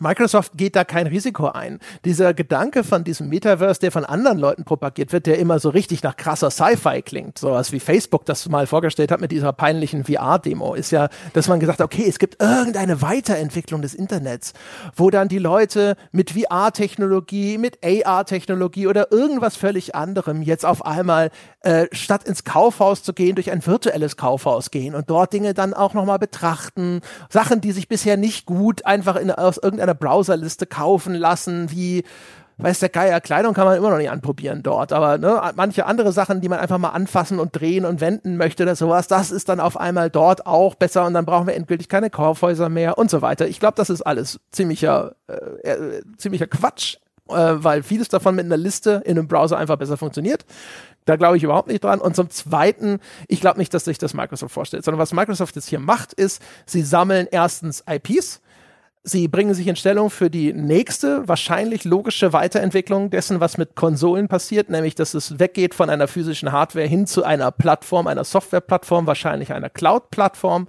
[0.00, 1.78] Microsoft geht da kein Risiko ein.
[2.04, 6.02] Dieser Gedanke von diesem Metaverse, der von anderen Leuten propagiert wird, der immer so richtig
[6.02, 10.74] nach krasser Sci-Fi klingt, sowas wie Facebook das mal vorgestellt hat mit dieser peinlichen VR-Demo,
[10.74, 14.52] ist ja, dass man gesagt hat, okay, es gibt irgendeine Weiterentwicklung des Internets,
[14.96, 21.30] wo dann die Leute mit VR-Technologie, mit AR-Technologie oder irgendwas völlig anderem jetzt auf einmal
[21.60, 25.72] äh, statt ins Kaufhaus zu gehen, durch ein virtuelles Kaufhaus gehen und dort Dinge dann
[25.72, 30.66] auch nochmal betrachten, Sachen, die sich bisher nicht gut einfach in, aus irgendeiner irgendeiner Browserliste
[30.66, 32.04] kaufen lassen, wie
[32.56, 36.12] weiß der Geier, Kleidung kann man immer noch nicht anprobieren dort, aber ne, manche andere
[36.12, 39.48] Sachen, die man einfach mal anfassen und drehen und wenden möchte oder sowas, das ist
[39.48, 43.10] dann auf einmal dort auch besser und dann brauchen wir endgültig keine Kaufhäuser mehr und
[43.10, 43.48] so weiter.
[43.48, 48.44] Ich glaube, das ist alles ziemlicher, äh, äh, ziemlicher Quatsch, äh, weil vieles davon mit
[48.44, 50.44] einer Liste in einem Browser einfach besser funktioniert.
[51.06, 52.00] Da glaube ich überhaupt nicht dran.
[52.00, 55.68] Und zum Zweiten, ich glaube nicht, dass sich das Microsoft vorstellt, sondern was Microsoft jetzt
[55.68, 58.40] hier macht, ist, sie sammeln erstens IPs,
[59.06, 64.28] Sie bringen sich in Stellung für die nächste, wahrscheinlich logische Weiterentwicklung dessen, was mit Konsolen
[64.28, 69.06] passiert, nämlich dass es weggeht von einer physischen Hardware hin zu einer Plattform, einer Softwareplattform,
[69.06, 70.68] wahrscheinlich einer Cloud-Plattform.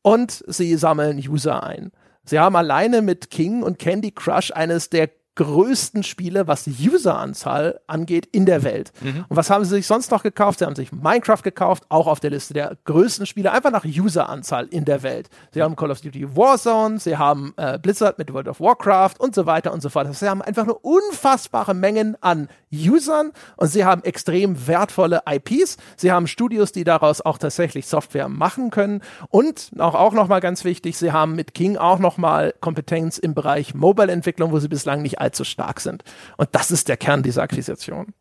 [0.00, 1.90] Und sie sammeln User ein.
[2.24, 7.80] Sie haben alleine mit King und Candy Crush eines der größten Spiele, was die Useranzahl
[7.86, 8.92] angeht, in der Welt.
[9.00, 9.24] Mhm.
[9.28, 10.58] Und was haben sie sich sonst noch gekauft?
[10.58, 14.66] Sie haben sich Minecraft gekauft, auch auf der Liste der größten Spiele, einfach nach Useranzahl
[14.66, 15.30] in der Welt.
[15.52, 19.34] Sie haben Call of Duty Warzone, sie haben äh, Blizzard mit World of Warcraft und
[19.34, 20.14] so weiter und so fort.
[20.14, 25.76] sie haben einfach eine unfassbare Mengen an Usern und sie haben extrem wertvolle IPs.
[25.96, 30.64] Sie haben Studios, die daraus auch tatsächlich Software machen können und auch, auch nochmal ganz
[30.64, 35.21] wichtig, sie haben mit King auch nochmal Kompetenz im Bereich Mobile-Entwicklung, wo sie bislang nicht
[35.22, 36.04] allzu stark sind.
[36.36, 38.12] Und das ist der Kern dieser Akquisition.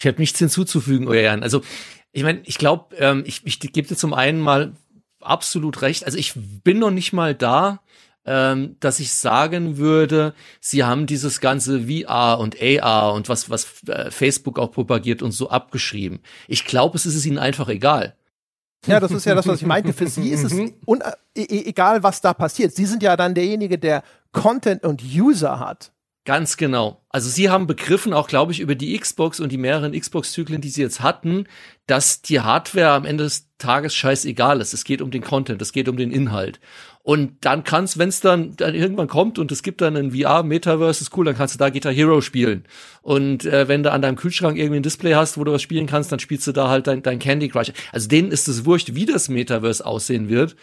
[0.00, 1.42] Ich habe nichts hinzuzufügen, euer Herren.
[1.42, 1.62] Also,
[2.12, 4.72] ich meine, ich glaube, ähm, ich, ich gebe dir zum einen mal
[5.20, 6.04] absolut recht.
[6.04, 7.80] Also, ich bin noch nicht mal da,
[8.26, 13.82] ähm, dass ich sagen würde, sie haben dieses ganze VR und AR und was, was
[13.86, 16.20] äh, Facebook auch propagiert und so abgeschrieben.
[16.48, 18.16] Ich glaube, es ist es ihnen einfach egal.
[18.86, 19.92] Ja, das ist ja das, was ich meinte.
[19.92, 20.74] Für sie ist es mhm.
[21.34, 22.74] e egal, was da passiert.
[22.74, 24.02] Sie sind ja dann derjenige, der
[24.32, 25.92] Content und User hat.
[26.24, 27.04] Ganz genau.
[27.10, 30.70] Also sie haben begriffen, auch glaube ich, über die Xbox und die mehreren Xbox-Zyklen, die
[30.70, 31.44] sie jetzt hatten,
[31.86, 34.72] dass die Hardware am Ende des Tages scheißegal ist.
[34.72, 36.60] Es geht um den Content, es geht um den Inhalt.
[37.02, 41.02] Und dann kannst, wenn es dann, dann irgendwann kommt und es gibt dann ein VR-Metaverse,
[41.02, 42.64] ist cool, dann kannst du da Guitar Hero spielen.
[43.02, 45.86] Und äh, wenn du an deinem Kühlschrank irgendwie ein Display hast, wo du was spielen
[45.86, 47.72] kannst, dann spielst du da halt dein, dein Candy Crush.
[47.92, 50.56] Also denen ist es wurscht, wie das Metaverse aussehen wird.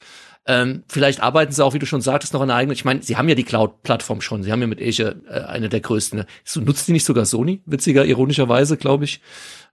[0.47, 2.73] Ähm, vielleicht arbeiten sie auch, wie du schon sagtest, noch an der eigenen.
[2.73, 4.41] Ich meine, sie haben ja die Cloud-Plattform schon.
[4.43, 6.19] Sie haben ja mit Azure äh, eine der größten.
[6.19, 6.25] Ne?
[6.65, 7.61] Nutzt die nicht sogar Sony?
[7.65, 9.21] Witziger, ironischerweise, glaube ich,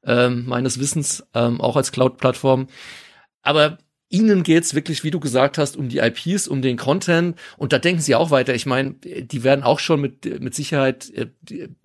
[0.05, 2.69] ähm, meines Wissens, ähm, auch als Cloud-Plattform.
[3.43, 3.79] Aber
[4.11, 7.39] Ihnen geht's wirklich, wie du gesagt hast, um die IPs, um den Content.
[7.59, 8.55] Und da denken sie auch weiter.
[8.55, 11.27] Ich meine, die werden auch schon mit, mit Sicherheit äh,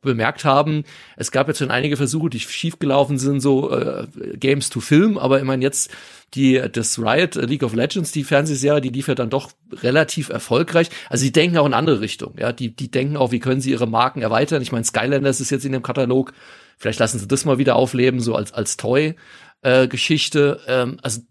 [0.02, 0.86] bemerkt haben,
[1.18, 5.18] es gab jetzt schon einige Versuche, die schiefgelaufen sind, so äh, Games to Film.
[5.18, 5.92] Aber ich meine, jetzt
[6.34, 10.30] die das Riot äh, League of Legends, die Fernsehserie, die lief ja dann doch relativ
[10.30, 10.90] erfolgreich.
[11.10, 12.36] Also die denken auch in andere Richtungen.
[12.40, 14.62] Ja, die, die denken auch, wie können sie ihre Marken erweitern.
[14.62, 16.34] Ich meine, Skylanders ist jetzt in dem Katalog.
[16.78, 19.16] Vielleicht lassen sie das mal wieder aufleben, so als, als Toy.
[19.62, 19.88] Äh.
[20.68, 21.22] Ähm, also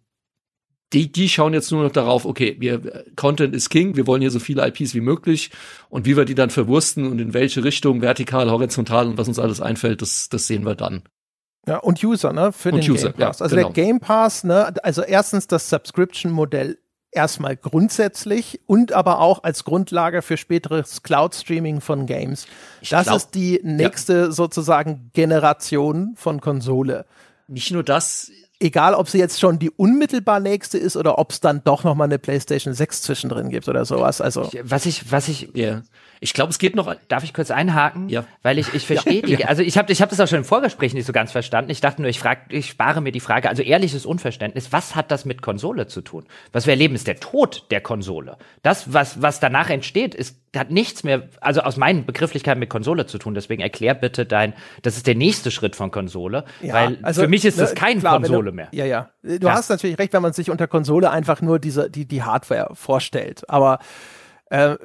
[0.93, 4.31] die, die schauen jetzt nur noch darauf, okay, wir, Content ist King, wir wollen hier
[4.31, 5.51] so viele IPs wie möglich
[5.89, 9.39] und wie wir die dann verwursten und in welche Richtung, vertikal, horizontal und was uns
[9.39, 11.03] alles einfällt, das, das sehen wir dann.
[11.67, 13.39] Ja, und User, ne, für und den User, Game Pass.
[13.39, 13.69] Ja, also genau.
[13.69, 16.79] der Game Pass, ne, also erstens das Subscription-Modell
[17.13, 22.47] erstmal grundsätzlich und aber auch als Grundlage für späteres Cloud-Streaming von Games.
[22.89, 24.31] das glaub, ist die nächste ja.
[24.31, 27.07] sozusagen Generation von Konsole.
[27.49, 28.31] Nicht nur das,
[28.63, 31.95] egal ob sie jetzt schon die unmittelbar nächste ist oder ob es dann doch noch
[31.95, 34.21] mal eine PlayStation 6 zwischendrin gibt oder sowas.
[34.21, 35.83] Also was ich was ich yeah.
[36.23, 36.95] Ich glaube, es geht noch.
[37.09, 38.09] Darf ich kurz einhaken?
[38.09, 38.25] Ja.
[38.43, 39.37] Weil ich, ich verstehe ja.
[39.39, 39.45] die.
[39.45, 41.69] Also ich habe ich hab das auch schon im Vorgespräch nicht so ganz verstanden.
[41.73, 43.49] Ich dachte nur, ich, frag, ich spare mir die Frage.
[43.49, 44.71] Also ehrliches Unverständnis.
[44.71, 46.25] Was hat das mit Konsole zu tun?
[46.53, 48.37] Was wir erleben, ist der Tod der Konsole.
[48.63, 53.07] Das, was, was danach entsteht, ist, hat nichts mehr, also aus meinen Begrifflichkeiten mit Konsole
[53.07, 53.35] zu tun.
[53.35, 56.45] Deswegen erklär bitte dein, das ist der nächste Schritt von Konsole.
[56.61, 58.69] Ja, weil also, für mich ist ne, das kein klar, Konsole du, mehr.
[58.73, 59.11] Ja, ja.
[59.23, 59.55] Du ja.
[59.55, 63.49] hast natürlich recht, wenn man sich unter Konsole einfach nur diese, die, die Hardware vorstellt.
[63.49, 63.79] Aber
[64.51, 64.77] äh,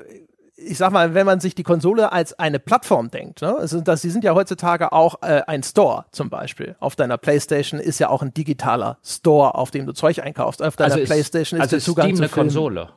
[0.55, 4.01] ich sag mal, wenn man sich die Konsole als eine Plattform denkt, ne, also das,
[4.01, 6.75] sie sind ja heutzutage auch äh, ein Store zum Beispiel.
[6.79, 10.63] Auf deiner PlayStation ist ja auch ein digitaler Store, auf dem du Zeug einkaufst.
[10.63, 12.89] Auf deiner also PlayStation ist, also der Zugang Steam eine Konsole.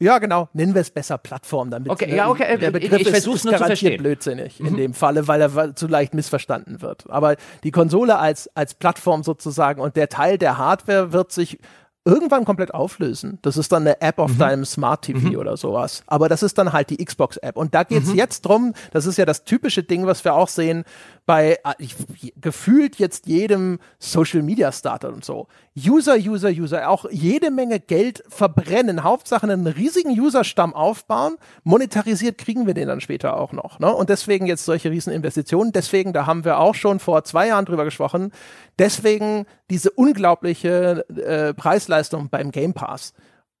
[0.00, 0.48] Ja, genau.
[0.54, 2.56] Nennen wir es besser Plattform, damit okay, ja, okay.
[2.56, 4.66] der Begriff ich, ich ist, ist garantiert blödsinnig mhm.
[4.66, 7.04] in dem Falle, weil er zu leicht missverstanden wird.
[7.10, 11.58] Aber die Konsole als, als Plattform sozusagen und der Teil der Hardware wird sich
[12.04, 13.38] irgendwann komplett auflösen.
[13.42, 14.38] Das ist dann eine App auf mhm.
[14.38, 15.36] deinem Smart TV mhm.
[15.36, 16.02] oder sowas.
[16.06, 17.56] Aber das ist dann halt die Xbox-App.
[17.56, 18.16] Und da geht's mhm.
[18.16, 20.84] jetzt drum, das ist ja das typische Ding, was wir auch sehen
[21.26, 21.94] bei äh, ich,
[22.40, 25.48] gefühlt jetzt jedem Social Media Starter und so.
[25.86, 32.66] User, User, User, auch jede Menge Geld verbrennen, Hauptsache einen riesigen Userstamm aufbauen, monetarisiert kriegen
[32.66, 33.78] wir den dann später auch noch.
[33.78, 33.92] Ne?
[33.94, 35.72] Und deswegen jetzt solche riesen Investitionen.
[35.72, 38.32] Deswegen, da haben wir auch schon vor zwei Jahren drüber gesprochen,
[38.78, 43.12] deswegen diese unglaubliche äh, Preisleistung beim Game Pass.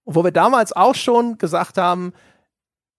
[0.04, 2.12] Wo wir damals auch schon gesagt haben,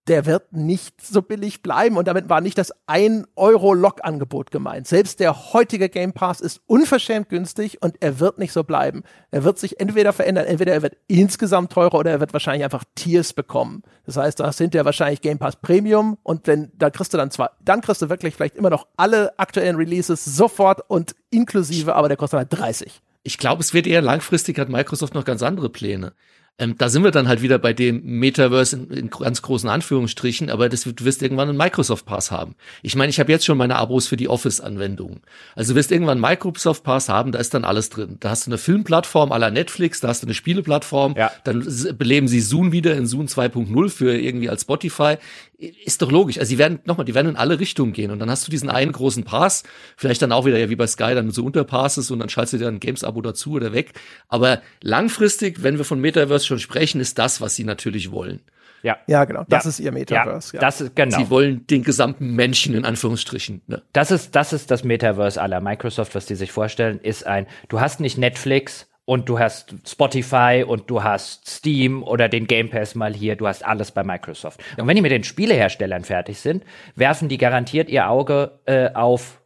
[0.07, 1.97] der wird nicht so billig bleiben.
[1.97, 4.87] Und damit war nicht das 1-Euro-Log-Angebot gemeint.
[4.87, 9.03] Selbst der heutige Game Pass ist unverschämt günstig und er wird nicht so bleiben.
[9.29, 12.83] Er wird sich entweder verändern, entweder er wird insgesamt teurer oder er wird wahrscheinlich einfach
[12.95, 13.83] Tiers bekommen.
[14.05, 17.29] Das heißt, da sind ja wahrscheinlich Game Pass Premium und wenn, da kriegst du dann
[17.29, 22.07] zwar, dann kriegst du wirklich vielleicht immer noch alle aktuellen Releases sofort und inklusive, aber
[22.07, 23.01] der kostet halt 30.
[23.23, 26.13] Ich glaube, es wird eher langfristig, hat Microsoft noch ganz andere Pläne.
[26.57, 30.49] Ähm, da sind wir dann halt wieder bei dem Metaverse in, in ganz großen Anführungsstrichen,
[30.49, 32.55] aber das, du wirst irgendwann einen Microsoft Pass haben.
[32.83, 35.21] Ich meine, ich habe jetzt schon meine Abos für die Office-Anwendungen.
[35.55, 38.17] Also du wirst irgendwann einen Microsoft Pass haben, da ist dann alles drin.
[38.19, 41.31] Da hast du eine Filmplattform aller Netflix, da hast du eine Spieleplattform, ja.
[41.43, 41.65] dann
[41.97, 45.17] beleben sie Zoom wieder in Zoom 2.0 für irgendwie als Spotify.
[45.61, 46.39] Ist doch logisch.
[46.39, 48.69] Also sie werden, nochmal, die werden in alle Richtungen gehen und dann hast du diesen
[48.69, 49.63] einen großen Pass,
[49.95, 52.57] vielleicht dann auch wieder ja wie bei Sky dann so Unterpasses und dann schaltest du
[52.57, 53.93] dir ein Games-Abo dazu oder weg.
[54.27, 58.41] Aber langfristig, wenn wir von Metaverse schon sprechen, ist das, was sie natürlich wollen.
[58.83, 58.97] Ja.
[59.07, 59.45] Ja, genau.
[59.47, 59.69] Das ja.
[59.69, 60.55] ist ihr Metaverse.
[60.55, 61.17] Ja, Das ist, genau.
[61.17, 63.61] Sie wollen den gesamten Menschen in Anführungsstrichen.
[63.67, 63.83] Ne?
[63.93, 67.79] Das ist, das ist das Metaverse aller Microsoft, was die sich vorstellen, ist ein, du
[67.79, 72.95] hast nicht Netflix und du hast Spotify und du hast Steam oder den Game Pass
[72.95, 74.61] mal hier, du hast alles bei Microsoft.
[74.77, 76.63] Und wenn die mit den Spieleherstellern fertig sind,
[76.95, 79.41] werfen die garantiert ihr Auge äh, auf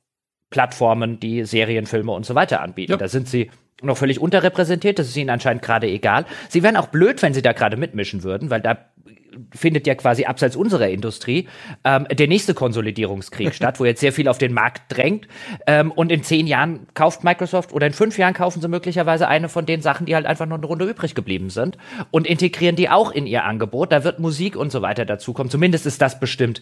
[0.49, 2.93] Plattformen, die Serien, Filme und so weiter anbieten.
[2.93, 2.97] Ja.
[2.97, 3.49] Da sind sie
[3.81, 4.99] noch völlig unterrepräsentiert.
[4.99, 6.25] Das ist ihnen anscheinend gerade egal.
[6.49, 8.77] Sie wären auch blöd, wenn sie da gerade mitmischen würden, weil da
[9.53, 11.47] findet ja quasi abseits unserer Industrie
[11.83, 15.27] ähm, der nächste Konsolidierungskrieg statt, wo jetzt sehr viel auf den Markt drängt.
[15.67, 19.49] Ähm, und in zehn Jahren kauft Microsoft oder in fünf Jahren kaufen sie möglicherweise eine
[19.49, 21.77] von den Sachen, die halt einfach noch eine Runde übrig geblieben sind
[22.11, 23.91] und integrieren die auch in ihr Angebot.
[23.91, 25.49] Da wird Musik und so weiter dazukommen.
[25.49, 26.61] Zumindest ist das bestimmt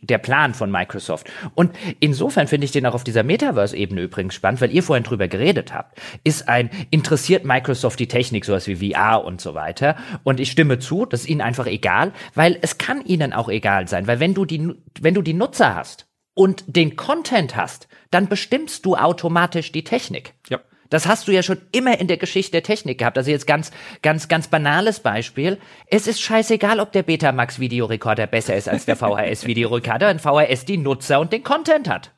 [0.00, 1.30] der Plan von Microsoft.
[1.54, 5.28] Und insofern finde ich den auch auf dieser Metaverse-Ebene übrigens spannend, weil ihr vorhin drüber
[5.28, 5.98] geredet habt.
[6.24, 9.96] Ist ein, interessiert Microsoft die Technik, sowas wie VR und so weiter?
[10.24, 13.88] Und ich stimme zu, das ist ihnen einfach egal, weil es kann ihnen auch egal
[13.88, 18.28] sein, weil wenn du die, wenn du die Nutzer hast und den Content hast, dann
[18.28, 20.34] bestimmst du automatisch die Technik.
[20.48, 20.60] Ja.
[20.90, 23.16] Das hast du ja schon immer in der Geschichte der Technik gehabt.
[23.16, 23.70] Also jetzt ganz,
[24.02, 25.58] ganz, ganz banales Beispiel.
[25.86, 30.64] Es ist scheißegal, ob der Betamax Videorekorder besser ist als der VHS Videorekorder, wenn VHS
[30.66, 32.10] die Nutzer und den Content hat.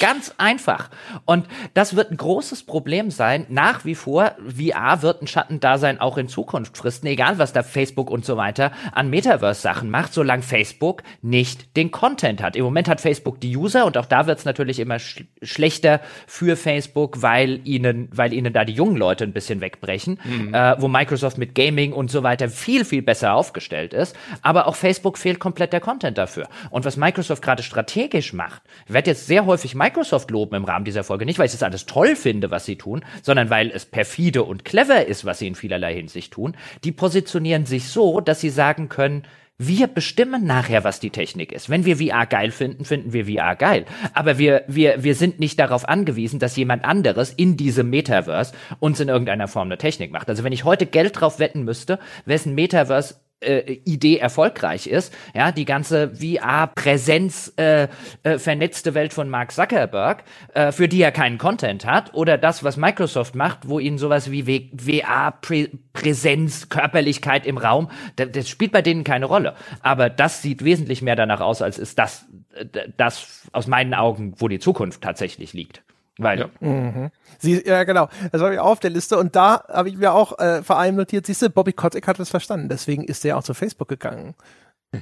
[0.00, 0.90] Ganz einfach.
[1.24, 3.46] Und das wird ein großes Problem sein.
[3.48, 8.10] Nach wie vor, VR wird ein Schattendasein auch in Zukunft fristen, egal was da Facebook
[8.10, 12.56] und so weiter an Metaverse-Sachen macht, solange Facebook nicht den Content hat.
[12.56, 16.00] Im Moment hat Facebook die User und auch da wird es natürlich immer sch schlechter
[16.26, 20.54] für Facebook, weil ihnen, weil ihnen da die jungen Leute ein bisschen wegbrechen, mhm.
[20.54, 24.16] äh, wo Microsoft mit Gaming und so weiter viel, viel besser aufgestellt ist.
[24.42, 26.48] Aber auch Facebook fehlt komplett der Content dafür.
[26.70, 31.04] Und was Microsoft gerade strategisch macht, wird jetzt sehr häufig Microsoft loben im Rahmen dieser
[31.04, 31.24] Folge.
[31.24, 34.64] Nicht, weil ich das alles toll finde, was sie tun, sondern weil es perfide und
[34.64, 36.56] clever ist, was sie in vielerlei Hinsicht tun.
[36.84, 39.22] Die positionieren sich so, dass sie sagen können,
[39.60, 41.68] wir bestimmen nachher, was die Technik ist.
[41.68, 43.86] Wenn wir VR geil finden, finden wir VR geil.
[44.14, 49.00] Aber wir, wir, wir sind nicht darauf angewiesen, dass jemand anderes in diesem Metaverse uns
[49.00, 50.28] in irgendeiner Form eine Technik macht.
[50.28, 55.52] Also wenn ich heute Geld drauf wetten müsste, wessen Metaverse äh, Idee erfolgreich ist, ja,
[55.52, 57.88] die ganze VR-Präsenz äh,
[58.22, 60.24] äh, vernetzte Welt von Mark Zuckerberg,
[60.54, 64.30] äh, für die er keinen Content hat, oder das, was Microsoft macht, wo ihnen sowas
[64.30, 69.54] wie VR-Präsenz, Körperlichkeit im Raum, das, das spielt bei denen keine Rolle.
[69.82, 72.64] Aber das sieht wesentlich mehr danach aus, als ist das, äh,
[72.96, 75.82] das aus meinen Augen, wo die Zukunft tatsächlich liegt.
[76.18, 76.40] Weil.
[76.40, 76.48] Ja.
[76.60, 77.10] Mhm.
[77.38, 78.08] Sie, ja, genau.
[78.32, 79.16] Das war ich auch auf der Liste.
[79.16, 82.18] Und da habe ich mir auch äh, vor allem notiert, siehst du, Bobby Kotick hat
[82.18, 82.68] das verstanden.
[82.68, 84.34] Deswegen ist er auch zu Facebook gegangen.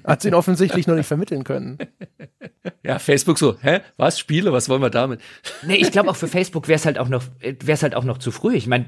[0.04, 1.78] Hat sie ihn offensichtlich noch nicht vermitteln können.
[2.82, 3.80] Ja, Facebook so, hä?
[3.96, 4.18] Was?
[4.18, 4.52] Spiele?
[4.52, 5.20] Was wollen wir damit?
[5.62, 8.04] Nee, ich glaube auch für Facebook wäre es halt auch noch, wäre es halt auch
[8.04, 8.54] noch zu früh.
[8.54, 8.86] Ich meine,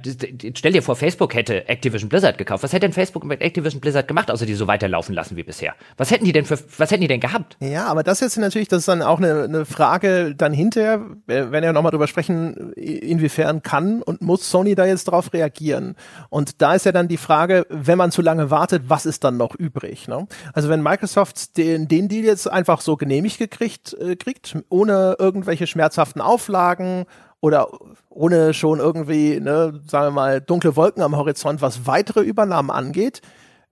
[0.55, 2.65] stell dir vor, Facebook hätte Activision Blizzard gekauft.
[2.65, 5.75] Was hätte denn Facebook mit Activision Blizzard gemacht, außer die so weiterlaufen lassen wie bisher?
[5.97, 7.57] Was hätten die denn für, was hätten die denn gehabt?
[7.61, 11.53] Ja, aber das ist natürlich, das ist dann auch eine, eine Frage dann hinterher, wenn
[11.53, 15.95] wir nochmal drüber sprechen, inwiefern kann und muss Sony da jetzt drauf reagieren?
[16.29, 19.37] Und da ist ja dann die Frage, wenn man zu lange wartet, was ist dann
[19.37, 20.09] noch übrig?
[20.09, 20.27] Ne?
[20.53, 25.67] Also wenn Microsoft den, den Deal jetzt einfach so genehmigt gekriegt, äh, kriegt, ohne irgendwelche
[25.67, 27.07] schmerzhaften Auflagen
[27.41, 27.69] oder
[28.09, 33.21] ohne schon irgendwie, ne, sagen wir mal, dunkle Wolken am Horizont, was weitere Übernahmen angeht,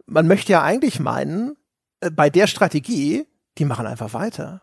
[0.06, 1.56] man möchte ja eigentlich meinen,
[2.00, 3.26] äh, bei der Strategie,
[3.58, 4.62] die machen einfach weiter.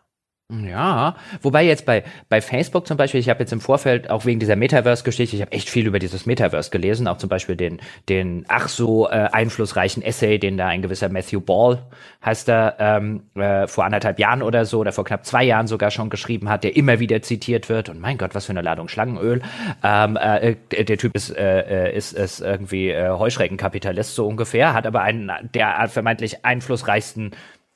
[0.62, 4.40] Ja, wobei jetzt bei, bei Facebook zum Beispiel, ich habe jetzt im Vorfeld auch wegen
[4.40, 8.44] dieser Metaverse-Geschichte, ich habe echt viel über dieses Metaverse gelesen, auch zum Beispiel den, den
[8.48, 11.82] ach so äh, einflussreichen Essay, den da ein gewisser Matthew Ball,
[12.24, 15.90] heißt er, ähm, äh, vor anderthalb Jahren oder so, oder vor knapp zwei Jahren sogar
[15.90, 17.88] schon geschrieben hat, der immer wieder zitiert wird.
[17.88, 19.42] Und mein Gott, was für eine Ladung Schlangenöl.
[19.82, 24.74] Ähm, äh, der, der Typ ist, äh, äh ist, ist irgendwie äh, Heuschreckenkapitalist so ungefähr,
[24.74, 27.32] hat aber einen der vermeintlich einflussreichsten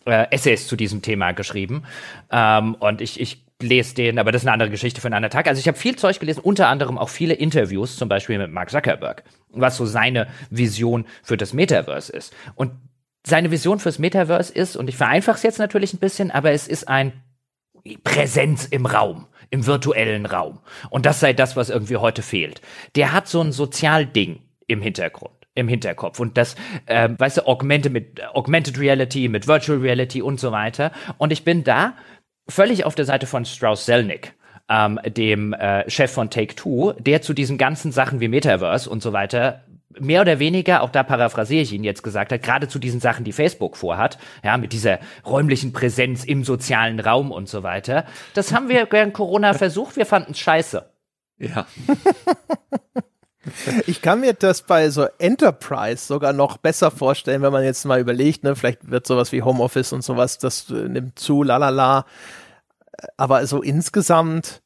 [0.08, 1.84] äh, Essays zu diesem Thema geschrieben.
[2.30, 5.32] Ähm, und ich, ich lese den, aber das ist eine andere Geschichte für einen anderen
[5.32, 5.48] Tag.
[5.48, 8.70] Also ich habe viel Zeug gelesen, unter anderem auch viele Interviews, zum Beispiel mit Mark
[8.70, 12.34] Zuckerberg, was so seine Vision für das Metaverse ist.
[12.54, 12.72] Und
[13.26, 16.68] seine Vision fürs Metaverse ist, und ich vereinfache es jetzt natürlich ein bisschen, aber es
[16.68, 17.12] ist ein
[18.04, 20.60] Präsenz im Raum, im virtuellen Raum.
[20.90, 22.62] Und das sei das, was irgendwie heute fehlt.
[22.96, 26.20] Der hat so ein Sozialding im Hintergrund im Hinterkopf.
[26.20, 26.56] Und das,
[26.86, 30.92] äh, weißt du, Augmented mit Augmented Reality, mit Virtual Reality und so weiter.
[31.18, 31.94] Und ich bin da
[32.48, 34.34] völlig auf der Seite von Strauss Zelnick.
[34.70, 39.02] Ähm, dem äh, Chef von Take Two, der zu diesen ganzen Sachen wie Metaverse und
[39.02, 39.64] so weiter
[40.00, 43.24] mehr oder weniger, auch da paraphrasiere ich ihn jetzt gesagt hat, gerade zu diesen Sachen,
[43.24, 48.04] die Facebook vorhat, ja, mit dieser räumlichen Präsenz im sozialen Raum und so weiter.
[48.34, 50.84] Das haben wir während Corona versucht, wir fanden es scheiße.
[51.38, 51.66] Ja.
[53.86, 58.00] Ich kann mir das bei so Enterprise sogar noch besser vorstellen, wenn man jetzt mal
[58.00, 62.06] überlegt, ne, vielleicht wird sowas wie Homeoffice und sowas, das äh, nimmt zu, lalala.
[63.16, 64.62] Aber so insgesamt,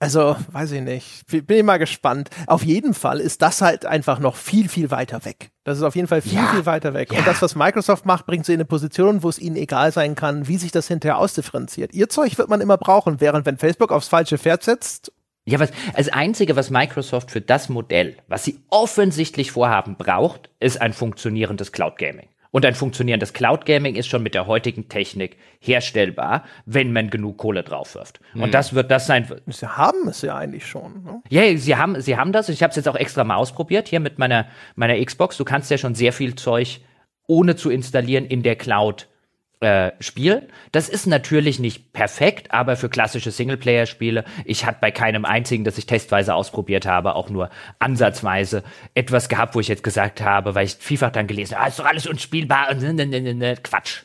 [0.00, 1.26] also, weiß ich nicht.
[1.26, 2.30] Bin ich mal gespannt.
[2.46, 5.50] Auf jeden Fall ist das halt einfach noch viel, viel weiter weg.
[5.64, 7.12] Das ist auf jeden Fall viel, ja, viel weiter weg.
[7.12, 7.18] Ja.
[7.18, 10.14] Und das, was Microsoft macht, bringt sie in eine Position, wo es ihnen egal sein
[10.14, 11.94] kann, wie sich das hinterher ausdifferenziert.
[11.94, 15.12] Ihr Zeug wird man immer brauchen, während wenn Facebook aufs falsche Pferd setzt
[15.48, 20.80] ja, was, das Einzige, was Microsoft für das Modell, was sie offensichtlich vorhaben, braucht, ist
[20.80, 22.28] ein funktionierendes Cloud Gaming.
[22.50, 27.38] Und ein funktionierendes Cloud Gaming ist schon mit der heutigen Technik herstellbar, wenn man genug
[27.38, 28.20] Kohle drauf wirft.
[28.32, 28.44] Mhm.
[28.44, 29.26] Und das wird das sein.
[29.46, 31.02] Sie haben es ja eigentlich schon.
[31.04, 31.22] Ne?
[31.28, 32.48] Ja, sie haben, sie haben das.
[32.48, 34.46] Ich habe es jetzt auch extra mal ausprobiert hier mit meiner
[34.76, 35.36] meiner Xbox.
[35.36, 36.80] Du kannst ja schon sehr viel Zeug
[37.26, 39.08] ohne zu installieren in der Cloud
[39.60, 40.42] äh, spielen.
[40.72, 45.78] Das ist natürlich nicht perfekt, aber für klassische Singleplayer-Spiele, ich hatte bei keinem einzigen, das
[45.78, 48.62] ich testweise ausprobiert habe, auch nur ansatzweise
[48.94, 51.78] etwas gehabt, wo ich jetzt gesagt habe, weil ich vielfach dann gelesen habe, ah, ist
[51.78, 54.02] doch alles unspielbar und ne, ne, ne, ne Quatsch.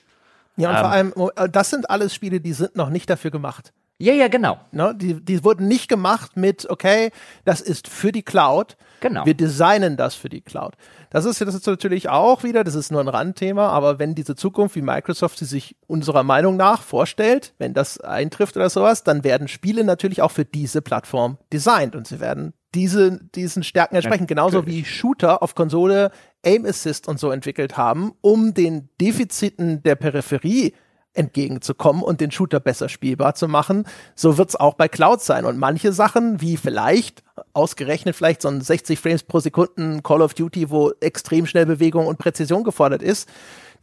[0.58, 3.10] Ja, und ähm, vor allem, oh, äh, das sind alles Spiele, die sind noch nicht
[3.10, 3.74] dafür gemacht.
[4.00, 4.60] Ja, ja, genau.
[4.72, 7.12] Ne, die, die wurden nicht gemacht mit, okay,
[7.46, 8.76] das ist für die Cloud.
[9.02, 9.26] Genau.
[9.26, 10.74] Wir designen das für die Cloud.
[11.14, 14.76] Das ist jetzt natürlich auch wieder, das ist nur ein Randthema, aber wenn diese Zukunft,
[14.76, 19.48] wie Microsoft sie sich unserer Meinung nach vorstellt, wenn das eintrifft oder sowas, dann werden
[19.48, 24.26] Spiele natürlich auch für diese Plattform designt und sie werden diese, diesen Stärken entsprechen.
[24.26, 26.10] Genauso wie Shooter auf Konsole
[26.44, 30.74] Aim Assist und so entwickelt haben, um den Defiziten der Peripherie
[31.14, 33.86] entgegenzukommen und den Shooter besser spielbar zu machen.
[34.16, 35.46] So wird es auch bei Cloud sein.
[35.46, 37.24] Und manche Sachen, wie vielleicht,
[37.54, 42.08] ausgerechnet vielleicht so ein 60 Frames pro Sekunden Call of Duty, wo extrem schnell Bewegung
[42.08, 43.30] und Präzision gefordert ist,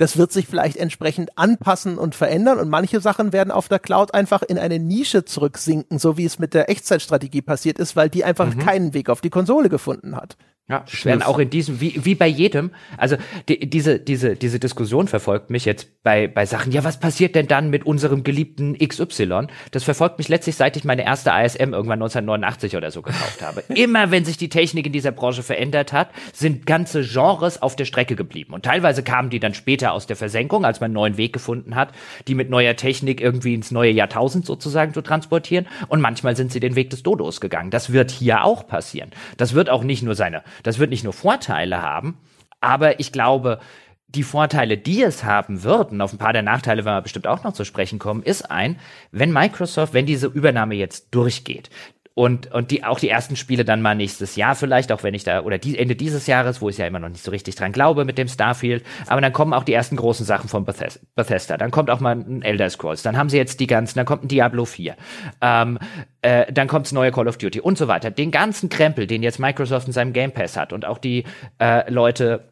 [0.01, 4.15] das wird sich vielleicht entsprechend anpassen und verändern und manche Sachen werden auf der Cloud
[4.15, 8.24] einfach in eine Nische zurücksinken, so wie es mit der Echtzeitstrategie passiert ist, weil die
[8.24, 8.61] einfach mhm.
[8.61, 10.39] keinen Weg auf die Konsole gefunden hat.
[10.70, 13.16] Ja, werden auch in diesem, wie, wie bei jedem, also
[13.48, 17.48] die, diese, diese, diese Diskussion verfolgt mich jetzt bei, bei Sachen, ja, was passiert denn
[17.48, 19.48] dann mit unserem geliebten XY?
[19.72, 23.64] Das verfolgt mich letztlich, seit ich meine erste ASM irgendwann 1989 oder so gekauft habe.
[23.74, 27.84] Immer wenn sich die Technik in dieser Branche verändert hat, sind ganze Genres auf der
[27.84, 28.55] Strecke geblieben.
[28.55, 31.74] Und teilweise kamen die dann später aus der Versenkung, als man einen neuen Weg gefunden
[31.74, 31.92] hat,
[32.28, 35.66] die mit neuer Technik irgendwie ins neue Jahrtausend sozusagen zu transportieren.
[35.88, 37.72] Und manchmal sind sie den Weg des Dodos gegangen.
[37.72, 39.10] Das wird hier auch passieren.
[39.36, 42.19] Das wird auch nicht nur seine das wird nicht nur Vorteile haben,
[42.61, 43.61] aber ich glaube,
[44.09, 47.45] die Vorteile, die es haben würden, auf ein paar der Nachteile werden wir bestimmt auch
[47.45, 48.78] noch zu sprechen kommen, ist ein,
[49.12, 51.70] wenn Microsoft, wenn diese Übernahme jetzt durchgeht,
[52.15, 55.24] und, und die, auch die ersten Spiele dann mal nächstes Jahr vielleicht, auch wenn ich
[55.24, 57.73] da, oder die, Ende dieses Jahres, wo ich ja immer noch nicht so richtig dran
[57.73, 58.85] glaube mit dem Starfield.
[59.07, 61.57] Aber dann kommen auch die ersten großen Sachen von Bethesda.
[61.57, 63.03] Dann kommt auch mal ein Elder Scrolls.
[63.03, 64.97] Dann haben sie jetzt die ganzen, dann kommt ein Diablo 4.
[65.41, 65.78] Ähm,
[66.23, 68.11] äh, dann kommt's neue Call of Duty und so weiter.
[68.11, 71.24] Den ganzen Krempel, den jetzt Microsoft in seinem Game Pass hat und auch die
[71.59, 72.51] äh, Leute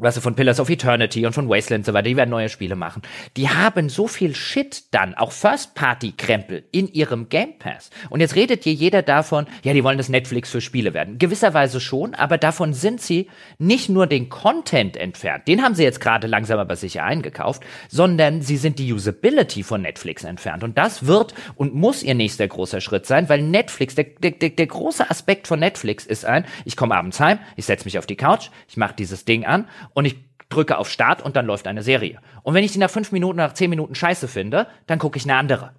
[0.00, 2.76] du, von Pillars of Eternity und von Wasteland und so weiter, die werden neue Spiele
[2.76, 3.02] machen.
[3.36, 7.90] Die haben so viel Shit dann, auch First-Party-Krempel in ihrem Game Pass.
[8.08, 11.18] Und jetzt redet hier jeder davon, ja, die wollen das Netflix für Spiele werden.
[11.18, 13.28] Gewisserweise schon, aber davon sind sie
[13.58, 18.42] nicht nur den Content entfernt, den haben sie jetzt gerade langsam aber sicher eingekauft, sondern
[18.42, 20.64] sie sind die Usability von Netflix entfernt.
[20.64, 24.66] Und das wird und muss ihr nächster großer Schritt sein, weil Netflix, der, der, der
[24.66, 28.16] große Aspekt von Netflix ist ein, ich komme abends heim, ich setze mich auf die
[28.16, 30.16] Couch, ich mache dieses Ding an und ich
[30.48, 32.18] drücke auf Start und dann läuft eine Serie.
[32.42, 35.24] Und wenn ich die nach fünf Minuten, nach zehn Minuten scheiße finde, dann gucke ich
[35.24, 35.72] eine andere.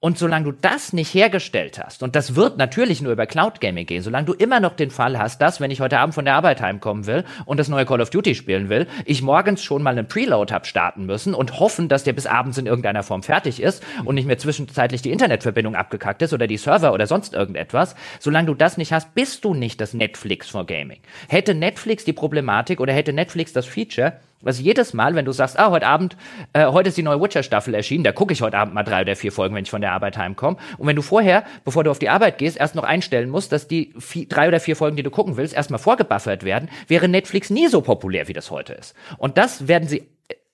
[0.00, 3.84] Und solange du das nicht hergestellt hast, und das wird natürlich nur über Cloud Gaming
[3.84, 6.36] gehen, solange du immer noch den Fall hast, dass, wenn ich heute Abend von der
[6.36, 9.90] Arbeit heimkommen will und das neue Call of Duty spielen will, ich morgens schon mal
[9.90, 13.60] einen Preload hab starten müssen und hoffen, dass der bis abends in irgendeiner Form fertig
[13.60, 17.96] ist und nicht mehr zwischenzeitlich die Internetverbindung abgekackt ist oder die Server oder sonst irgendetwas.
[18.20, 21.00] Solange du das nicht hast, bist du nicht das Netflix for Gaming.
[21.28, 24.12] Hätte Netflix die Problematik oder hätte Netflix das Feature,
[24.44, 26.16] also jedes Mal, wenn du sagst, ah, heute Abend,
[26.52, 29.16] äh, heute ist die neue Witcher-Staffel erschienen, da gucke ich heute Abend mal drei oder
[29.16, 30.56] vier Folgen, wenn ich von der Arbeit heimkomme.
[30.76, 33.66] Und wenn du vorher, bevor du auf die Arbeit gehst, erst noch einstellen musst, dass
[33.66, 37.50] die vier, drei oder vier Folgen, die du gucken willst, erstmal vorgebuffert werden, wäre Netflix
[37.50, 38.94] nie so populär, wie das heute ist.
[39.16, 40.08] Und das werden sie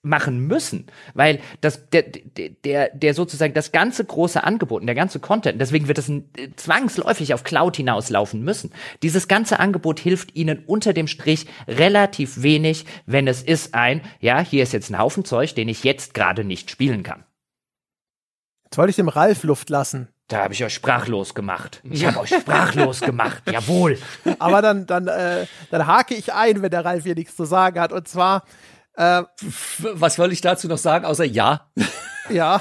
[0.04, 5.18] machen müssen, weil das der der der sozusagen das ganze große Angebot und der ganze
[5.18, 6.10] Content, deswegen wird es
[6.56, 8.72] zwangsläufig auf Cloud hinauslaufen müssen.
[9.02, 14.40] Dieses ganze Angebot hilft ihnen unter dem Strich relativ wenig, wenn es ist ein, ja,
[14.40, 17.24] hier ist jetzt ein Haufen Zeug, den ich jetzt gerade nicht spielen kann.
[18.64, 20.08] Jetzt wollte ich dem Ralf Luft lassen.
[20.28, 21.80] Da habe ich euch sprachlos gemacht.
[21.84, 23.42] Ich habe euch sprachlos gemacht.
[23.50, 23.98] Jawohl.
[24.38, 27.78] Aber dann, dann, äh, dann hake ich ein, wenn der Ralf hier nichts zu sagen
[27.78, 27.92] hat.
[27.92, 28.42] Und zwar,
[28.96, 29.22] äh,
[29.80, 31.66] was soll ich dazu noch sagen, außer ja?
[32.30, 32.58] Ja,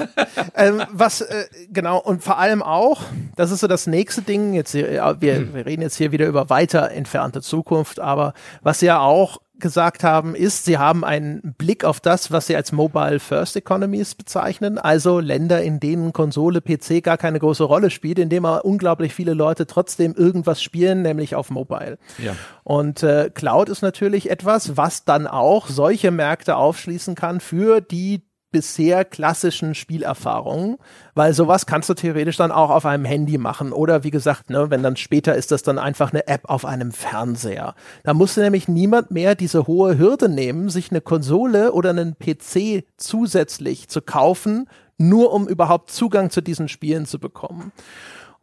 [0.55, 3.01] ähm, was äh, genau und vor allem auch,
[3.37, 4.53] das ist so das nächste Ding.
[4.53, 8.99] Jetzt äh, wir, wir reden jetzt hier wieder über weiter entfernte Zukunft, aber was ja
[8.99, 13.55] auch gesagt haben, ist, sie haben einen Blick auf das, was sie als Mobile First
[13.55, 18.45] Economies bezeichnen, also Länder, in denen Konsole, PC gar keine große Rolle spielt, in denen
[18.45, 21.97] aber unglaublich viele Leute trotzdem irgendwas spielen, nämlich auf Mobile.
[22.17, 22.35] Ja.
[22.63, 28.23] Und äh, Cloud ist natürlich etwas, was dann auch solche Märkte aufschließen kann für die
[28.53, 30.77] bisher klassischen Spielerfahrungen,
[31.13, 34.69] weil sowas kannst du theoretisch dann auch auf einem Handy machen oder wie gesagt, ne,
[34.69, 37.75] wenn dann später ist das dann einfach eine App auf einem Fernseher.
[38.05, 42.85] Da musste nämlich niemand mehr diese hohe Hürde nehmen, sich eine Konsole oder einen PC
[42.95, 47.73] zusätzlich zu kaufen, nur um überhaupt Zugang zu diesen Spielen zu bekommen.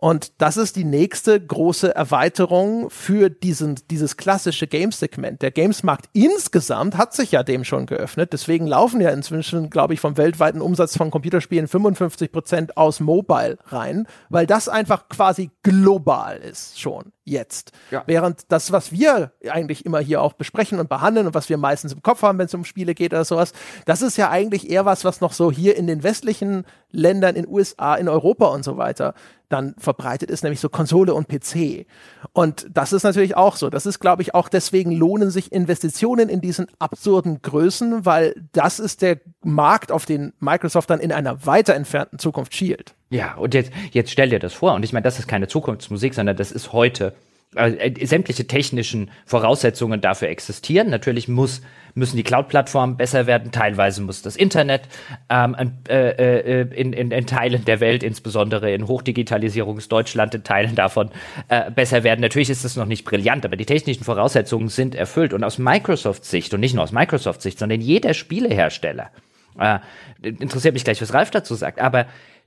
[0.01, 5.43] Und das ist die nächste große Erweiterung für diesen, dieses klassische Games-Segment.
[5.43, 8.33] Der Games-Markt insgesamt hat sich ja dem schon geöffnet.
[8.33, 13.59] Deswegen laufen ja inzwischen, glaube ich, vom weltweiten Umsatz von Computerspielen 55 Prozent aus Mobile
[13.67, 17.73] rein, weil das einfach quasi global ist schon jetzt.
[17.91, 18.03] Ja.
[18.07, 21.93] Während das, was wir eigentlich immer hier auch besprechen und behandeln und was wir meistens
[21.93, 23.53] im Kopf haben, wenn es um Spiele geht oder sowas,
[23.85, 27.47] das ist ja eigentlich eher was, was noch so hier in den westlichen Ländern, in
[27.47, 29.15] USA, in Europa und so weiter
[29.51, 31.87] dann verbreitet ist, nämlich so Konsole und PC.
[32.33, 33.69] Und das ist natürlich auch so.
[33.69, 38.79] Das ist, glaube ich, auch deswegen lohnen sich Investitionen in diesen absurden Größen, weil das
[38.79, 42.95] ist der Markt, auf den Microsoft dann in einer weiter entfernten Zukunft schielt.
[43.11, 44.75] Ja, und jetzt, jetzt stell dir das vor.
[44.75, 47.13] Und ich meine, das ist keine Zukunftsmusik, sondern das ist heute.
[47.57, 50.89] Äh, sämtliche technischen Voraussetzungen dafür existieren.
[50.89, 51.63] Natürlich muss,
[51.95, 53.51] müssen die Cloud-Plattformen besser werden.
[53.51, 54.83] Teilweise muss das Internet
[55.29, 55.57] ähm,
[55.89, 61.11] äh, äh, in, in, in Teilen der Welt, insbesondere in Hochdigitalisierungsdeutschland, in Teilen davon
[61.49, 62.21] äh, besser werden.
[62.21, 65.33] Natürlich ist es noch nicht brillant, aber die technischen Voraussetzungen sind erfüllt.
[65.33, 69.11] Und aus Microsofts Sicht, und nicht nur aus Microsofts Sicht, sondern jeder Spielehersteller,
[69.59, 69.81] äh,
[70.23, 72.07] interessiert mich gleich, was Ralf dazu sagt, aber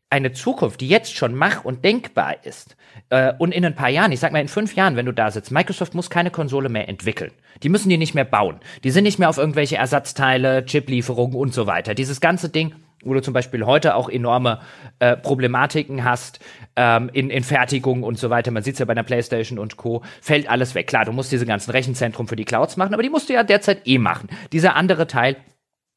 [0.10, 2.78] eine Zukunft, die jetzt schon mach- und denkbar ist,
[3.10, 5.32] äh, und in ein paar Jahren, ich sag mal in fünf Jahren, wenn du da
[5.32, 7.32] sitzt, Microsoft muss keine Konsole mehr entwickeln.
[7.62, 8.60] Die müssen die nicht mehr bauen.
[8.84, 11.94] Die sind nicht mehr auf irgendwelche Ersatzteile, Chiplieferungen und so weiter.
[11.94, 14.60] Dieses ganze Ding, wo du zum Beispiel heute auch enorme
[15.00, 16.40] äh, Problematiken hast
[16.76, 18.52] ähm, in, in Fertigung und so weiter.
[18.52, 20.04] Man sieht es ja bei der PlayStation und Co.
[20.22, 20.88] Fällt alles weg.
[20.88, 23.44] Klar, du musst diese ganzen Rechenzentrum für die Clouds machen, aber die musst du ja
[23.44, 24.30] derzeit eh machen.
[24.52, 25.36] Dieser andere Teil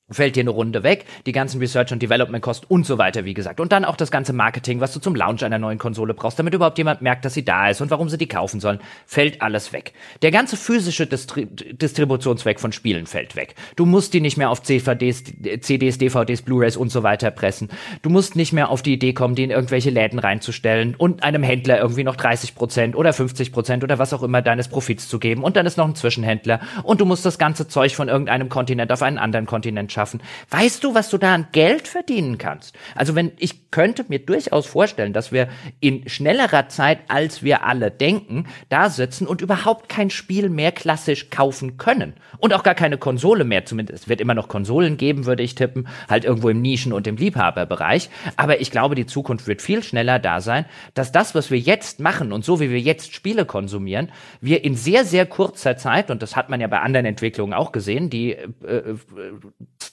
[0.08, 3.34] fällt dir eine Runde weg, die ganzen Research und Development Kosten und so weiter, wie
[3.34, 3.58] gesagt.
[3.58, 6.54] Und dann auch das ganze Marketing, was du zum Launch einer neuen Konsole brauchst, damit
[6.54, 9.72] überhaupt jemand merkt, dass sie da ist und warum sie die kaufen sollen, fällt alles
[9.72, 9.94] weg.
[10.22, 13.56] Der ganze physische Distri Distributionsweg von Spielen fällt weg.
[13.74, 15.24] Du musst die nicht mehr auf CDs,
[15.60, 17.68] CDs, DVDs, Blu-rays und so weiter pressen.
[18.02, 21.42] Du musst nicht mehr auf die Idee kommen, die in irgendwelche Läden reinzustellen und einem
[21.42, 25.18] Händler irgendwie noch 30 Prozent oder 50 Prozent oder was auch immer deines Profits zu
[25.18, 25.42] geben.
[25.42, 28.92] Und dann ist noch ein Zwischenhändler und du musst das ganze Zeug von irgendeinem Kontinent
[28.92, 30.20] auf einen anderen Kontinent schaffen.
[30.50, 32.76] Weißt du, was du da an Geld verdienen kannst?
[32.94, 35.48] Also wenn ich könnte mir durchaus vorstellen, dass wir
[35.80, 41.30] in schnellerer Zeit, als wir alle denken, da sitzen und überhaupt kein Spiel mehr klassisch
[41.30, 43.64] kaufen können und auch gar keine Konsole mehr.
[43.64, 47.06] Zumindest es wird immer noch Konsolen geben, würde ich tippen, halt irgendwo im Nischen- und
[47.06, 48.10] im Liebhaberbereich.
[48.36, 52.00] Aber ich glaube, die Zukunft wird viel schneller da sein, dass das, was wir jetzt
[52.00, 54.10] machen und so wie wir jetzt Spiele konsumieren,
[54.40, 57.72] wir in sehr sehr kurzer Zeit und das hat man ja bei anderen Entwicklungen auch
[57.72, 58.94] gesehen, die äh,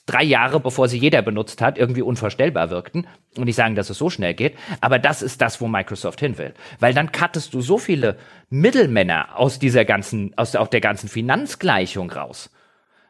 [0.08, 3.08] äh drei Jahre, bevor sie jeder benutzt hat, irgendwie unvorstellbar wirkten.
[3.38, 6.38] Und nicht sagen, dass es so schnell geht, aber das ist das, wo Microsoft hin
[6.38, 6.54] will.
[6.80, 8.18] Weil dann cuttest du so viele
[8.50, 12.50] Mittelmänner aus dieser ganzen, aus der, der ganzen Finanzgleichung raus.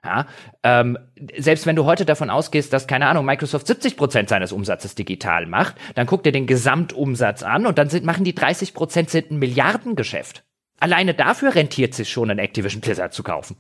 [0.06, 0.28] Ja,
[0.64, 0.98] ähm,
[1.38, 5.46] selbst wenn du heute davon ausgehst, dass, keine Ahnung, Microsoft 70 Prozent seines Umsatzes digital
[5.46, 9.32] macht, dann guck dir den Gesamtumsatz an und dann sind, machen die 30 Prozent sind
[9.32, 10.44] ein Milliardengeschäft.
[10.82, 13.56] Alleine dafür rentiert sich schon, ein Activision Blizzard zu kaufen.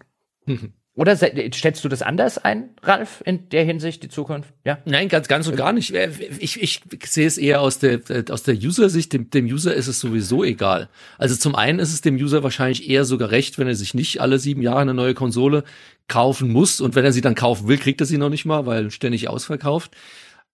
[0.95, 4.53] Oder stellst du das anders ein, Ralf, in der Hinsicht, die Zukunft?
[4.63, 4.77] Ja?
[4.85, 5.91] Nein, ganz, ganz und gar nicht.
[5.91, 9.11] Äh, ich, ich sehe es eher aus der, aus der User-Sicht.
[9.11, 10.89] Dem, dem User ist es sowieso egal.
[11.17, 14.21] Also zum einen ist es dem User wahrscheinlich eher sogar recht, wenn er sich nicht
[14.21, 15.63] alle sieben Jahre eine neue Konsole
[16.07, 16.79] kaufen muss.
[16.79, 19.27] Und wenn er sie dann kaufen will, kriegt er sie noch nicht mal, weil ständig
[19.29, 19.95] ausverkauft.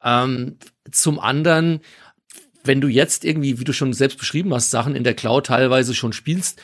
[0.01, 0.55] Ähm,
[0.89, 1.81] zum anderen
[2.69, 5.95] wenn du jetzt irgendwie, wie du schon selbst beschrieben hast, Sachen in der Cloud teilweise
[5.95, 6.61] schon spielst,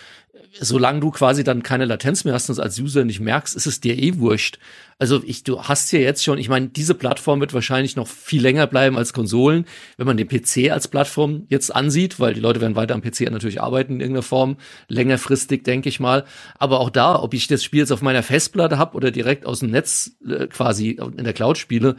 [0.59, 3.65] solange du quasi dann keine Latenz mehr hast und es als User nicht merkst, ist
[3.65, 4.59] es dir eh wurscht.
[4.99, 8.39] Also ich, du hast ja jetzt schon, ich meine, diese Plattform wird wahrscheinlich noch viel
[8.39, 9.65] länger bleiben als Konsolen,
[9.97, 13.21] wenn man den PC als Plattform jetzt ansieht, weil die Leute werden weiter am PC
[13.31, 14.57] natürlich arbeiten in irgendeiner Form,
[14.87, 16.23] längerfristig, denke ich mal.
[16.59, 19.61] Aber auch da, ob ich das Spiel jetzt auf meiner Festplatte habe oder direkt aus
[19.61, 21.95] dem Netz äh, quasi in der Cloud spiele,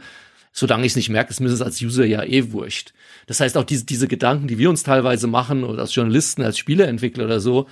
[0.57, 2.93] solange ich es nicht merke, ist mir das als User ja eh wurscht.
[3.27, 6.57] Das heißt, auch diese, diese Gedanken, die wir uns teilweise machen oder als Journalisten, als
[6.57, 7.67] Spieleentwickler oder so,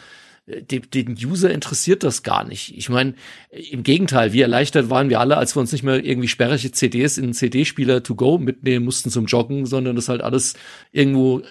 [0.46, 2.78] den, den User interessiert das gar nicht.
[2.78, 3.16] Ich meine,
[3.50, 7.18] im Gegenteil, wie erleichtert waren wir alle, als wir uns nicht mehr irgendwie sperrige CDs
[7.18, 10.54] in CD-Spieler to go mitnehmen mussten zum Joggen, sondern das halt alles
[10.92, 11.42] irgendwo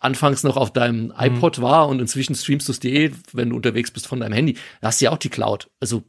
[0.00, 1.12] anfangs noch auf deinem mhm.
[1.16, 1.62] iPod mhm.
[1.62, 4.54] war und inzwischen streamst du es dir, eh, wenn du unterwegs bist von deinem Handy.
[4.80, 5.70] Da hast du ja auch die Cloud.
[5.78, 6.02] Also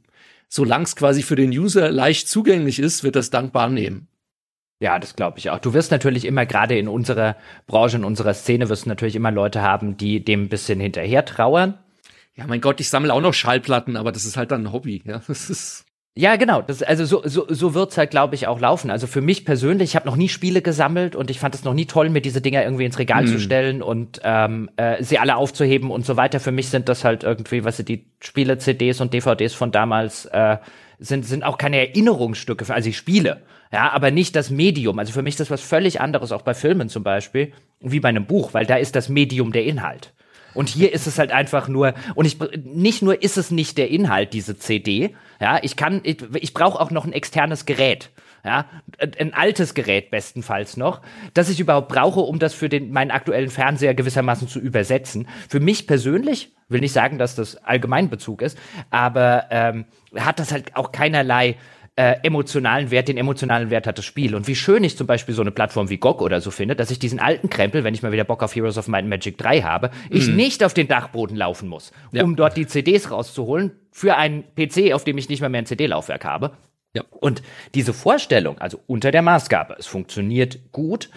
[0.49, 4.07] solange es quasi für den User leicht zugänglich ist, wird das dankbar nehmen.
[4.81, 5.59] Ja, das glaube ich auch.
[5.59, 7.37] Du wirst natürlich immer, gerade in unserer
[7.67, 11.23] Branche, in unserer Szene, wirst du natürlich immer Leute haben, die dem ein bisschen hinterher
[11.23, 11.77] trauern
[12.35, 15.03] ja, mein Gott, ich sammle auch noch Schallplatten, aber das ist halt dann ein Hobby.
[15.05, 15.85] Ja, das ist
[16.15, 16.61] Ja, genau.
[16.61, 18.89] Das, also so, so, so wird's halt, glaube ich, auch laufen.
[18.89, 21.73] Also für mich persönlich, ich habe noch nie Spiele gesammelt und ich fand es noch
[21.73, 23.27] nie toll, mir diese Dinger irgendwie ins Regal mm.
[23.27, 26.39] zu stellen und ähm, äh, sie alle aufzuheben und so weiter.
[26.39, 29.71] Für mich sind das halt irgendwie, was weißt du, die Spiele, CDs und DVDs von
[29.71, 30.57] damals äh,
[30.99, 33.41] sind, sind auch keine Erinnerungsstücke, für, also ich spiele.
[33.71, 34.99] Ja, aber nicht das Medium.
[34.99, 38.09] Also für mich ist das was völlig anderes, auch bei Filmen zum Beispiel, wie bei
[38.09, 40.13] einem Buch, weil da ist das Medium der Inhalt.
[40.53, 43.89] Und hier ist es halt einfach nur, und ich, nicht nur ist es nicht der
[43.89, 48.09] Inhalt, diese CD, ja, ich kann, ich, ich brauche auch noch ein externes Gerät.
[48.43, 48.65] Ja,
[49.19, 51.01] ein altes Gerät bestenfalls noch,
[51.35, 55.27] das ich überhaupt brauche, um das für den, meinen aktuellen Fernseher gewissermaßen zu übersetzen.
[55.47, 58.57] Für mich persönlich, will nicht sagen, dass das Allgemeinbezug ist,
[58.89, 59.85] aber ähm,
[60.17, 61.55] hat das halt auch keinerlei
[62.01, 64.33] äh, emotionalen Wert, den emotionalen Wert hat das Spiel.
[64.33, 66.89] Und wie schön ich zum Beispiel so eine Plattform wie GOG oder so finde, dass
[66.89, 69.37] ich diesen alten Krempel, wenn ich mal wieder Bock auf Heroes of Might and Magic
[69.37, 70.17] 3 habe, mhm.
[70.17, 72.23] ich nicht auf den Dachboden laufen muss, ja.
[72.23, 75.67] um dort die CDs rauszuholen für einen PC, auf dem ich nicht mal mehr ein
[75.67, 76.53] CD-Laufwerk habe.
[76.95, 77.03] Ja.
[77.11, 77.43] Und
[77.75, 81.07] diese Vorstellung, also unter der Maßgabe, es funktioniert gut,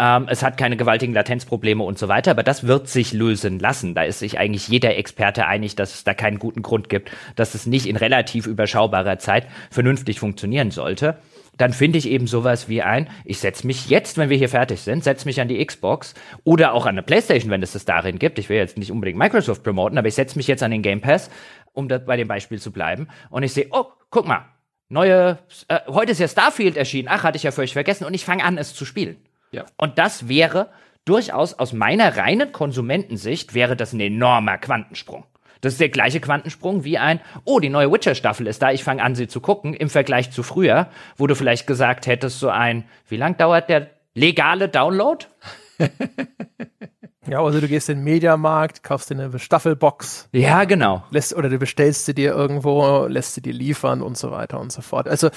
[0.00, 3.94] ähm, es hat keine gewaltigen Latenzprobleme und so weiter, aber das wird sich lösen lassen.
[3.94, 7.54] Da ist sich eigentlich jeder Experte einig, dass es da keinen guten Grund gibt, dass
[7.54, 11.18] es nicht in relativ überschaubarer Zeit vernünftig funktionieren sollte
[11.60, 14.80] dann finde ich eben sowas wie ein, ich setze mich jetzt, wenn wir hier fertig
[14.80, 18.18] sind, setze mich an die Xbox oder auch an eine Playstation, wenn es das darin
[18.18, 18.38] gibt.
[18.38, 21.02] Ich will jetzt nicht unbedingt Microsoft promoten, aber ich setze mich jetzt an den Game
[21.02, 21.30] Pass,
[21.74, 23.08] um da bei dem Beispiel zu bleiben.
[23.28, 24.46] Und ich sehe, oh, guck mal,
[24.88, 27.08] neue, äh, heute ist ja Starfield erschienen.
[27.10, 28.06] Ach, hatte ich ja völlig vergessen.
[28.06, 29.18] Und ich fange an, es zu spielen.
[29.50, 29.66] Ja.
[29.76, 30.68] Und das wäre
[31.04, 35.24] durchaus aus meiner reinen Konsumentensicht wäre das ein enormer Quantensprung.
[35.60, 39.02] Das ist der gleiche Quantensprung wie ein, oh, die neue Witcher-Staffel ist da, ich fange
[39.02, 42.84] an, sie zu gucken, im Vergleich zu früher, wo du vielleicht gesagt hättest, so ein,
[43.08, 45.26] wie lang dauert der legale Download?
[47.26, 50.28] ja, also du gehst in den Mediamarkt, kaufst dir eine Staffelbox.
[50.32, 51.04] Ja, genau.
[51.10, 54.72] Lässt, oder du bestellst sie dir irgendwo, lässt sie dir liefern und so weiter und
[54.72, 55.08] so fort.
[55.08, 55.30] Also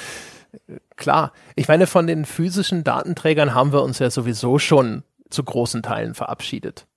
[1.03, 5.83] klar, ich meine, von den physischen Datenträgern haben wir uns ja sowieso schon zu großen
[5.83, 6.87] Teilen verabschiedet.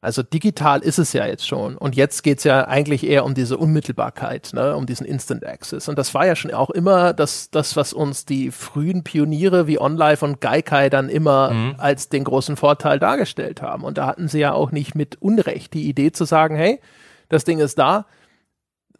[0.00, 1.76] Also digital ist es ja jetzt schon.
[1.76, 5.88] Und jetzt geht's ja eigentlich eher um diese Unmittelbarkeit, ne, um diesen Instant Access.
[5.88, 9.80] Und das war ja schon auch immer das, das was uns die frühen Pioniere wie
[9.80, 11.74] OnLive und Gaikai dann immer mhm.
[11.78, 13.82] als den großen Vorteil dargestellt haben.
[13.82, 16.80] Und da hatten sie ja auch nicht mit Unrecht die Idee zu sagen, hey,
[17.28, 18.06] das Ding ist da,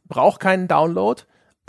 [0.09, 1.23] braucht keinen Download,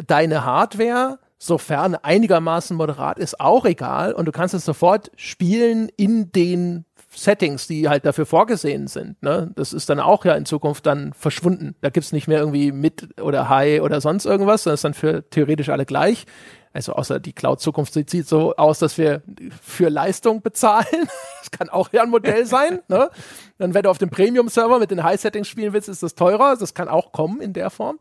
[0.07, 4.13] deine Hardware sofern einigermaßen moderat ist, auch egal.
[4.13, 6.85] Und du kannst es sofort spielen in den
[7.15, 9.21] Settings, die halt dafür vorgesehen sind.
[9.23, 9.51] Ne?
[9.55, 11.75] Das ist dann auch ja in Zukunft dann verschwunden.
[11.81, 15.27] Da gibt's nicht mehr irgendwie mit oder high oder sonst irgendwas, das ist dann für
[15.29, 16.25] theoretisch alle gleich.
[16.71, 19.23] Also außer die Cloud-Zukunft sieht so aus, dass wir
[19.59, 20.85] für Leistung bezahlen.
[21.39, 22.81] Das kann auch ja ein Modell sein.
[22.89, 23.09] Ne?
[23.57, 26.57] Dann, wenn du auf dem Premium-Server mit den High-Settings spielen willst, ist das teurer.
[26.57, 27.97] Das kann auch kommen in der Form.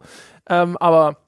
[0.50, 1.18] Ähm, aber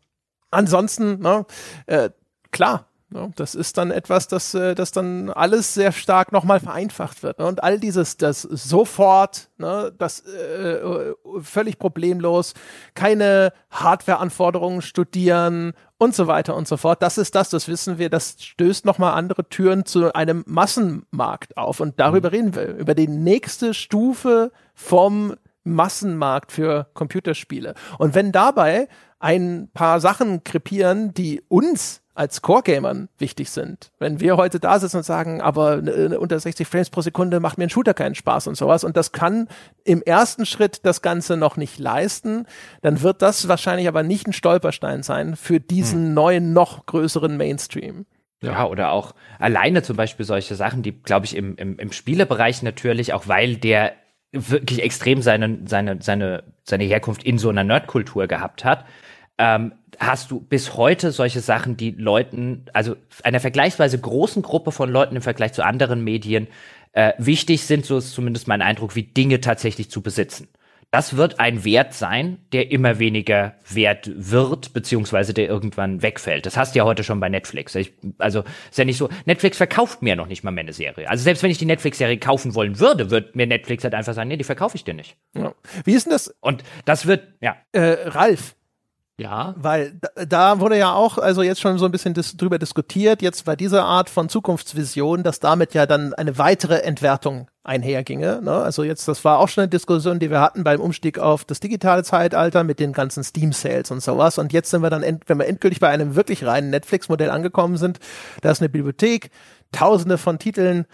[0.50, 1.46] ansonsten, ne,
[1.86, 2.10] äh,
[2.50, 7.24] klar, ja, das ist dann etwas, das, äh, das dann alles sehr stark nochmal vereinfacht
[7.24, 7.40] wird.
[7.40, 7.46] Ne?
[7.46, 12.54] Und all dieses, das sofort, ne, das äh, völlig problemlos,
[12.94, 17.02] keine Hardware-Anforderungen studieren und so weiter und so fort.
[17.02, 21.80] Das ist das, das wissen wir, das stößt nochmal andere Türen zu einem Massenmarkt auf.
[21.80, 22.34] Und darüber mhm.
[22.34, 25.34] reden wir, über die nächste Stufe vom
[25.64, 27.74] Massenmarkt für Computerspiele.
[27.98, 28.88] Und wenn dabei
[29.18, 33.92] ein paar Sachen krepieren, die uns als Core-Gamern wichtig sind.
[33.98, 35.80] Wenn wir heute da sitzen und sagen, aber
[36.18, 39.12] unter 60 Frames pro Sekunde macht mir ein Shooter keinen Spaß und sowas und das
[39.12, 39.48] kann
[39.84, 42.46] im ersten Schritt das Ganze noch nicht leisten,
[42.82, 46.14] dann wird das wahrscheinlich aber nicht ein Stolperstein sein für diesen hm.
[46.14, 48.04] neuen, noch größeren Mainstream.
[48.42, 48.52] Ja.
[48.52, 52.62] ja, oder auch alleine zum Beispiel solche Sachen, die, glaube ich, im, im, im Spielebereich
[52.62, 53.92] natürlich, auch weil der
[54.32, 58.84] wirklich extrem seine, seine, seine, seine Herkunft in so einer Nerdkultur gehabt hat,
[59.38, 64.90] ähm, hast du bis heute solche Sachen, die Leuten, also einer vergleichsweise großen Gruppe von
[64.90, 66.46] Leuten im Vergleich zu anderen Medien
[66.92, 70.48] äh, wichtig sind, so ist zumindest mein Eindruck, wie Dinge tatsächlich zu besitzen.
[70.90, 76.46] Das wird ein Wert sein, der immer weniger wert wird, beziehungsweise der irgendwann wegfällt.
[76.46, 77.76] Das hast du ja heute schon bei Netflix.
[77.76, 81.08] Ich, also ist ja nicht so, Netflix verkauft mir noch nicht mal mehr eine Serie.
[81.08, 84.28] Also selbst wenn ich die Netflix-Serie kaufen wollen würde, wird mir Netflix halt einfach sagen,
[84.28, 85.16] nee, die verkaufe ich dir nicht.
[85.34, 85.54] Ja.
[85.84, 86.34] Wie ist denn das?
[86.40, 87.56] Und das wird, ja.
[87.70, 88.56] Äh, Ralf,
[89.20, 89.54] ja.
[89.56, 93.44] Weil da, wurde ja auch also jetzt schon so ein bisschen dis drüber diskutiert, jetzt
[93.44, 98.40] bei dieser Art von Zukunftsvision, dass damit ja dann eine weitere Entwertung einherginge.
[98.42, 98.52] Ne?
[98.52, 101.60] Also jetzt, das war auch schon eine Diskussion, die wir hatten beim Umstieg auf das
[101.60, 104.38] digitale Zeitalter mit den ganzen Steam-Sales und sowas.
[104.38, 108.00] Und jetzt sind wir dann, wenn wir endgültig bei einem wirklich reinen Netflix-Modell angekommen sind,
[108.40, 109.30] da ist eine Bibliothek,
[109.70, 110.86] tausende von Titeln,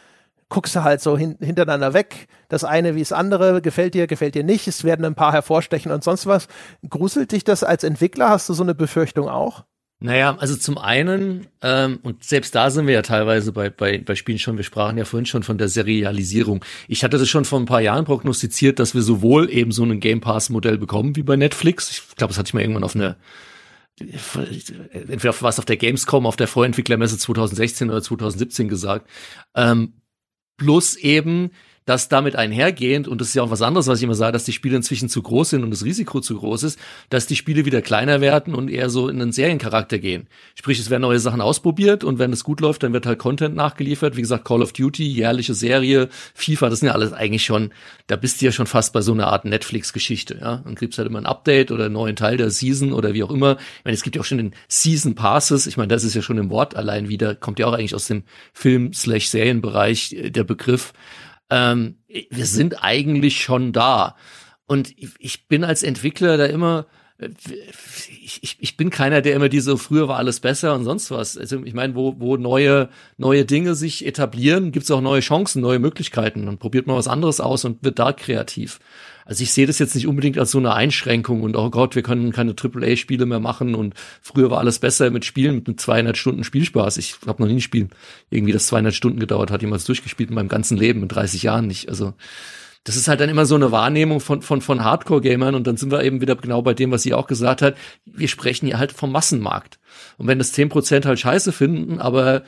[0.48, 2.28] guckst du halt so hin, hintereinander weg.
[2.48, 4.68] Das eine wie das andere, gefällt dir, gefällt dir nicht.
[4.68, 6.48] Es werden ein paar hervorstechen und sonst was.
[6.88, 8.30] Gruselt dich das als Entwickler?
[8.30, 9.64] Hast du so eine Befürchtung auch?
[9.98, 14.14] Naja, also zum einen, ähm, und selbst da sind wir ja teilweise bei, bei, bei
[14.14, 16.62] Spielen schon, wir sprachen ja vorhin schon von der Serialisierung.
[16.86, 19.98] Ich hatte das schon vor ein paar Jahren prognostiziert, dass wir sowohl eben so ein
[19.98, 21.90] Game Pass-Modell bekommen wie bei Netflix.
[21.90, 23.16] Ich glaube, das hatte ich mal irgendwann auf eine
[23.98, 29.08] entweder was auf der Gamescom, auf der Vorentwicklermesse 2016 oder 2017 gesagt.
[29.54, 29.94] Ähm,
[30.56, 31.50] plus eben
[31.86, 34.44] dass damit einhergehend, und das ist ja auch was anderes, was ich immer sage, dass
[34.44, 36.78] die Spiele inzwischen zu groß sind und das Risiko zu groß ist,
[37.10, 40.26] dass die Spiele wieder kleiner werden und eher so in einen Seriencharakter gehen.
[40.56, 43.54] Sprich, es werden neue Sachen ausprobiert und wenn es gut läuft, dann wird halt Content
[43.54, 44.16] nachgeliefert.
[44.16, 47.72] Wie gesagt, Call of Duty, jährliche Serie, FIFA, das sind ja alles eigentlich schon,
[48.08, 50.56] da bist du ja schon fast bei so einer Art Netflix-Geschichte, ja.
[50.64, 53.30] Dann kriegst halt immer ein Update oder einen neuen Teil der Season oder wie auch
[53.30, 53.58] immer.
[53.78, 55.68] Ich meine, es gibt ja auch schon den Season Passes.
[55.68, 58.08] Ich meine, das ist ja schon im Wort allein wieder, kommt ja auch eigentlich aus
[58.08, 60.92] dem Film-Serienbereich äh, der Begriff
[61.50, 64.16] ähm, wir sind eigentlich schon da.
[64.66, 66.86] Und ich bin als Entwickler da immer,
[67.18, 71.38] ich, ich, ich bin keiner, der immer diese früher war alles besser und sonst was.
[71.38, 75.62] Also ich meine, wo, wo neue, neue Dinge sich etablieren, gibt es auch neue Chancen,
[75.62, 76.46] neue Möglichkeiten.
[76.46, 78.80] Dann probiert man was anderes aus und wird da kreativ.
[79.26, 82.02] Also ich sehe das jetzt nicht unbedingt als so eine Einschränkung und oh Gott, wir
[82.02, 86.44] können keine AAA-Spiele mehr machen und früher war alles besser mit Spielen mit 200 Stunden
[86.44, 86.96] Spielspaß.
[86.96, 87.88] Ich habe noch nie ein Spiel
[88.30, 91.66] irgendwie, das 200 Stunden gedauert hat, jemals durchgespielt in meinem ganzen Leben, in 30 Jahren
[91.66, 91.88] nicht.
[91.88, 92.14] Also
[92.84, 95.90] das ist halt dann immer so eine Wahrnehmung von, von, von Hardcore-Gamern und dann sind
[95.90, 97.76] wir eben wieder genau bei dem, was sie auch gesagt hat.
[98.04, 99.80] Wir sprechen ja halt vom Massenmarkt.
[100.18, 102.44] Und wenn das 10% halt scheiße finden, aber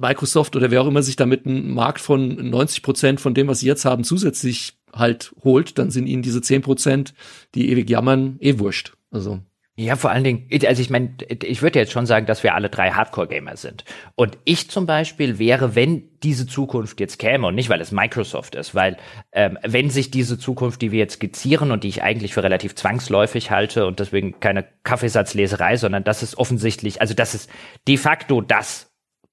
[0.00, 3.66] Microsoft oder wer auch immer sich damit einen Markt von 90% von dem, was sie
[3.66, 7.12] jetzt haben, zusätzlich halt holt, dann sind ihnen diese 10%,
[7.54, 8.94] die ewig jammern, eh wurscht.
[9.10, 9.40] Also.
[9.74, 12.68] Ja, vor allen Dingen, also ich meine, ich würde jetzt schon sagen, dass wir alle
[12.68, 13.84] drei Hardcore-Gamer sind.
[14.16, 18.54] Und ich zum Beispiel wäre, wenn diese Zukunft jetzt käme, und nicht, weil es Microsoft
[18.54, 18.98] ist, weil
[19.32, 22.74] ähm, wenn sich diese Zukunft, die wir jetzt skizzieren und die ich eigentlich für relativ
[22.74, 27.48] zwangsläufig halte und deswegen keine Kaffeesatzleserei, sondern das ist offensichtlich, also das ist
[27.88, 28.92] de facto das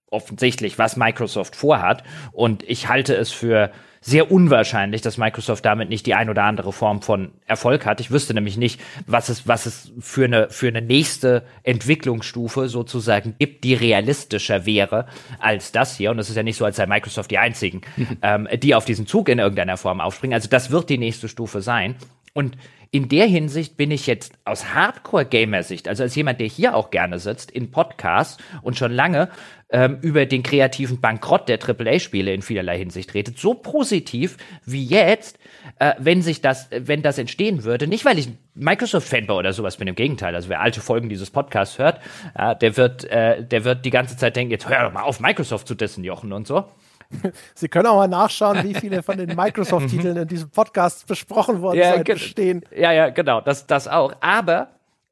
[0.09, 2.03] offensichtlich, was Microsoft vorhat.
[2.31, 3.71] Und ich halte es für
[4.01, 7.99] sehr unwahrscheinlich, dass Microsoft damit nicht die ein oder andere Form von Erfolg hat.
[7.99, 13.35] Ich wüsste nämlich nicht, was es, was es für eine, für eine nächste Entwicklungsstufe sozusagen
[13.37, 15.07] gibt, die realistischer wäre
[15.39, 16.11] als das hier.
[16.11, 17.81] Und es ist ja nicht so, als sei Microsoft die einzigen,
[18.21, 20.33] ähm, die auf diesen Zug in irgendeiner Form aufspringen.
[20.33, 21.95] Also das wird die nächste Stufe sein.
[22.33, 22.55] Und
[22.91, 27.19] in der Hinsicht bin ich jetzt aus Hardcore-Gamer-Sicht, also als jemand, der hier auch gerne
[27.19, 29.29] sitzt, in Podcasts und schon lange
[29.69, 35.37] ähm, über den kreativen Bankrott der AAA-Spiele in vielerlei Hinsicht redet, so positiv wie jetzt,
[35.77, 39.77] äh, wenn sich das, wenn das entstehen würde, nicht weil ich Microsoft-Fan war oder sowas
[39.77, 40.33] bin, im Gegenteil.
[40.33, 42.01] Also wer alte Folgen dieses Podcasts hört,
[42.33, 45.19] äh, der wird, äh, der wird die ganze Zeit denken, jetzt hör doch mal auf,
[45.19, 46.65] Microsoft zu dessen Jochen und so.
[47.55, 51.79] Sie können auch mal nachschauen, wie viele von den Microsoft-Titeln in diesem Podcast besprochen worden
[51.79, 52.63] ja, stehen.
[52.75, 54.13] Ja, ja, genau, das, das auch.
[54.21, 54.69] Aber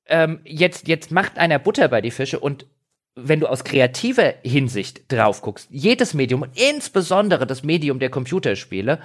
[0.08, 2.66] ähm, jetzt, jetzt macht einer Butter bei die Fische und
[3.20, 9.00] wenn du aus kreativer Hinsicht drauf guckst, jedes Medium, insbesondere das Medium der Computerspiele,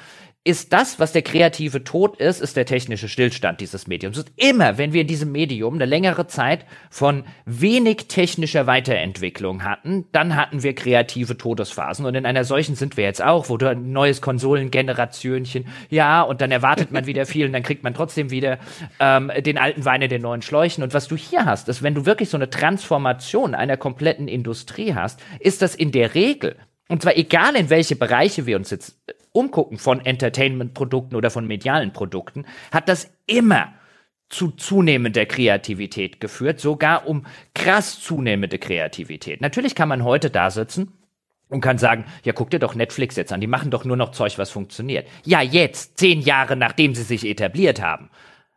[0.44, 4.18] ist das, was der kreative Tod ist, ist der technische Stillstand dieses Mediums.
[4.18, 10.06] Und immer, wenn wir in diesem Medium eine längere Zeit von wenig technischer Weiterentwicklung hatten,
[10.10, 12.06] dann hatten wir kreative Todesphasen.
[12.06, 16.40] Und in einer solchen sind wir jetzt auch, wo du ein neues Konsolengenerationchen, ja, und
[16.40, 18.58] dann erwartet man wieder viel und dann kriegt man trotzdem wieder
[18.98, 20.82] ähm, den alten Wein in den neuen Schläuchen.
[20.82, 24.94] Und was du hier hast, ist, wenn du wirklich so eine Transformation einer kompletten Industrie
[24.94, 26.56] hast, ist das in der Regel
[26.88, 29.00] und zwar egal in welche Bereiche wir uns jetzt
[29.32, 33.72] umgucken von Entertainment-Produkten oder von medialen Produkten, hat das immer
[34.28, 39.40] zu zunehmender Kreativität geführt, sogar um krass zunehmende Kreativität.
[39.40, 40.92] Natürlich kann man heute da sitzen
[41.48, 44.12] und kann sagen, ja, guck dir doch Netflix jetzt an, die machen doch nur noch
[44.12, 45.06] Zeug, was funktioniert.
[45.24, 48.08] Ja, jetzt, zehn Jahre nachdem sie sich etabliert haben.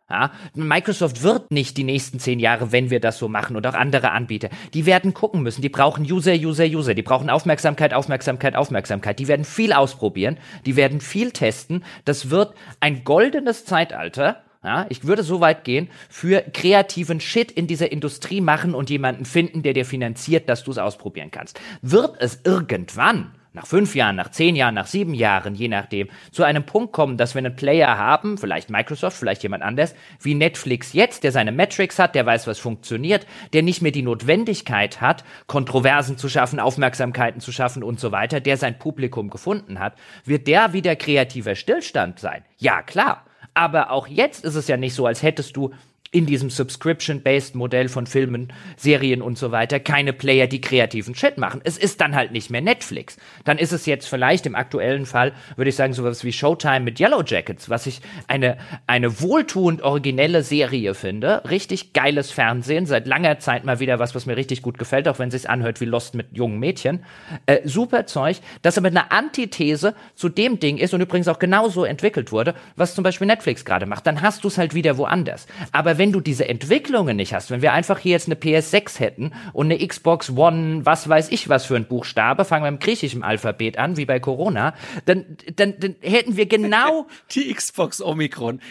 [0.08, 3.74] Ja, Microsoft wird nicht die nächsten zehn Jahre, wenn wir das so machen und auch
[3.74, 5.64] andere Anbieter, die werden gucken müssen.
[5.64, 6.94] Die brauchen User, User, User.
[6.94, 9.18] Die brauchen Aufmerksamkeit, Aufmerksamkeit, Aufmerksamkeit.
[9.18, 10.38] Die werden viel ausprobieren.
[10.68, 11.84] Die werden viel testen.
[12.06, 14.44] Das wird ein goldenes Zeitalter.
[14.64, 19.26] Ja, ich würde so weit gehen, für kreativen Shit in dieser Industrie machen und jemanden
[19.26, 21.60] finden, der dir finanziert, dass du es ausprobieren kannst.
[21.84, 26.44] Wird es irgendwann nach fünf Jahren, nach zehn Jahren, nach sieben Jahren, je nachdem, zu
[26.44, 30.94] einem Punkt kommen, dass wir einen Player haben, vielleicht Microsoft, vielleicht jemand anders, wie Netflix
[30.94, 35.24] jetzt, der seine Metrics hat, der weiß, was funktioniert, der nicht mehr die Notwendigkeit hat,
[35.48, 39.94] Kontroversen zu schaffen, Aufmerksamkeiten zu schaffen und so weiter, der sein Publikum gefunden hat,
[40.26, 42.44] wird der wieder kreativer Stillstand sein.
[42.58, 43.26] Ja, klar.
[43.54, 45.72] Aber auch jetzt ist es ja nicht so, als hättest du
[46.16, 51.38] in diesem Subscription-based Modell von Filmen, Serien und so weiter keine Player, die kreativen Shit
[51.38, 51.60] machen.
[51.66, 53.18] Es ist dann halt nicht mehr Netflix.
[53.44, 57.02] Dann ist es jetzt vielleicht im aktuellen Fall, würde ich sagen, sowas wie Showtime mit
[57.02, 61.44] Yellow Jackets, was ich eine, eine wohltuend originelle Serie finde.
[61.50, 65.20] Richtig geiles Fernsehen, seit langer Zeit mal wieder was, was mir richtig gut gefällt, auch
[65.20, 67.04] wenn es sich anhört wie Lost mit jungen Mädchen.
[67.46, 71.84] Äh, super Zeug, das aber eine Antithese zu dem Ding ist und übrigens auch genauso
[71.84, 74.08] entwickelt wurde, was zum Beispiel Netflix gerade macht.
[74.08, 75.46] Dann hast du es halt wieder woanders.
[75.74, 79.00] Aber wenn wenn du diese Entwicklungen nicht hast, wenn wir einfach hier jetzt eine PS6
[79.00, 82.78] hätten und eine Xbox One, was weiß ich was für ein Buchstabe, fangen wir im
[82.78, 84.76] griechischen Alphabet an, wie bei Corona,
[85.08, 88.62] dann, dann, dann hätten wir genau die Xbox Omikron.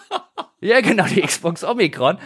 [0.60, 2.18] ja, genau, die Xbox Omikron.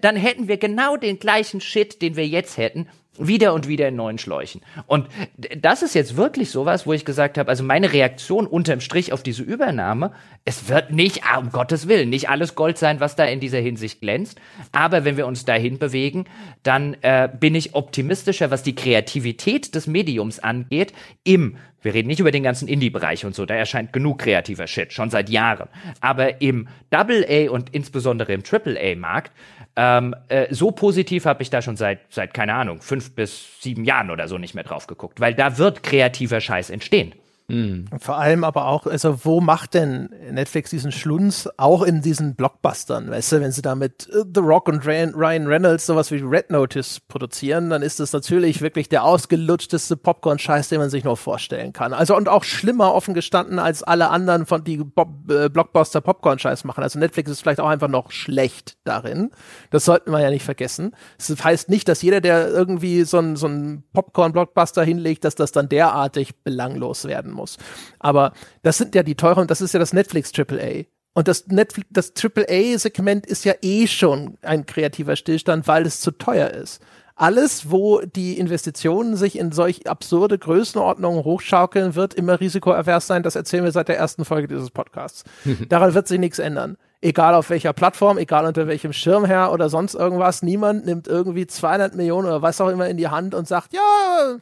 [0.00, 2.86] Dann hätten wir genau den gleichen Shit, den wir jetzt hätten,
[3.18, 4.60] wieder und wieder in neuen Schläuchen.
[4.86, 5.08] Und
[5.56, 9.22] das ist jetzt wirklich sowas, wo ich gesagt habe, also meine Reaktion unterm Strich auf
[9.22, 10.12] diese Übernahme,
[10.44, 13.58] es wird nicht, ah, um Gottes Willen, nicht alles Gold sein, was da in dieser
[13.58, 14.40] Hinsicht glänzt.
[14.72, 16.24] Aber wenn wir uns dahin bewegen,
[16.62, 20.92] dann äh, bin ich optimistischer, was die Kreativität des Mediums angeht,
[21.24, 21.56] im
[21.86, 25.08] wir reden nicht über den ganzen Indie-Bereich und so, da erscheint genug kreativer Shit, schon
[25.08, 25.68] seit Jahren.
[26.00, 29.30] Aber im Double-A und insbesondere im Triple-A-Markt
[29.76, 33.84] ähm, äh, so positiv habe ich da schon seit, seit, keine Ahnung, fünf bis sieben
[33.84, 37.14] Jahren oder so nicht mehr drauf geguckt, weil da wird kreativer Scheiß entstehen.
[37.48, 37.84] Mhm.
[38.00, 43.10] Vor allem aber auch, also wo macht denn Netflix diesen Schlunz auch in diesen Blockbustern?
[43.10, 46.50] Weißt du, wenn sie da mit äh, The Rock und Ryan Reynolds sowas wie Red
[46.50, 51.72] Notice produzieren, dann ist das natürlich wirklich der ausgelutschteste Popcorn-Scheiß, den man sich nur vorstellen
[51.72, 51.92] kann.
[51.92, 56.64] Also und auch schlimmer offen gestanden als alle anderen von die Bob, äh, Blockbuster Popcorn-Scheiß
[56.64, 56.82] machen.
[56.82, 59.30] Also Netflix ist vielleicht auch einfach noch schlecht darin.
[59.70, 60.96] Das sollten wir ja nicht vergessen.
[61.16, 63.48] Das heißt nicht, dass jeder, der irgendwie so ein, so
[63.92, 67.58] Popcorn-Blockbuster hinlegt, dass das dann derartig belanglos werden muss.
[68.00, 68.32] Aber
[68.62, 70.84] das sind ja die teuren, das ist ja das Netflix AAA.
[71.14, 76.10] Und das Netflix, das AAA-Segment ist ja eh schon ein kreativer Stillstand, weil es zu
[76.10, 76.82] teuer ist.
[77.14, 83.22] Alles, wo die Investitionen sich in solch absurde Größenordnungen hochschaukeln, wird immer risikoavers sein.
[83.22, 85.24] Das erzählen wir seit der ersten Folge dieses Podcasts.
[85.70, 86.76] Daran wird sich nichts ändern.
[87.00, 90.42] Egal auf welcher Plattform, egal unter welchem Schirmherr oder sonst irgendwas.
[90.42, 94.36] Niemand nimmt irgendwie 200 Millionen oder was auch immer in die Hand und sagt, ja,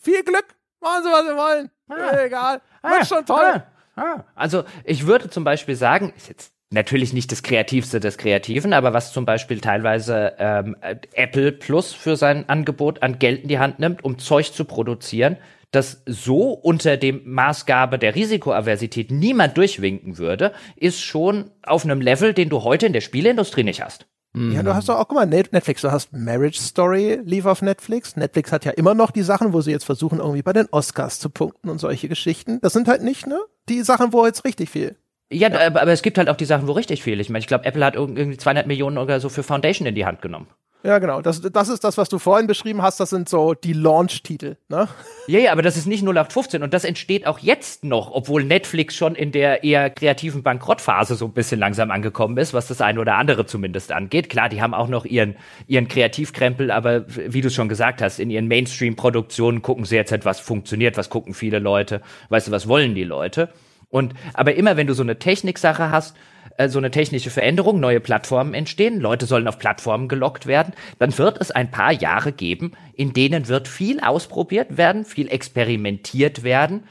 [0.00, 0.46] viel Glück,
[0.80, 1.70] machen Sie, was Sie wollen.
[1.88, 2.24] Ah.
[2.24, 2.60] Egal.
[2.82, 2.90] Ah.
[2.90, 3.62] Wird schon toll.
[3.96, 4.24] Ah.
[4.34, 8.92] Also ich würde zum Beispiel sagen, ist jetzt natürlich nicht das Kreativste des Kreativen, aber
[8.92, 13.78] was zum Beispiel teilweise ähm, Apple Plus für sein Angebot an Geld in die Hand
[13.78, 15.36] nimmt, um Zeug zu produzieren,
[15.70, 22.34] das so unter dem Maßgabe der Risikoaversität niemand durchwinken würde, ist schon auf einem Level,
[22.34, 24.06] den du heute in der Spieleindustrie nicht hast.
[24.36, 28.16] Ja, du hast doch auch, guck mal, Netflix, du hast Marriage Story lief auf Netflix.
[28.16, 31.18] Netflix hat ja immer noch die Sachen, wo sie jetzt versuchen, irgendwie bei den Oscars
[31.18, 32.60] zu punkten und solche Geschichten.
[32.60, 33.40] Das sind halt nicht, ne,
[33.70, 34.96] die Sachen, wo jetzt richtig viel.
[35.32, 35.66] Ja, ja.
[35.66, 37.18] Aber, aber es gibt halt auch die Sachen, wo richtig viel.
[37.20, 40.04] Ich meine, ich glaube, Apple hat irgendwie 200 Millionen oder so für Foundation in die
[40.04, 40.48] Hand genommen.
[40.86, 41.20] Ja, genau.
[41.20, 43.00] Das, das ist das, was du vorhin beschrieben hast.
[43.00, 44.56] Das sind so die Launch-Titel.
[44.68, 44.86] Ne?
[45.26, 48.94] Ja, ja, aber das ist nicht 0815 und das entsteht auch jetzt noch, obwohl Netflix
[48.94, 53.00] schon in der eher kreativen Bankrottphase so ein bisschen langsam angekommen ist, was das eine
[53.00, 54.30] oder andere zumindest angeht.
[54.30, 55.34] Klar, die haben auch noch ihren,
[55.66, 60.24] ihren Kreativkrempel, aber wie du schon gesagt hast, in ihren Mainstream-Produktionen gucken sie jetzt halt,
[60.24, 63.48] was funktioniert, was gucken viele Leute, weißt du, was wollen die Leute.
[63.88, 66.16] Und aber immer wenn du so eine Techniksache hast,
[66.58, 71.16] äh, so eine technische Veränderung, neue Plattformen entstehen, Leute sollen auf Plattformen gelockt werden, dann
[71.18, 76.84] wird es ein paar Jahre geben, in denen wird viel ausprobiert werden, viel experimentiert werden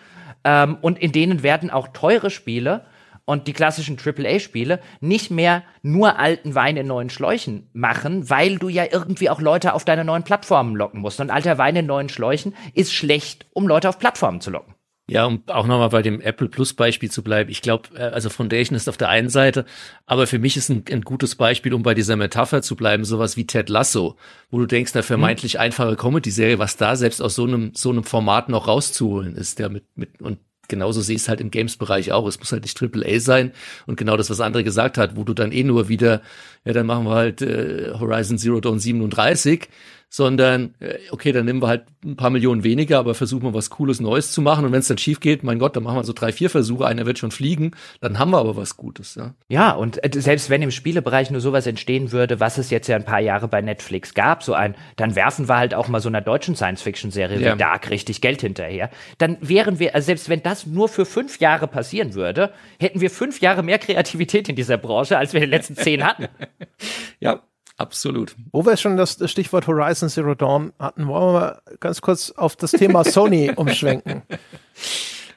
[0.43, 2.85] ähm, und in denen werden auch teure Spiele
[3.25, 8.69] und die klassischen AAA-Spiele nicht mehr nur alten Wein in neuen Schläuchen machen, weil du
[8.69, 11.19] ja irgendwie auch Leute auf deine neuen Plattformen locken musst.
[11.19, 14.74] Und alter Wein in neuen Schläuchen ist schlecht, um Leute auf Plattformen zu locken.
[15.07, 17.52] Ja, um auch nochmal bei dem Apple Plus Beispiel zu bleiben.
[17.52, 19.65] Ich glaube, äh, also Foundation ist auf der einen Seite,
[20.07, 23.38] aber für mich ist ein, ein, gutes Beispiel, um bei dieser Metapher zu bleiben, sowas
[23.38, 24.15] wie Ted Lasso,
[24.49, 25.60] wo du denkst, eine vermeintlich mhm.
[25.60, 29.69] einfache Comedy-Serie, was da selbst aus so einem, so einem Format noch rauszuholen ist, der
[29.69, 32.27] mit, mit, und genauso sehe ich es halt im Games-Bereich auch.
[32.27, 33.52] Es muss halt nicht Triple A sein
[33.86, 36.23] und genau das, was André gesagt hat, wo du dann eh nur wieder,
[36.64, 39.69] ja, dann machen wir halt äh, Horizon Zero Dawn 37
[40.15, 43.69] sondern äh, okay, dann nehmen wir halt ein paar Millionen weniger, aber versuchen wir was
[43.69, 44.63] Cooles Neues zu machen.
[44.63, 46.85] Und wenn es dann schief geht, mein Gott, dann machen wir so drei, vier Versuche,
[46.85, 49.15] einer wird schon fliegen, dann haben wir aber was Gutes.
[49.15, 52.87] Ja, ja und äh, selbst wenn im Spielebereich nur sowas entstehen würde, was es jetzt
[52.87, 55.99] ja ein paar Jahre bei Netflix gab, so ein, dann werfen wir halt auch mal
[55.99, 57.53] so einer deutschen Science-Fiction-Serie ja.
[57.53, 58.91] wie Dark richtig Geld hinterher.
[59.17, 63.09] Dann wären wir, also selbst wenn das nur für fünf Jahre passieren würde, hätten wir
[63.09, 66.29] fünf Jahre mehr Kreativität in dieser Branche, als wir in den letzten zehn hatten.
[67.19, 67.41] ja,
[67.77, 68.35] Absolut.
[68.52, 72.56] Wo wir schon das Stichwort Horizon Zero Dawn hatten, wollen wir mal ganz kurz auf
[72.56, 74.23] das Thema Sony umschwenken.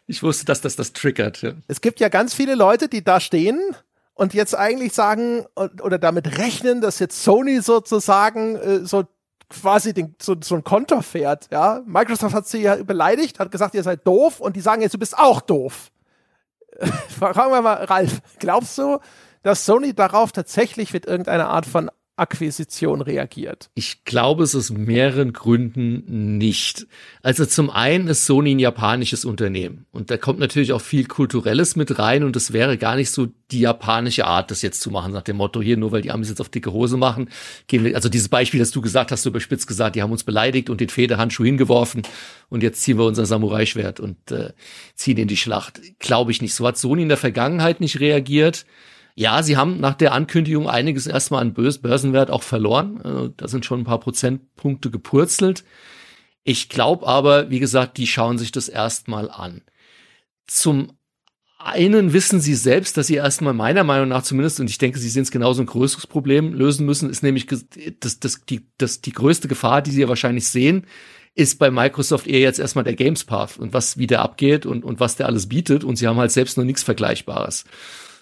[0.06, 1.42] Ich wusste, dass das das triggert.
[1.42, 1.52] Ja.
[1.66, 3.60] Es gibt ja ganz viele Leute, die da stehen
[4.14, 9.04] und jetzt eigentlich sagen oder damit rechnen, dass jetzt Sony sozusagen äh, so
[9.50, 11.48] quasi den, so, so ein Konter fährt.
[11.50, 14.94] Ja, Microsoft hat sie ja beleidigt, hat gesagt, ihr seid doof und die sagen jetzt,
[14.94, 15.90] du bist auch doof.
[17.18, 18.98] Fragen wir mal, Ralf, glaubst du,
[19.42, 23.70] dass Sony darauf tatsächlich mit irgendeiner Art von Akquisition reagiert?
[23.74, 26.86] Ich glaube es aus mehreren Gründen nicht.
[27.22, 31.76] Also zum einen ist Sony ein japanisches Unternehmen und da kommt natürlich auch viel Kulturelles
[31.76, 35.12] mit rein und es wäre gar nicht so die japanische Art, das jetzt zu machen,
[35.12, 37.30] nach dem Motto hier, nur weil die Amis jetzt auf dicke Hose machen,
[37.94, 40.80] also dieses Beispiel, das du gesagt hast, so überspitzt gesagt, die haben uns beleidigt und
[40.80, 42.02] den Federhandschuh hingeworfen
[42.48, 44.52] und jetzt ziehen wir unser Samurai-Schwert und äh,
[44.94, 45.80] ziehen in die Schlacht.
[45.98, 46.54] Glaube ich nicht.
[46.54, 48.66] So hat Sony in der Vergangenheit nicht reagiert.
[49.18, 53.00] Ja, sie haben nach der Ankündigung einiges erstmal an Börsenwert auch verloren.
[53.02, 55.64] Also, da sind schon ein paar Prozentpunkte gepurzelt.
[56.44, 59.62] Ich glaube aber, wie gesagt, die schauen sich das erstmal an.
[60.46, 60.92] Zum
[61.58, 65.08] einen wissen sie selbst, dass sie erstmal meiner Meinung nach zumindest, und ich denke, sie
[65.08, 69.10] sehen es genauso ein größeres Problem lösen müssen, ist nämlich das, das, die, das, die
[69.10, 70.86] größte Gefahr, die sie ja wahrscheinlich sehen,
[71.34, 74.84] ist bei Microsoft eher jetzt erstmal der Games Path und was wie der abgeht und,
[74.84, 75.82] und was der alles bietet.
[75.82, 77.64] Und sie haben halt selbst noch nichts Vergleichbares.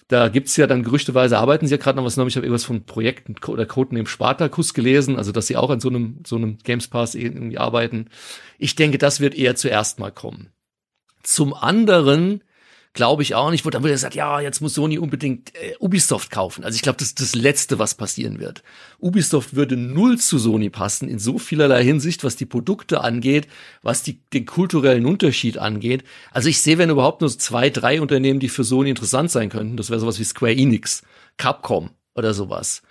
[0.07, 2.31] Da gibt's ja dann gerüchteweise, arbeiten sie ja gerade noch was Neues.
[2.31, 5.81] Ich habe irgendwas von Projekten oder Coden im Spartacus gelesen, also dass sie auch an
[5.81, 8.09] so einem, so einem Games Pass irgendwie arbeiten.
[8.57, 10.49] Ich denke, das wird eher zuerst mal kommen.
[11.23, 12.41] Zum anderen
[12.93, 13.65] glaube ich auch nicht.
[13.65, 16.63] Wurde dann wieder gesagt, ja, jetzt muss Sony unbedingt äh, Ubisoft kaufen.
[16.63, 18.63] Also ich glaube, das ist das Letzte, was passieren wird.
[18.99, 23.47] Ubisoft würde null zu Sony passen in so vielerlei Hinsicht, was die Produkte angeht,
[23.81, 26.03] was die, den kulturellen Unterschied angeht.
[26.31, 29.77] Also ich sehe, wenn überhaupt nur zwei, drei Unternehmen, die für Sony interessant sein könnten.
[29.77, 31.03] Das wäre sowas wie Square Enix,
[31.37, 32.81] Capcom oder sowas.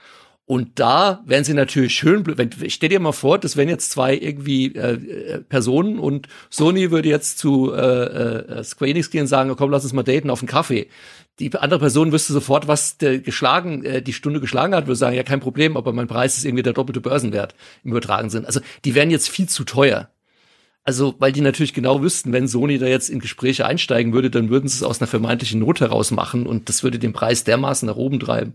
[0.46, 2.38] Und da wären sie natürlich schön blöd.
[2.38, 6.92] Wenn, stell dir mal vor, das wären jetzt zwei irgendwie äh, äh, Personen und Sony
[6.92, 10.30] würde jetzt zu äh, äh, Square Enix gehen und sagen, komm, lass uns mal daten
[10.30, 10.86] auf einen Kaffee.
[11.40, 15.16] Die andere Person wüsste sofort, was der geschlagen, äh, die Stunde geschlagen hat, würde sagen,
[15.16, 18.46] ja, kein Problem, aber mein Preis ist irgendwie der doppelte Börsenwert im übertragen sind.
[18.46, 20.10] Also die wären jetzt viel zu teuer.
[20.84, 24.50] Also, weil die natürlich genau wüssten, wenn Sony da jetzt in Gespräche einsteigen würde, dann
[24.50, 27.88] würden sie es aus einer vermeintlichen Not heraus machen und das würde den Preis dermaßen
[27.88, 28.54] nach oben treiben.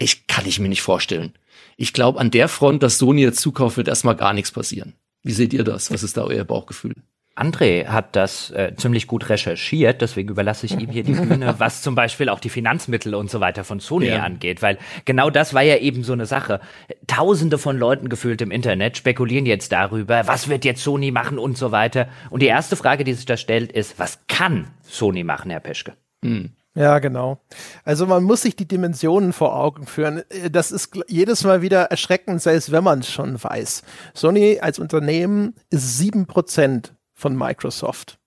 [0.00, 1.34] Ich kann ich mir nicht vorstellen.
[1.76, 4.94] Ich glaube, an der Front, dass Sony jetzt zukauft, wird erstmal gar nichts passieren.
[5.22, 5.92] Wie seht ihr das?
[5.92, 6.94] Was ist da euer Bauchgefühl?
[7.36, 11.80] André hat das äh, ziemlich gut recherchiert, deswegen überlasse ich ihm hier die Bühne, was
[11.80, 14.22] zum Beispiel auch die Finanzmittel und so weiter von Sony ja.
[14.22, 16.60] angeht, weil genau das war ja eben so eine Sache.
[17.06, 21.56] Tausende von Leuten gefühlt im Internet spekulieren jetzt darüber, was wird jetzt Sony machen und
[21.56, 22.08] so weiter.
[22.30, 25.94] Und die erste Frage, die sich da stellt, ist, was kann Sony machen, Herr Peschke?
[26.22, 26.50] Hm.
[26.74, 27.40] Ja, genau.
[27.84, 30.22] Also man muss sich die Dimensionen vor Augen führen.
[30.30, 33.82] Äh, das ist jedes Mal wieder erschreckend, selbst wenn man es schon weiß.
[34.14, 38.18] Sony als Unternehmen ist sieben Prozent von Microsoft.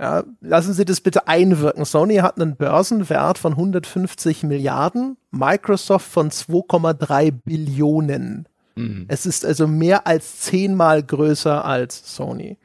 [0.00, 1.84] Ja, lassen Sie das bitte einwirken.
[1.84, 8.48] Sony hat einen Börsenwert von 150 Milliarden, Microsoft von 2,3 Billionen.
[8.74, 9.04] Mhm.
[9.08, 12.58] Es ist also mehr als zehnmal größer als Sony.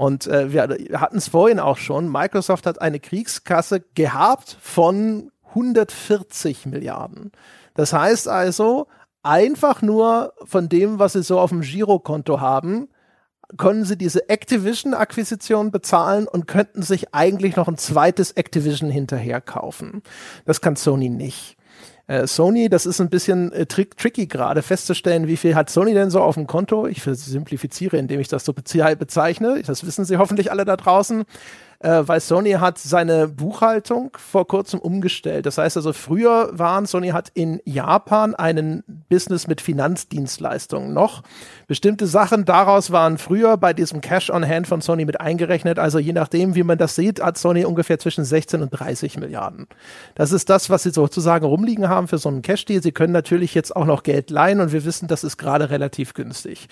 [0.00, 0.62] Und äh, wir
[0.98, 7.32] hatten es vorhin auch schon, Microsoft hat eine Kriegskasse gehabt von 140 Milliarden.
[7.74, 8.86] Das heißt also,
[9.22, 12.88] einfach nur von dem, was sie so auf dem Girokonto haben,
[13.58, 20.02] können sie diese Activision-Akquisition bezahlen und könnten sich eigentlich noch ein zweites Activision hinterher kaufen.
[20.46, 21.58] Das kann Sony nicht.
[22.10, 25.94] Äh, Sony, das ist ein bisschen äh, trick tricky gerade festzustellen, wie viel hat Sony
[25.94, 26.88] denn so auf dem Konto.
[26.88, 29.62] Ich simplifiziere, indem ich das so bezeichne.
[29.64, 31.22] Das wissen Sie hoffentlich alle da draußen
[31.80, 35.46] äh, weil Sony hat seine Buchhaltung vor kurzem umgestellt.
[35.46, 41.22] Das heißt also, früher waren, Sony hat in Japan einen Business mit Finanzdienstleistungen noch.
[41.66, 45.78] Bestimmte Sachen daraus waren früher bei diesem Cash on Hand von Sony mit eingerechnet.
[45.78, 49.66] Also je nachdem, wie man das sieht, hat Sony ungefähr zwischen 16 und 30 Milliarden.
[50.14, 52.82] Das ist das, was sie sozusagen rumliegen haben für so einen Cash-Deal.
[52.82, 56.12] Sie können natürlich jetzt auch noch Geld leihen und wir wissen, das ist gerade relativ
[56.12, 56.68] günstig.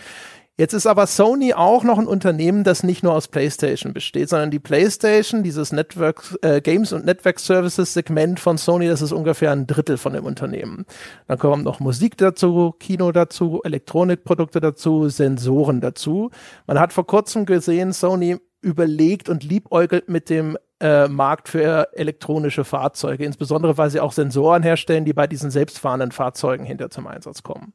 [0.59, 4.51] Jetzt ist aber Sony auch noch ein Unternehmen, das nicht nur aus PlayStation besteht, sondern
[4.51, 9.53] die PlayStation, dieses Network äh, Games und Network Services Segment von Sony, das ist ungefähr
[9.53, 10.85] ein Drittel von dem Unternehmen.
[11.29, 16.31] Dann kommt noch Musik dazu, Kino dazu, Elektronikprodukte dazu, Sensoren dazu.
[16.67, 22.65] Man hat vor kurzem gesehen, Sony überlegt und liebäugelt mit dem äh, Markt für elektronische
[22.65, 27.45] Fahrzeuge, insbesondere weil sie auch Sensoren herstellen, die bei diesen selbstfahrenden Fahrzeugen hinter zum Einsatz
[27.45, 27.75] kommen.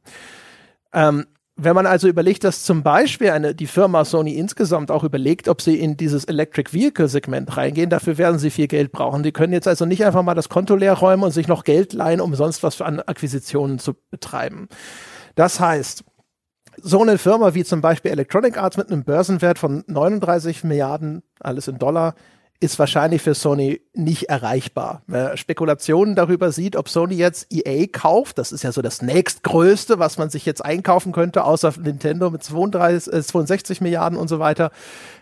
[0.92, 1.24] Ähm,
[1.56, 5.60] wenn man also überlegt, dass zum Beispiel eine, die Firma Sony insgesamt auch überlegt, ob
[5.60, 9.22] sie in dieses Electric Vehicle Segment reingehen, dafür werden sie viel Geld brauchen.
[9.22, 11.92] Die können jetzt also nicht einfach mal das Konto leer räumen und sich noch Geld
[11.92, 14.68] leihen, um sonst was für an Akquisitionen zu betreiben.
[15.36, 16.04] Das heißt,
[16.82, 21.68] so eine Firma wie zum Beispiel Electronic Arts mit einem Börsenwert von 39 Milliarden, alles
[21.68, 22.16] in Dollar,
[22.64, 25.02] ist wahrscheinlich für Sony nicht erreichbar.
[25.06, 29.98] Wer Spekulationen darüber sieht, ob Sony jetzt EA kauft, das ist ja so das nächstgrößte,
[29.98, 34.38] was man sich jetzt einkaufen könnte, außer Nintendo mit 32, äh, 62 Milliarden und so
[34.38, 34.70] weiter,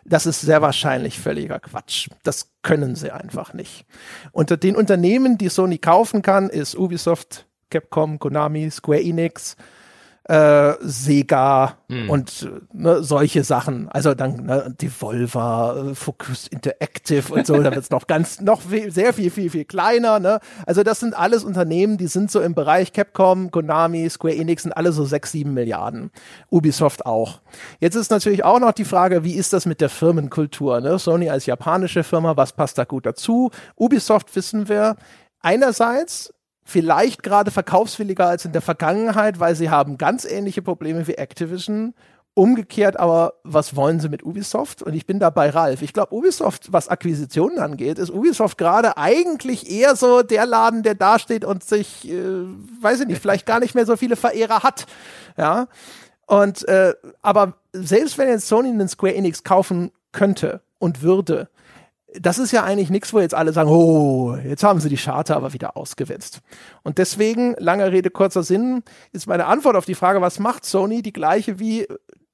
[0.04, 2.08] das ist sehr wahrscheinlich völliger Quatsch.
[2.22, 3.84] Das können sie einfach nicht.
[4.30, 9.56] Unter den Unternehmen, die Sony kaufen kann, ist Ubisoft, Capcom, Konami, Square Enix,
[10.24, 12.08] äh, Sega hm.
[12.08, 13.88] und ne, solche Sachen.
[13.88, 18.60] Also dann ne, Devolver, äh, Focus Interactive und so, da wird es noch ganz, noch
[18.60, 20.20] viel, sehr viel, viel, viel kleiner.
[20.20, 20.38] Ne?
[20.66, 24.72] Also das sind alles Unternehmen, die sind so im Bereich Capcom, Konami, Square Enix sind
[24.72, 26.10] alle so sechs, sieben Milliarden.
[26.50, 27.40] Ubisoft auch.
[27.80, 30.80] Jetzt ist natürlich auch noch die Frage, wie ist das mit der Firmenkultur?
[30.80, 30.98] Ne?
[30.98, 33.50] Sony als japanische Firma, was passt da gut dazu?
[33.76, 34.96] Ubisoft wissen wir,
[35.40, 36.32] einerseits
[36.64, 41.94] vielleicht gerade verkaufswilliger als in der Vergangenheit, weil sie haben ganz ähnliche Probleme wie Activision.
[42.34, 44.82] Umgekehrt aber, was wollen sie mit Ubisoft?
[44.82, 45.82] Und ich bin da bei Ralf.
[45.82, 50.94] Ich glaube, Ubisoft, was Akquisitionen angeht, ist Ubisoft gerade eigentlich eher so der Laden, der
[50.94, 52.46] dasteht und sich, äh,
[52.80, 54.86] weiß ich nicht, vielleicht gar nicht mehr so viele Verehrer hat.
[55.36, 55.66] Ja.
[56.26, 61.50] Und äh, aber selbst wenn jetzt Sony einen Square Enix kaufen könnte und würde,
[62.20, 65.34] das ist ja eigentlich nichts, wo jetzt alle sagen, oh, jetzt haben sie die Charta
[65.36, 66.40] aber wieder ausgewetzt.
[66.82, 68.82] Und deswegen, lange Rede, kurzer Sinn,
[69.12, 71.86] ist meine Antwort auf die Frage, was macht Sony, die gleiche wie,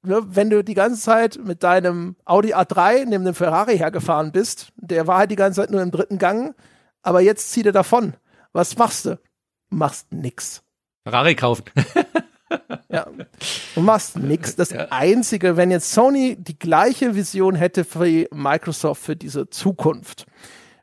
[0.02, 4.72] ne, wenn du die ganze Zeit mit deinem Audi A3 neben dem Ferrari hergefahren bist,
[4.76, 6.54] der war halt die ganze Zeit nur im dritten Gang,
[7.02, 8.14] aber jetzt zieht er davon.
[8.52, 9.18] Was machst du?
[9.70, 10.62] Machst nix.
[11.04, 11.64] Ferrari kaufen.
[12.88, 13.06] ja.
[13.74, 14.56] Du machst nix.
[14.56, 14.86] Das ja.
[14.90, 20.26] Einzige, wenn jetzt Sony die gleiche Vision hätte wie Microsoft für diese Zukunft,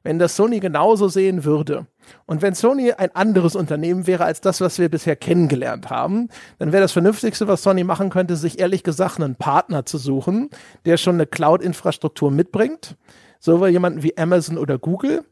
[0.03, 1.88] wenn das Sony genauso sehen würde,
[2.26, 6.30] und wenn Sony ein anderes Unternehmen wäre als das, was wir bisher kennengelernt haben,
[6.60, 10.49] dann wäre das Vernünftigste, was Sony machen könnte, sich ehrlich gesagt einen Partner zu suchen,
[10.86, 12.95] der schon eine Cloud-Infrastruktur mitbringt,
[13.40, 15.23] so wie jemanden wie Amazon oder Google,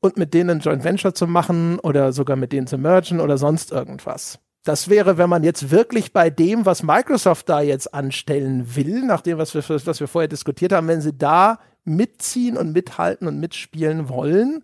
[0.00, 3.36] und mit denen ein Joint Venture zu machen oder sogar mit denen zu mergen oder
[3.36, 4.38] sonst irgendwas.
[4.64, 9.22] Das wäre, wenn man jetzt wirklich bei dem, was Microsoft da jetzt anstellen will, nach
[9.22, 13.40] dem, was wir, was wir vorher diskutiert haben, wenn sie da mitziehen und mithalten und
[13.40, 14.62] mitspielen wollen,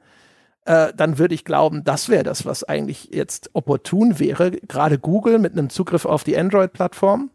[0.66, 4.50] äh, dann würde ich glauben, das wäre das, was eigentlich jetzt opportun wäre.
[4.50, 7.30] Gerade Google mit einem Zugriff auf die Android-Plattform.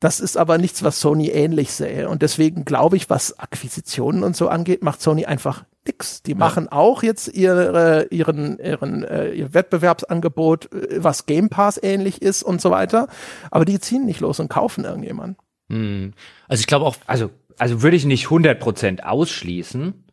[0.00, 2.08] Das ist aber nichts, was Sony ähnlich sähe.
[2.08, 6.22] Und deswegen glaube ich, was Akquisitionen und so angeht, macht Sony einfach nix.
[6.22, 12.22] Die machen auch jetzt ihre, ihren, ihren, äh, ihr Wettbewerbsangebot, äh, was Game Pass ähnlich
[12.22, 13.08] ist und so weiter.
[13.50, 15.36] Aber die ziehen nicht los und kaufen irgendjemanden.
[15.68, 16.12] Hm.
[16.46, 20.04] Also ich glaube auch, also, also würde ich nicht 100% ausschließen,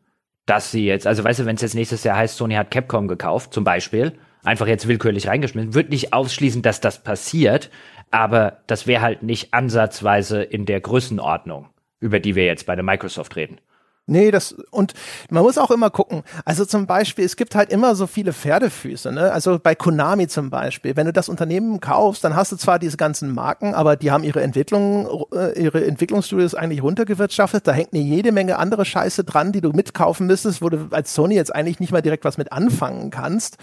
[0.48, 3.08] dass sie jetzt, also weißt du, wenn es jetzt nächstes Jahr heißt, Sony hat Capcom
[3.08, 4.14] gekauft, zum Beispiel,
[4.44, 7.70] einfach jetzt willkürlich reingeschmissen, würde nicht ausschließen, dass das passiert,
[8.16, 11.68] aber das wäre halt nicht ansatzweise in der Größenordnung,
[12.00, 13.60] über die wir jetzt bei der Microsoft reden.
[14.08, 14.94] Nee, das, und
[15.32, 16.22] man muss auch immer gucken.
[16.46, 19.32] Also zum Beispiel, es gibt halt immer so viele Pferdefüße, ne?
[19.32, 20.96] Also bei Konami zum Beispiel.
[20.96, 24.24] Wenn du das Unternehmen kaufst, dann hast du zwar diese ganzen Marken, aber die haben
[24.24, 27.66] ihre Entwicklung, äh, ihre Entwicklungsstudios eigentlich runtergewirtschaftet.
[27.66, 31.16] Da hängt eine jede Menge andere Scheiße dran, die du mitkaufen müsstest, wo du als
[31.16, 33.58] Sony jetzt eigentlich nicht mal direkt was mit anfangen kannst.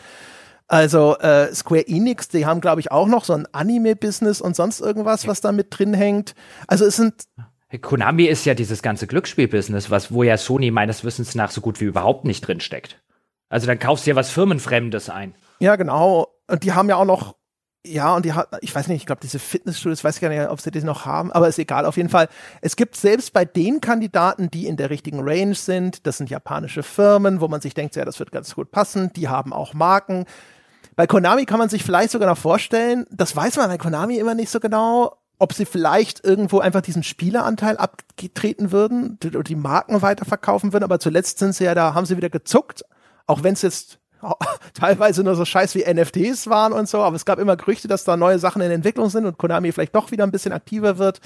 [0.72, 4.80] Also äh, Square Enix, die haben, glaube ich, auch noch so ein Anime-Business und sonst
[4.80, 6.34] irgendwas, was da mit drin hängt.
[6.66, 7.24] Also es sind
[7.82, 11.82] Konami ist ja dieses ganze Glücksspiel-Business, was, wo ja Sony meines Wissens nach so gut
[11.82, 13.02] wie überhaupt nicht drin steckt.
[13.50, 15.34] Also dann kaufst du ja was Firmenfremdes ein.
[15.60, 16.28] Ja, genau.
[16.48, 17.36] Und die haben ja auch noch,
[17.84, 20.48] ja, und die hat, ich weiß nicht, ich glaube, diese Fitnessstudios, weiß ich gar nicht,
[20.48, 21.84] ob sie die noch haben, aber ist egal.
[21.84, 22.28] Auf jeden Fall,
[22.62, 26.82] es gibt selbst bei den Kandidaten, die in der richtigen Range sind, das sind japanische
[26.82, 30.24] Firmen, wo man sich denkt, ja, das wird ganz gut passen, die haben auch Marken.
[30.96, 34.34] Bei Konami kann man sich vielleicht sogar noch vorstellen, das weiß man bei Konami immer
[34.34, 40.00] nicht so genau, ob sie vielleicht irgendwo einfach diesen Spieleranteil abgetreten würden oder die Marken
[40.02, 42.84] weiterverkaufen würden, aber zuletzt sind sie ja da, haben sie wieder gezuckt,
[43.26, 43.98] auch wenn es jetzt
[44.74, 48.04] teilweise nur so scheiß wie NFTs waren und so, aber es gab immer Gerüchte, dass
[48.04, 51.20] da neue Sachen in Entwicklung sind und Konami vielleicht doch wieder ein bisschen aktiver wird.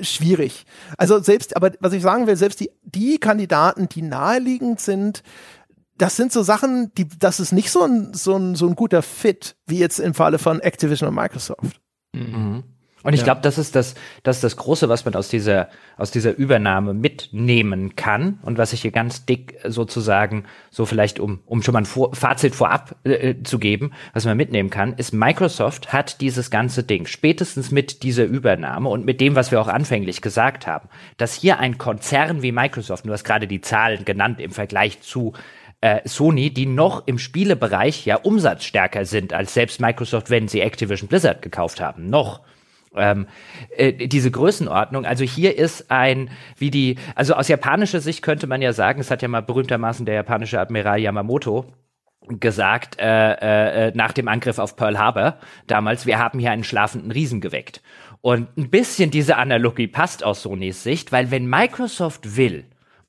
[0.00, 0.64] Schwierig.
[0.98, 5.22] Also selbst, aber was ich sagen will, selbst die, die Kandidaten, die naheliegend sind,
[5.96, 9.02] das sind so Sachen, die, das ist nicht so ein, so ein, so ein guter
[9.02, 11.80] Fit, wie jetzt im Falle von Activision und Microsoft.
[12.12, 12.64] Mhm.
[13.04, 13.24] Und ich ja.
[13.24, 15.68] glaube, das ist das, das ist das Große, was man aus dieser,
[15.98, 21.40] aus dieser Übernahme mitnehmen kann und was ich hier ganz dick sozusagen, so vielleicht um,
[21.44, 25.12] um schon mal ein Vor Fazit vorab äh, zu geben, was man mitnehmen kann, ist
[25.12, 29.68] Microsoft hat dieses ganze Ding spätestens mit dieser Übernahme und mit dem, was wir auch
[29.68, 30.88] anfänglich gesagt haben,
[31.18, 35.34] dass hier ein Konzern wie Microsoft, du hast gerade die Zahlen genannt im Vergleich zu
[35.84, 41.08] äh, Sony, die noch im Spielebereich ja umsatzstärker sind als selbst Microsoft, wenn sie Activision
[41.08, 42.40] Blizzard gekauft haben, noch
[42.96, 43.26] ähm,
[43.76, 45.04] äh, diese Größenordnung.
[45.04, 49.10] Also hier ist ein, wie die, also aus japanischer Sicht könnte man ja sagen, es
[49.10, 51.66] hat ja mal berühmtermaßen der japanische Admiral Yamamoto
[52.28, 55.36] gesagt äh, äh, nach dem Angriff auf Pearl Harbor
[55.66, 57.82] damals, wir haben hier einen schlafenden Riesen geweckt.
[58.22, 62.64] Und ein bisschen diese Analogie passt aus Sonys Sicht, weil wenn Microsoft will,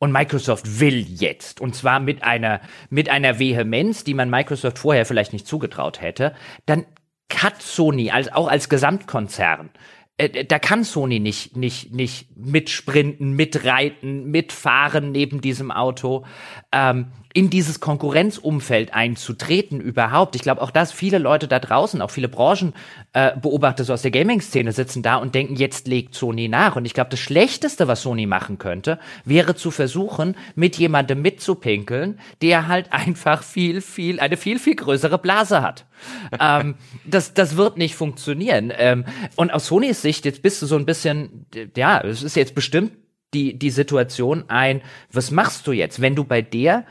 [0.06, 5.06] und Microsoft will jetzt, und zwar mit einer, mit einer Vehemenz, die man Microsoft vorher
[5.06, 6.34] vielleicht nicht zugetraut hätte,
[6.66, 6.86] dann
[7.34, 9.72] hat Sony als, auch als Gesamtkonzern
[10.18, 16.26] äh, da kann Sony nicht, nicht, nicht mitsprinten, mitreiten, mitfahren neben diesem Auto.
[16.72, 20.38] Ähm, in dieses Konkurrenzumfeld einzutreten überhaupt.
[20.38, 24.12] Ich glaube auch, dass viele Leute da draußen, auch viele Branchenbeobachter äh, so aus der
[24.12, 26.78] Gaming-Szene sitzen da und denken, jetzt legt Sony nach.
[26.78, 32.22] Und ich glaube, das Schlechteste, was Sony machen könnte, wäre zu versuchen, mit jemandem mitzupinkeln,
[32.42, 35.84] der halt einfach viel, viel, eine viel, viel größere Blase hat.
[36.40, 38.72] ähm, das, das wird nicht funktionieren.
[38.78, 39.04] Ähm,
[39.36, 42.94] und aus Sonys Sicht, jetzt bist du so ein bisschen, ja, es ist jetzt bestimmt
[43.34, 44.82] die, die Situation ein,
[45.12, 46.86] was machst du jetzt, wenn du bei der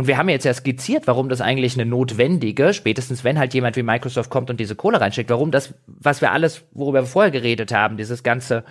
[0.00, 3.76] und wir haben jetzt ja skizziert, warum das eigentlich eine notwendige, spätestens wenn halt jemand
[3.76, 7.30] wie Microsoft kommt und diese Kohle reinsteckt, warum das, was wir alles, worüber wir vorher
[7.30, 8.64] geredet haben, dieses ganze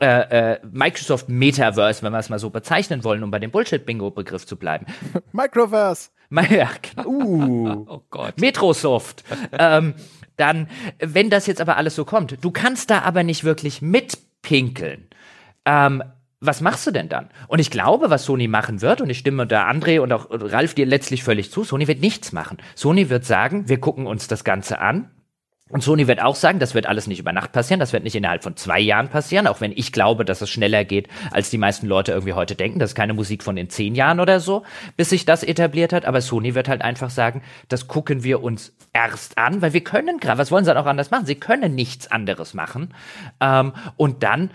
[0.00, 4.44] äh, äh, Microsoft Metaverse, wenn wir es mal so bezeichnen wollen, um bei dem Bullshit-Bingo-Begriff
[4.44, 4.86] zu bleiben.
[5.32, 6.10] Microverse.
[6.50, 7.08] Ja, genau.
[7.08, 8.40] uh, oh Gott.
[8.40, 9.22] Metrosoft.
[9.56, 9.94] ähm,
[10.36, 10.66] dann,
[10.98, 15.06] wenn das jetzt aber alles so kommt, du kannst da aber nicht wirklich mitpinkeln.
[15.64, 16.02] Ähm,
[16.42, 17.30] was machst du denn dann?
[17.46, 20.74] Und ich glaube, was Sony machen wird, und ich stimme da André und auch Ralf
[20.74, 22.58] dir letztlich völlig zu, Sony wird nichts machen.
[22.74, 25.10] Sony wird sagen, wir gucken uns das Ganze an.
[25.70, 28.14] Und Sony wird auch sagen, das wird alles nicht über Nacht passieren, das wird nicht
[28.14, 31.56] innerhalb von zwei Jahren passieren, auch wenn ich glaube, dass es schneller geht, als die
[31.56, 32.78] meisten Leute irgendwie heute denken.
[32.78, 34.64] Das ist keine Musik von in zehn Jahren oder so,
[34.98, 36.04] bis sich das etabliert hat.
[36.04, 40.18] Aber Sony wird halt einfach sagen, das gucken wir uns erst an, weil wir können
[40.18, 41.24] gerade, was wollen sie dann auch anders machen?
[41.24, 42.92] Sie können nichts anderes machen.
[43.40, 44.50] Ähm, und dann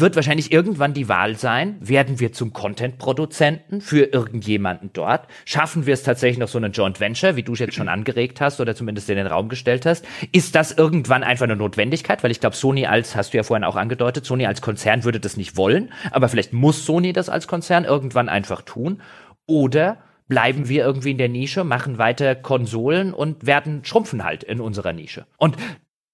[0.00, 5.26] wird wahrscheinlich irgendwann die Wahl sein, werden wir zum Content-Produzenten für irgendjemanden dort?
[5.44, 8.40] Schaffen wir es tatsächlich noch so einen Joint Venture, wie du es jetzt schon angeregt
[8.40, 10.04] hast oder zumindest in den Raum gestellt hast?
[10.32, 12.22] Ist das irgendwann einfach eine Notwendigkeit?
[12.22, 15.20] Weil ich glaube, Sony als, hast du ja vorhin auch angedeutet, Sony als Konzern würde
[15.20, 19.02] das nicht wollen, aber vielleicht muss Sony das als Konzern irgendwann einfach tun.
[19.46, 19.98] Oder
[20.28, 24.92] bleiben wir irgendwie in der Nische, machen weiter Konsolen und werden schrumpfen halt in unserer
[24.92, 25.26] Nische.
[25.36, 25.56] Und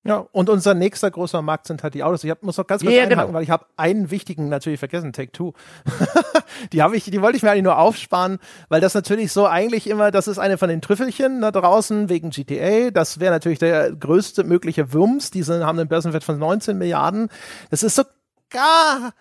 [0.09, 2.25] ja, und unser nächster großer Markt sind halt die Autos.
[2.25, 3.35] Ich hab, muss noch ganz kurz ja, einhaken, genau.
[3.35, 5.53] weil ich habe einen wichtigen natürlich vergessen, Take Two.
[6.73, 9.87] die habe ich, die wollte ich mir eigentlich nur aufsparen, weil das natürlich so eigentlich
[9.87, 12.91] immer, das ist eine von den Trüffelchen da draußen wegen GTA.
[12.91, 15.31] Das wäre natürlich der größte mögliche Wumms.
[15.31, 17.29] Die sind, haben einen Börsenwert von 19 Milliarden.
[17.71, 18.05] Das ist so
[18.51, 19.13] gar,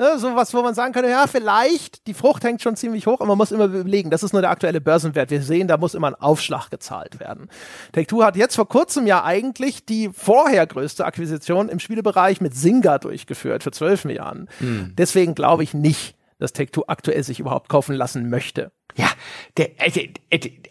[0.00, 3.20] Ne, so was, wo man sagen könnte, ja, vielleicht, die Frucht hängt schon ziemlich hoch,
[3.20, 5.30] aber man muss immer überlegen, das ist nur der aktuelle Börsenwert.
[5.30, 7.50] Wir sehen, da muss immer ein Aufschlag gezahlt werden.
[7.92, 12.96] Take-Two hat jetzt vor kurzem ja eigentlich die vorher größte Akquisition im Spielebereich mit Zynga
[12.96, 14.48] durchgeführt für 12 Milliarden.
[14.60, 14.94] Hm.
[14.96, 18.72] Deswegen glaube ich nicht, dass Take-Two aktuell sich überhaupt kaufen lassen möchte.
[18.96, 19.08] Ja,
[19.56, 20.00] der, also,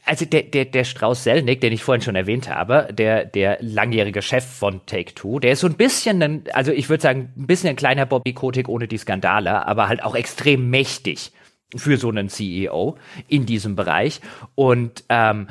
[0.06, 4.22] also der, der, der Strauß Selnick, den ich vorhin schon erwähnt habe, der, der langjährige
[4.22, 7.70] Chef von Take-Two, der ist so ein bisschen, ein, also ich würde sagen, ein bisschen
[7.70, 11.32] ein kleiner Bobby Kotick ohne die Skandale, aber halt auch extrem mächtig
[11.76, 12.98] für so einen CEO
[13.28, 14.22] in diesem Bereich.
[14.56, 15.48] Und ähm,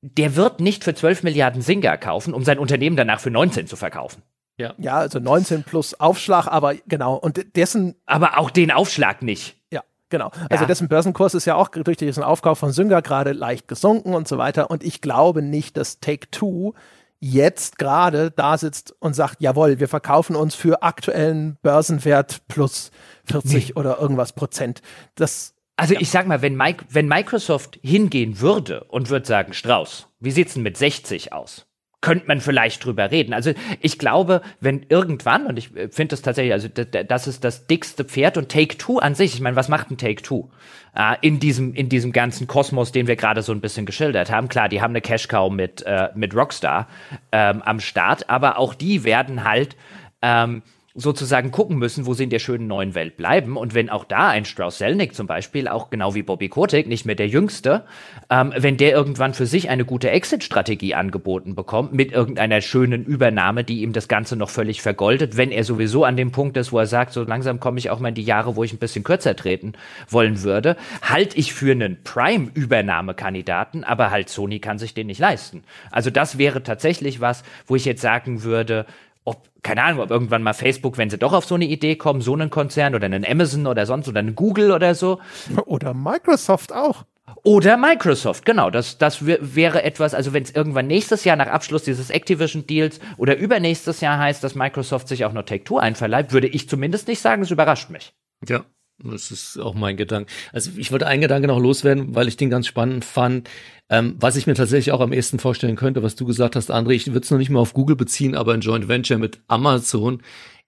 [0.00, 3.76] der wird nicht für 12 Milliarden Singer kaufen, um sein Unternehmen danach für 19 zu
[3.76, 4.22] verkaufen.
[4.58, 4.74] Ja.
[4.76, 7.14] ja, also 19 plus Aufschlag, aber genau.
[7.14, 7.94] Und dessen.
[8.06, 9.56] Aber auch den Aufschlag nicht.
[9.72, 9.82] Ja.
[10.10, 10.30] Genau.
[10.50, 10.66] Also ja.
[10.66, 14.36] dessen Börsenkurs ist ja auch durch diesen Aufkauf von Synga gerade leicht gesunken und so
[14.36, 14.70] weiter.
[14.70, 16.74] Und ich glaube nicht, dass Take Two
[17.20, 22.90] jetzt gerade da sitzt und sagt, jawohl, wir verkaufen uns für aktuellen Börsenwert plus
[23.24, 23.74] 40 nee.
[23.74, 24.82] oder irgendwas Prozent.
[25.14, 26.00] Das also ja.
[26.00, 30.54] ich sag mal, wenn, Mike, wenn Microsoft hingehen würde und würde sagen, Strauß, wie sieht's
[30.54, 31.67] denn mit 60 aus?
[32.00, 33.34] Könnte man vielleicht drüber reden.
[33.34, 37.66] Also ich glaube, wenn irgendwann, und ich äh, finde das tatsächlich, also das ist das
[37.66, 40.48] dickste Pferd und Take-Two an sich, ich meine, was macht ein Take-Two
[40.94, 44.48] äh, in, diesem, in diesem ganzen Kosmos, den wir gerade so ein bisschen geschildert haben?
[44.48, 46.88] Klar, die haben eine Cash-Cow mit, äh, mit Rockstar
[47.32, 49.76] ähm, am Start, aber auch die werden halt
[50.22, 50.62] ähm,
[50.98, 53.56] sozusagen gucken müssen, wo sie in der schönen neuen Welt bleiben.
[53.56, 57.06] Und wenn auch da ein Strauss Selnick zum Beispiel, auch genau wie Bobby Kotick, nicht
[57.06, 57.84] mehr der Jüngste,
[58.30, 63.62] ähm, wenn der irgendwann für sich eine gute Exit-Strategie angeboten bekommt, mit irgendeiner schönen Übernahme,
[63.62, 66.80] die ihm das Ganze noch völlig vergoldet, wenn er sowieso an dem Punkt ist, wo
[66.80, 69.04] er sagt, so langsam komme ich auch mal in die Jahre, wo ich ein bisschen
[69.04, 69.74] kürzer treten
[70.08, 75.62] wollen würde, halte ich für einen Prime-Übernahmekandidaten, aber halt Sony kann sich den nicht leisten.
[75.92, 78.84] Also das wäre tatsächlich was, wo ich jetzt sagen würde,
[79.28, 82.20] ob, keine Ahnung, ob irgendwann mal Facebook, wenn sie doch auf so eine Idee kommen,
[82.20, 85.20] so einen Konzern oder einen Amazon oder sonst oder einen Google oder so.
[85.66, 87.04] Oder Microsoft auch.
[87.42, 88.70] Oder Microsoft, genau.
[88.70, 93.36] Das, das wäre etwas, also wenn es irgendwann nächstes Jahr nach Abschluss dieses Activision-Deals oder
[93.36, 97.42] übernächstes Jahr heißt, dass Microsoft sich auch noch Take-Two einverleibt, würde ich zumindest nicht sagen,
[97.42, 98.14] es überrascht mich.
[98.48, 98.64] Ja,
[98.98, 100.30] das ist auch mein Gedanke.
[100.52, 103.48] Also ich wollte einen Gedanke noch loswerden, weil ich den ganz spannend fand.
[103.88, 106.90] Ähm, was ich mir tatsächlich auch am ehesten vorstellen könnte, was du gesagt hast, André,
[106.90, 110.20] ich würde es noch nicht mal auf Google beziehen, aber ein Joint Venture mit Amazon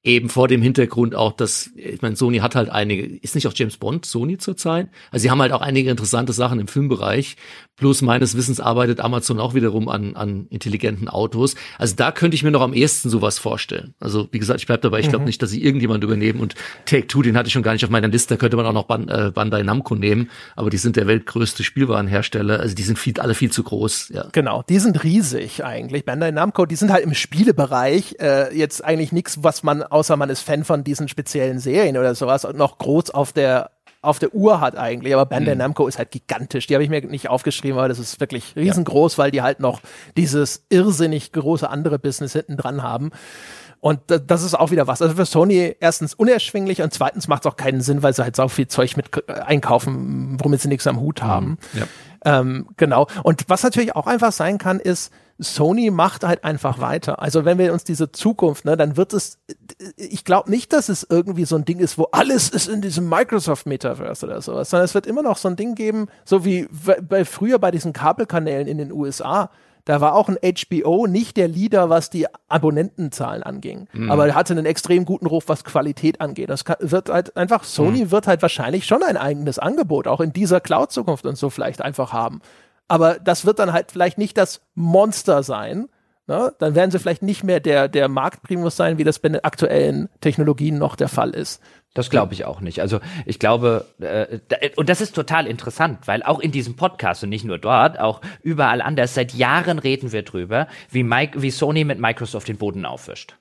[0.02, 3.52] eben vor dem Hintergrund auch, dass, ich meine, Sony hat halt einige, ist nicht auch
[3.54, 4.88] James Bond Sony zurzeit?
[5.10, 7.36] Also sie haben halt auch einige interessante Sachen im Filmbereich.
[7.80, 11.54] Plus meines Wissens arbeitet Amazon auch wiederum an, an intelligenten Autos.
[11.78, 13.94] Also da könnte ich mir noch am ehesten sowas vorstellen.
[14.00, 15.28] Also wie gesagt, ich bleib dabei, ich glaube mhm.
[15.28, 18.08] nicht, dass sie irgendjemand übernehmen und Take-Two, den hatte ich schon gar nicht auf meiner
[18.08, 21.06] Liste, da könnte man auch noch Band, äh, Bandai Namco nehmen, aber die sind der
[21.06, 24.10] weltgrößte Spielwarenhersteller, also die sind viel, alle viel zu groß.
[24.10, 24.26] Ja.
[24.32, 26.04] Genau, die sind riesig eigentlich.
[26.04, 30.28] Bandai Namco, die sind halt im Spielebereich äh, jetzt eigentlich nichts, was man außer man
[30.28, 33.70] ist Fan von diesen speziellen Serien oder sowas, noch groß auf der
[34.02, 35.58] auf der Uhr hat eigentlich, aber Bandai mhm.
[35.58, 36.66] Namco ist halt gigantisch.
[36.66, 39.80] Die habe ich mir nicht aufgeschrieben, aber das ist wirklich riesengroß, weil die halt noch
[40.16, 43.10] dieses irrsinnig große andere Business hinten dran haben.
[43.80, 45.00] Und das ist auch wieder was.
[45.00, 48.36] Also für Sony erstens unerschwinglich und zweitens macht es auch keinen Sinn, weil sie halt
[48.36, 51.58] so viel Zeug mit äh, einkaufen, womit sie nichts am Hut haben.
[51.72, 51.80] Mhm.
[51.80, 52.40] Ja.
[52.40, 53.06] Ähm, genau.
[53.22, 57.22] Und was natürlich auch einfach sein kann, ist, Sony macht halt einfach weiter.
[57.22, 59.38] Also wenn wir uns diese Zukunft, ne, dann wird es,
[59.96, 63.08] ich glaube nicht, dass es irgendwie so ein Ding ist, wo alles ist in diesem
[63.08, 66.68] Microsoft Metaverse oder sowas, sondern es wird immer noch so ein Ding geben, so wie
[67.02, 69.50] bei früher bei diesen Kabelkanälen in den USA.
[69.86, 73.88] Da war auch ein HBO nicht der Leader, was die Abonnentenzahlen anging.
[73.92, 74.10] Mhm.
[74.10, 76.50] Aber er hatte einen extrem guten Ruf, was Qualität angeht.
[76.50, 78.10] Das kann, wird halt einfach, Sony mhm.
[78.10, 82.12] wird halt wahrscheinlich schon ein eigenes Angebot auch in dieser Cloud-Zukunft und so vielleicht einfach
[82.12, 82.42] haben
[82.90, 85.88] aber das wird dann halt vielleicht nicht das Monster sein.
[86.30, 86.54] Ne?
[86.60, 90.08] Dann werden sie vielleicht nicht mehr der, der Marktprimus sein, wie das bei den aktuellen
[90.20, 91.60] Technologien noch der Fall ist.
[91.92, 92.80] Das glaube ich auch nicht.
[92.80, 94.38] Also ich glaube, äh,
[94.76, 98.20] und das ist total interessant, weil auch in diesem Podcast und nicht nur dort, auch
[98.44, 102.86] überall anders, seit Jahren reden wir drüber, wie, Mike, wie Sony mit Microsoft den Boden
[102.86, 103.34] aufwischt.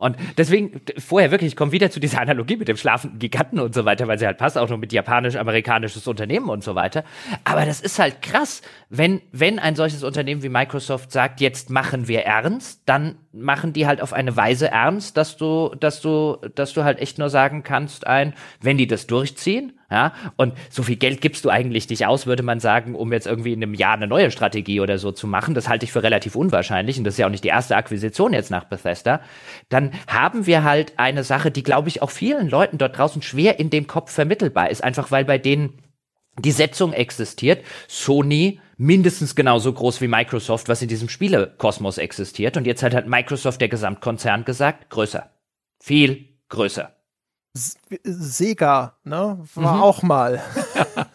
[0.00, 3.74] Und deswegen, vorher wirklich, ich komme wieder zu dieser Analogie mit dem schlafenden Giganten und
[3.74, 7.04] so weiter, weil sie halt passt, auch noch mit japanisch-amerikanisches Unternehmen und so weiter.
[7.44, 12.08] Aber das ist halt krass, wenn, wenn ein solches Unternehmen wie Microsoft sagt, jetzt machen
[12.08, 16.72] wir ernst, dann machen die halt auf eine Weise ernst, dass du, dass du, dass
[16.72, 18.32] du halt echt nur sagen kannst, ein,
[18.62, 22.44] wenn die das durchziehen, ja, und so viel Geld gibst du eigentlich nicht aus, würde
[22.44, 25.54] man sagen, um jetzt irgendwie in einem Jahr eine neue Strategie oder so zu machen.
[25.54, 28.32] Das halte ich für relativ unwahrscheinlich und das ist ja auch nicht die erste Akquisition
[28.32, 29.20] jetzt nach Bethesda.
[29.68, 33.58] Dann haben wir halt eine Sache, die, glaube ich, auch vielen Leuten dort draußen schwer
[33.58, 35.82] in dem Kopf vermittelbar ist, einfach weil bei denen
[36.38, 37.64] die Setzung existiert.
[37.88, 42.56] Sony mindestens genauso groß wie Microsoft, was in diesem Spielekosmos existiert.
[42.56, 45.30] Und jetzt hat halt Microsoft, der Gesamtkonzern, gesagt, größer.
[45.82, 46.94] Viel größer.
[47.54, 49.38] Sega, ne?
[49.54, 49.82] War mhm.
[49.82, 50.40] auch mal.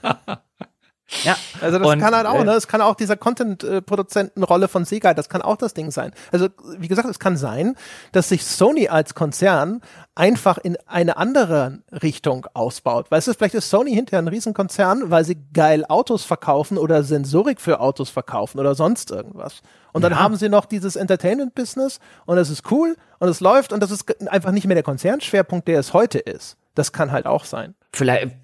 [1.24, 2.54] Ja, also das und, kann halt auch, ne?
[2.54, 6.12] Es kann auch dieser Content-Produzentenrolle von Sega, das kann auch das Ding sein.
[6.32, 6.50] Also
[6.80, 7.76] wie gesagt, es kann sein,
[8.12, 9.82] dass sich Sony als Konzern
[10.16, 13.12] einfach in eine andere Richtung ausbaut.
[13.12, 17.62] Weißt du, vielleicht ist Sony hinterher ein Riesenkonzern, weil sie geil Autos verkaufen oder Sensorik
[17.62, 19.62] für Autos verkaufen oder sonst irgendwas.
[19.94, 20.20] Und dann ja.
[20.20, 24.28] haben sie noch dieses Entertainment-Business und es ist cool und es läuft und das ist
[24.28, 26.58] einfach nicht mehr der Konzernschwerpunkt, der es heute ist.
[26.74, 27.76] Das kann halt auch sein.
[27.94, 28.36] Vielleicht,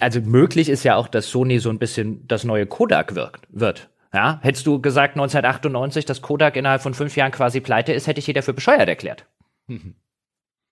[0.00, 3.90] also möglich ist ja auch, dass Sony so ein bisschen das neue Kodak wirkt, wird.
[4.12, 8.18] Ja, hättest du gesagt 1998, dass Kodak innerhalb von fünf Jahren quasi pleite ist, hätte
[8.18, 9.26] ich jeder für bescheuert erklärt.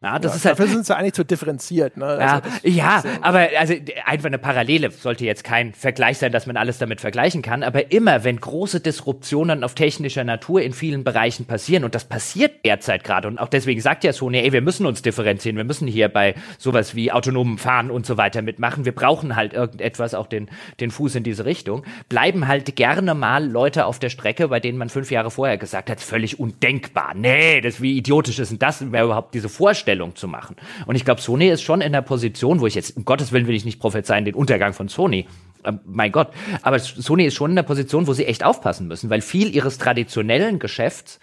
[0.01, 0.59] Ja, das ja, ist halt.
[0.61, 2.07] Dafür sind sie eigentlich zu differenziert, ne?
[2.07, 6.57] Also ja, ja aber also einfach eine Parallele sollte jetzt kein Vergleich sein, dass man
[6.57, 7.65] alles damit vergleichen kann.
[7.65, 12.65] Aber immer, wenn große Disruptionen auf technischer Natur in vielen Bereichen passieren, und das passiert
[12.65, 15.89] derzeit gerade, und auch deswegen sagt ja Sony, ey, wir müssen uns differenzieren, wir müssen
[15.89, 18.85] hier bei sowas wie autonomen Fahren und so weiter mitmachen.
[18.85, 20.49] Wir brauchen halt irgendetwas, auch den,
[20.79, 21.83] den Fuß in diese Richtung.
[22.09, 25.91] Bleiben halt gerne mal Leute auf der Strecke, bei denen man fünf Jahre vorher gesagt
[25.91, 27.15] hat, völlig undenkbar.
[27.17, 30.57] Nee, das wie idiotisch ist denn das, wer überhaupt diese Vorstellung Vorstellung zu machen.
[30.87, 33.47] Und ich glaube, Sony ist schon in der Position, wo ich jetzt, um Gottes Willen
[33.47, 35.27] will ich nicht prophezeien, den Untergang von Sony.
[35.65, 36.29] Äh, mein Gott.
[36.63, 39.79] Aber Sony ist schon in der Position, wo sie echt aufpassen müssen, weil viel ihres
[39.79, 41.21] traditionellen Geschäfts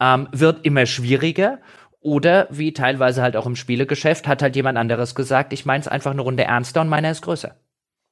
[0.00, 1.58] ähm, wird immer schwieriger
[2.00, 5.88] oder wie teilweise halt auch im Spielegeschäft hat halt jemand anderes gesagt, ich meine es
[5.88, 7.54] einfach eine Runde ernster und meiner ist größer.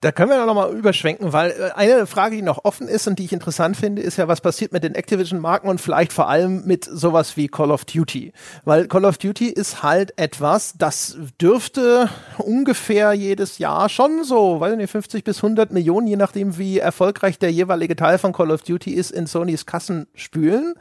[0.01, 3.19] Da können wir noch mal überschwenken, weil äh, eine Frage, die noch offen ist und
[3.19, 6.67] die ich interessant finde, ist ja, was passiert mit den Activision-Marken und vielleicht vor allem
[6.67, 8.33] mit sowas wie Call of Duty.
[8.65, 14.77] Weil Call of Duty ist halt etwas, das dürfte ungefähr jedes Jahr schon so, weiß
[14.77, 18.63] nicht, 50 bis 100 Millionen, je nachdem wie erfolgreich der jeweilige Teil von Call of
[18.63, 20.75] Duty ist, in Sonys Kassen spülen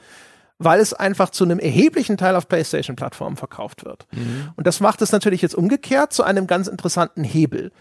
[0.57, 4.07] weil es einfach zu einem erheblichen Teil auf PlayStation-Plattformen verkauft wird.
[4.11, 4.51] Mhm.
[4.55, 7.71] Und das macht es natürlich jetzt umgekehrt zu einem ganz interessanten Hebel.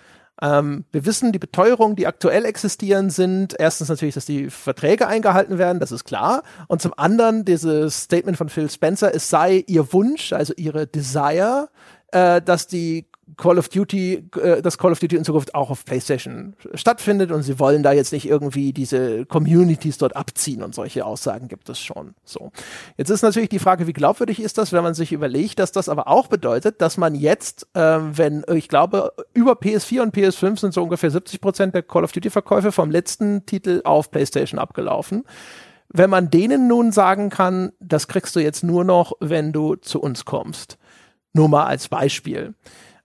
[0.43, 5.59] Ähm, wir wissen, die Beteuerungen, die aktuell existieren, sind erstens natürlich, dass die Verträge eingehalten
[5.59, 6.43] werden, das ist klar.
[6.67, 11.69] Und zum anderen dieses Statement von Phil Spencer, es sei ihr Wunsch, also ihre Desire,
[12.13, 13.07] äh, dass die
[13.37, 17.43] Call of Duty, äh, dass Call of Duty in Zukunft auch auf PlayStation stattfindet und
[17.43, 21.81] sie wollen da jetzt nicht irgendwie diese Communities dort abziehen und solche Aussagen gibt es
[21.81, 22.15] schon.
[22.25, 22.53] So.
[22.97, 25.89] Jetzt ist natürlich die Frage, wie glaubwürdig ist das, wenn man sich überlegt, dass das
[25.89, 30.75] aber auch bedeutet, dass man jetzt, äh, wenn, ich glaube, über PS4 und PS5 sind
[30.75, 35.25] so ungefähr 70 Prozent der Call of Duty Verkäufe vom letzten Titel auf PlayStation abgelaufen.
[35.89, 40.01] Wenn man denen nun sagen kann, das kriegst du jetzt nur noch, wenn du zu
[40.01, 40.79] uns kommst.
[41.33, 42.55] Nur mal als Beispiel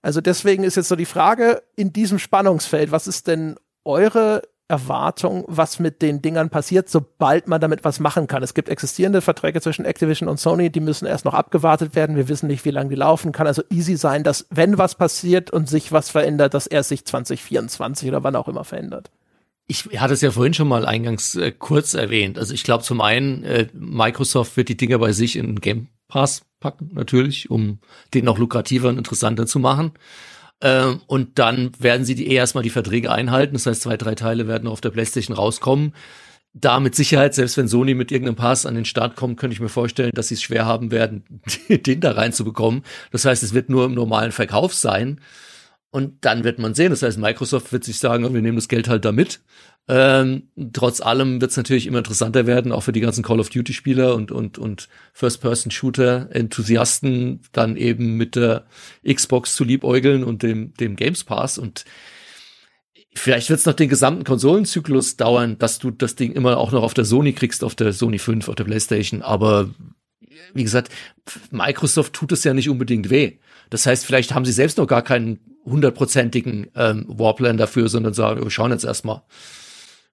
[0.02, 5.44] also deswegen ist jetzt so die Frage in diesem Spannungsfeld, was ist denn eure Erwartung,
[5.48, 8.42] was mit den Dingern passiert, sobald man damit was machen kann.
[8.44, 12.14] Es gibt existierende Verträge zwischen Activision und Sony, die müssen erst noch abgewartet werden.
[12.14, 13.32] Wir wissen nicht, wie lange die laufen.
[13.32, 17.04] Kann also easy sein, dass wenn was passiert und sich was verändert, dass er sich
[17.04, 19.10] 2024 oder wann auch immer verändert.
[19.66, 22.38] Ich hatte es ja vorhin schon mal eingangs äh, kurz erwähnt.
[22.38, 26.42] Also ich glaube zum einen, äh, Microsoft wird die Dinger bei sich in Game Pass
[26.60, 27.78] packen, natürlich, um
[28.14, 29.92] den noch lukrativer und interessanter zu machen.
[30.60, 33.54] Ähm, und dann werden sie die eh erstmal die Verträge einhalten.
[33.54, 35.94] Das heißt, zwei, drei Teile werden auf der PlayStation rauskommen.
[36.52, 39.60] Da mit Sicherheit, selbst wenn Sony mit irgendeinem Pass an den Start kommt, könnte ich
[39.60, 41.24] mir vorstellen, dass sie es schwer haben werden,
[41.68, 42.82] den da reinzubekommen.
[43.12, 45.20] Das heißt, es wird nur im normalen Verkauf sein.
[45.92, 46.90] Und dann wird man sehen.
[46.90, 49.40] Das heißt, Microsoft wird sich sagen, wir nehmen das Geld halt damit.
[49.88, 53.48] Ähm, trotz allem wird es natürlich immer interessanter werden, auch für die ganzen Call of
[53.48, 58.66] Duty Spieler und und und First-Person-Shooter Enthusiasten dann eben mit der
[59.04, 61.84] Xbox zu liebäugeln und dem dem Games Pass und
[63.12, 66.84] Vielleicht wird es noch den gesamten Konsolenzyklus dauern, dass du das Ding immer auch noch
[66.84, 69.22] auf der Sony kriegst, auf der Sony 5, auf der PlayStation.
[69.22, 69.70] Aber
[70.54, 70.92] wie gesagt,
[71.50, 73.38] Microsoft tut es ja nicht unbedingt weh.
[73.68, 78.42] Das heißt, vielleicht haben sie selbst noch gar keinen hundertprozentigen ähm, Warplan dafür, sondern sagen,
[78.42, 79.22] wir schauen jetzt erstmal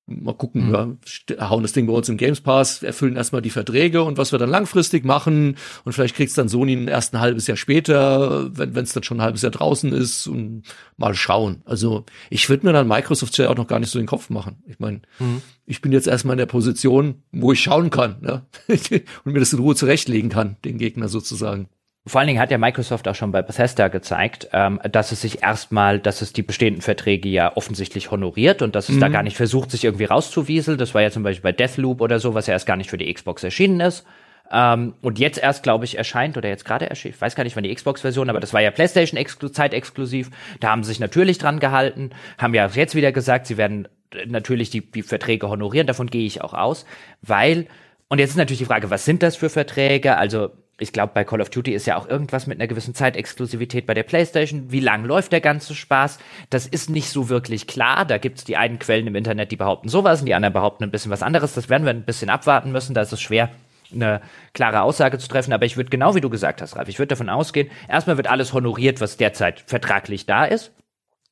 [0.07, 0.97] mal gucken, mhm.
[1.29, 4.31] ja, hauen das Ding bei uns im Games Pass, erfüllen erstmal die Verträge und was
[4.31, 8.75] wir dann langfristig machen und vielleicht kriegt's dann Sony erst ein halbes Jahr später, wenn
[8.84, 10.63] es dann schon ein halbes Jahr draußen ist und
[10.95, 11.61] mal schauen.
[11.65, 14.63] Also ich würde mir dann Microsoft ja auch noch gar nicht so den Kopf machen.
[14.65, 15.41] Ich meine, mhm.
[15.65, 18.45] ich bin jetzt erstmal in der Position, wo ich schauen kann ne?
[18.67, 21.67] und mir das in Ruhe zurechtlegen kann, den Gegner sozusagen.
[22.07, 25.43] Vor allen Dingen hat ja Microsoft auch schon bei Bethesda gezeigt, ähm, dass es sich
[25.43, 29.01] erstmal, dass es die bestehenden Verträge ja offensichtlich honoriert und dass es mhm.
[29.01, 30.77] da gar nicht versucht, sich irgendwie rauszuwieseln.
[30.77, 32.97] Das war ja zum Beispiel bei Deathloop oder so, was ja erst gar nicht für
[32.97, 34.05] die Xbox erschienen ist.
[34.51, 37.55] Ähm, und jetzt erst, glaube ich, erscheint oder jetzt gerade erscheint, ich weiß gar nicht,
[37.55, 40.29] wann die Xbox-Version, aber das war ja PlayStation -exklu zeitexklusiv.
[40.59, 43.88] Da haben sie sich natürlich dran gehalten, haben ja jetzt wieder gesagt, sie werden
[44.25, 45.88] natürlich die, die Verträge honorieren.
[45.88, 46.85] Davon gehe ich auch aus,
[47.21, 47.67] weil
[48.09, 50.17] und jetzt ist natürlich die Frage, was sind das für Verträge?
[50.17, 53.87] Also ich glaube, bei Call of Duty ist ja auch irgendwas mit einer gewissen Zeitexklusivität
[53.87, 54.71] bei der PlayStation.
[54.71, 56.19] Wie lang läuft der ganze Spaß?
[56.51, 58.05] Das ist nicht so wirklich klar.
[58.05, 60.83] Da gibt es die einen Quellen im Internet, die behaupten sowas und die anderen behaupten
[60.83, 61.55] ein bisschen was anderes.
[61.55, 62.93] Das werden wir ein bisschen abwarten müssen.
[62.93, 63.49] Da ist es schwer,
[63.91, 64.21] eine
[64.53, 65.51] klare Aussage zu treffen.
[65.51, 68.27] Aber ich würde genau wie du gesagt hast, Ralf, ich würde davon ausgehen, erstmal wird
[68.27, 70.73] alles honoriert, was derzeit vertraglich da ist.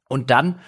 [0.07, 0.59] Und dann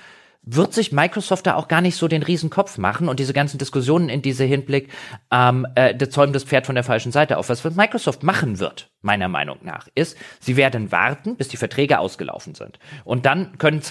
[0.49, 4.07] wird sich Microsoft da auch gar nicht so den Riesenkopf machen und diese ganzen Diskussionen
[4.07, 4.89] in diese Hinblick,
[5.29, 7.49] ähm, äh, der zäumen das Pferd von der falschen Seite auf.
[7.49, 12.55] Was Microsoft machen wird, meiner Meinung nach, ist, sie werden warten, bis die Verträge ausgelaufen
[12.55, 12.79] sind.
[13.03, 13.81] Und dann können,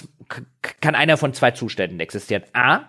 [0.81, 2.43] kann einer von zwei Zuständen existieren.
[2.53, 2.79] A,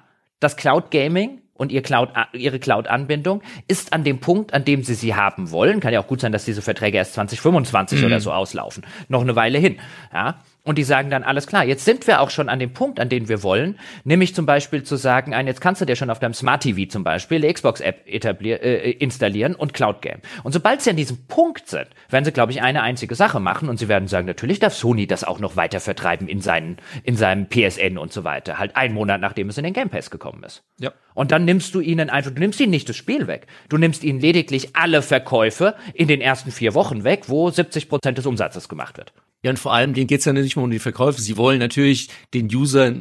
[0.40, 4.94] das Cloud Gaming und ihr Cloud, ihre Cloud-Anbindung ist an dem Punkt, an dem sie
[4.94, 5.80] sie haben wollen.
[5.80, 8.06] Kann ja auch gut sein, dass diese Verträge erst 2025 mhm.
[8.06, 8.86] oder so auslaufen.
[9.08, 9.78] Noch eine Weile hin.
[10.12, 10.38] Ja,
[10.68, 13.08] und die sagen dann, alles klar, jetzt sind wir auch schon an dem Punkt, an
[13.08, 16.18] den wir wollen, nämlich zum Beispiel zu sagen, ein, jetzt kannst du dir schon auf
[16.18, 20.20] deinem Smart TV zum Beispiel die Xbox-App äh, installieren und Cloud Game.
[20.42, 23.70] Und sobald sie an diesem Punkt sind, werden sie, glaube ich, eine einzige Sache machen
[23.70, 27.16] und sie werden sagen, natürlich darf Sony das auch noch weiter vertreiben in, seinen, in
[27.16, 28.58] seinem PSN und so weiter.
[28.58, 30.64] Halt einen Monat, nachdem es in den Game Pass gekommen ist.
[30.78, 30.92] Ja.
[31.14, 33.46] Und dann nimmst du ihnen einfach, du nimmst ihnen nicht das Spiel weg.
[33.70, 38.18] Du nimmst ihnen lediglich alle Verkäufe in den ersten vier Wochen weg, wo 70 Prozent
[38.18, 39.14] des Umsatzes gemacht wird.
[39.42, 41.20] Ja, und vor allem, denen geht's ja nicht mehr um die Verkäufe.
[41.20, 42.92] Sie wollen natürlich den User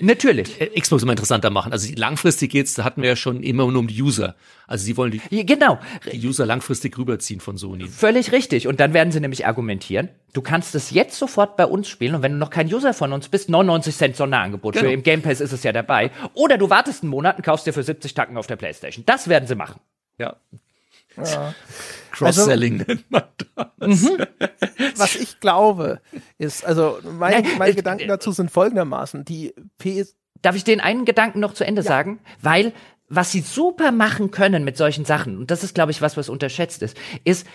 [0.00, 1.70] natürlich äh, Xbox immer interessanter machen.
[1.70, 4.34] Also langfristig geht's, da hatten wir ja schon immer nur um die User.
[4.66, 5.78] Also sie wollen die, genau.
[6.12, 7.86] die User langfristig rüberziehen von Sony.
[7.86, 8.66] Völlig richtig.
[8.66, 12.22] Und dann werden sie nämlich argumentieren, du kannst es jetzt sofort bei uns spielen und
[12.22, 14.74] wenn du noch kein User von uns bist, 99 Cent Sonderangebot.
[14.74, 14.86] Genau.
[14.86, 16.10] Für im Game Pass ist es ja dabei.
[16.34, 19.04] Oder du wartest einen Monat und kaufst dir für 70 Tacken auf der Playstation.
[19.06, 19.78] Das werden sie machen.
[20.18, 20.36] Ja.
[21.16, 21.54] Ja.
[22.12, 23.22] Cross-Selling also, nennt man
[23.54, 24.02] das.
[24.02, 24.26] Mhm.
[24.96, 26.00] Was ich glaube,
[26.38, 29.24] ist, also mein, meine Gedanken dazu sind folgendermaßen.
[29.24, 31.88] Die PS Darf ich den einen Gedanken noch zu Ende ja.
[31.88, 32.20] sagen?
[32.40, 32.72] Weil
[33.08, 36.28] was sie super machen können mit solchen Sachen, und das ist, glaube ich, was, was
[36.28, 37.46] unterschätzt ist, ist,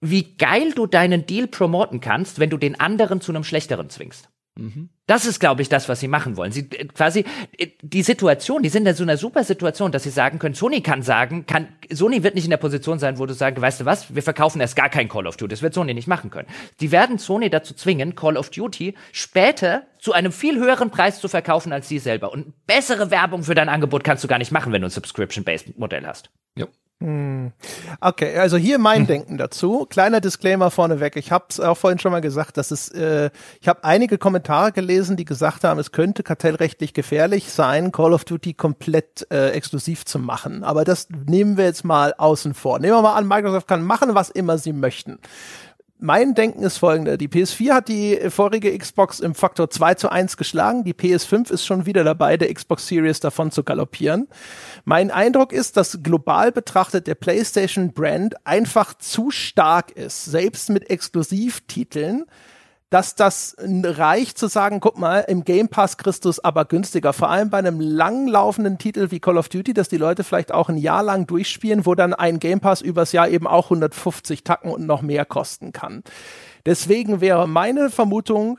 [0.00, 4.28] wie geil du deinen Deal promoten kannst, wenn du den anderen zu einem schlechteren zwingst.
[4.58, 4.88] Mhm.
[5.06, 6.50] Das ist, glaube ich, das, was sie machen wollen.
[6.50, 7.24] Sie äh, quasi
[7.56, 10.80] äh, die Situation, die sind in so einer super Situation, dass sie sagen können, Sony
[10.80, 13.84] kann sagen, kann Sony wird nicht in der Position sein, wo du sagst, weißt du
[13.84, 15.50] was, wir verkaufen erst gar kein Call of Duty.
[15.50, 16.48] Das wird Sony nicht machen können.
[16.80, 21.28] Die werden Sony dazu zwingen, Call of Duty später zu einem viel höheren Preis zu
[21.28, 22.32] verkaufen als sie selber.
[22.32, 25.78] Und bessere Werbung für dein Angebot kannst du gar nicht machen, wenn du ein Subscription-based
[25.78, 26.30] Modell hast.
[26.56, 26.66] Ja.
[27.00, 27.52] Hm.
[28.00, 29.06] Okay, also hier mein hm.
[29.06, 29.86] Denken dazu.
[29.88, 31.14] Kleiner Disclaimer vorneweg.
[31.14, 33.30] Ich habe es auch vorhin schon mal gesagt, dass es, äh,
[33.60, 38.24] ich habe einige Kommentare gelesen, die gesagt haben, es könnte kartellrechtlich gefährlich sein, Call of
[38.24, 40.64] Duty komplett äh, exklusiv zu machen.
[40.64, 42.80] Aber das nehmen wir jetzt mal außen vor.
[42.80, 45.20] Nehmen wir mal an, Microsoft kann machen, was immer sie möchten
[45.98, 47.18] mein Denken ist folgende.
[47.18, 50.84] Die PS4 hat die vorige Xbox im Faktor 2 zu 1 geschlagen.
[50.84, 54.28] Die PS5 ist schon wieder dabei, der Xbox Series davon zu galoppieren.
[54.84, 60.88] Mein Eindruck ist, dass global betrachtet der PlayStation Brand einfach zu stark ist, selbst mit
[60.88, 62.26] Exklusivtiteln
[62.90, 67.12] dass das reicht zu sagen, guck mal, im Game Pass Christus aber günstiger.
[67.12, 70.70] Vor allem bei einem langlaufenden Titel wie Call of Duty, dass die Leute vielleicht auch
[70.70, 74.70] ein Jahr lang durchspielen, wo dann ein Game Pass übers Jahr eben auch 150 Tacken
[74.70, 76.02] und noch mehr kosten kann.
[76.64, 78.58] Deswegen wäre meine Vermutung,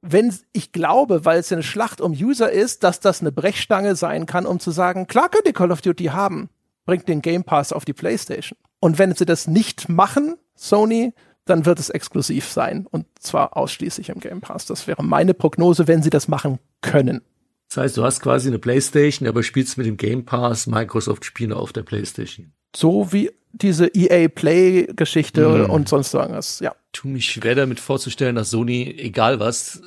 [0.00, 4.24] wenn ich glaube, weil es eine Schlacht um User ist, dass das eine Brechstange sein
[4.26, 6.48] kann, um zu sagen, klar könnt ihr Call of Duty haben,
[6.86, 8.58] bringt den Game Pass auf die PlayStation.
[8.80, 11.12] Und wenn sie das nicht machen, Sony,
[11.46, 14.66] dann wird es exklusiv sein und zwar ausschließlich im Game Pass.
[14.66, 17.22] Das wäre meine Prognose, wenn sie das machen können.
[17.68, 21.72] Das heißt, du hast quasi eine PlayStation, aber spielst mit dem Game Pass Microsoft-Spiele auf
[21.72, 22.52] der PlayStation.
[22.74, 25.70] So wie diese EA Play-Geschichte mm.
[25.70, 26.74] und sonst irgendwas, ja.
[26.92, 29.80] Tu mich schwer damit vorzustellen, dass Sony, egal was,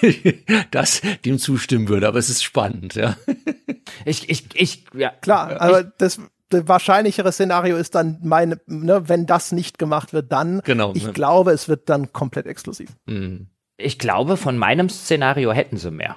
[0.70, 3.16] das dem zustimmen würde, aber es ist spannend, ja.
[4.04, 5.10] Ich, ich, ich, ja.
[5.20, 6.20] Klar, aber ich, das,
[6.52, 10.60] wahrscheinlichere Szenario ist dann meine, ne, wenn das nicht gemacht wird, dann.
[10.64, 10.92] Genau.
[10.94, 11.12] Ich ne.
[11.12, 12.90] glaube, es wird dann komplett exklusiv.
[13.06, 13.48] Mhm.
[13.76, 16.16] Ich glaube, von meinem Szenario hätten sie mehr.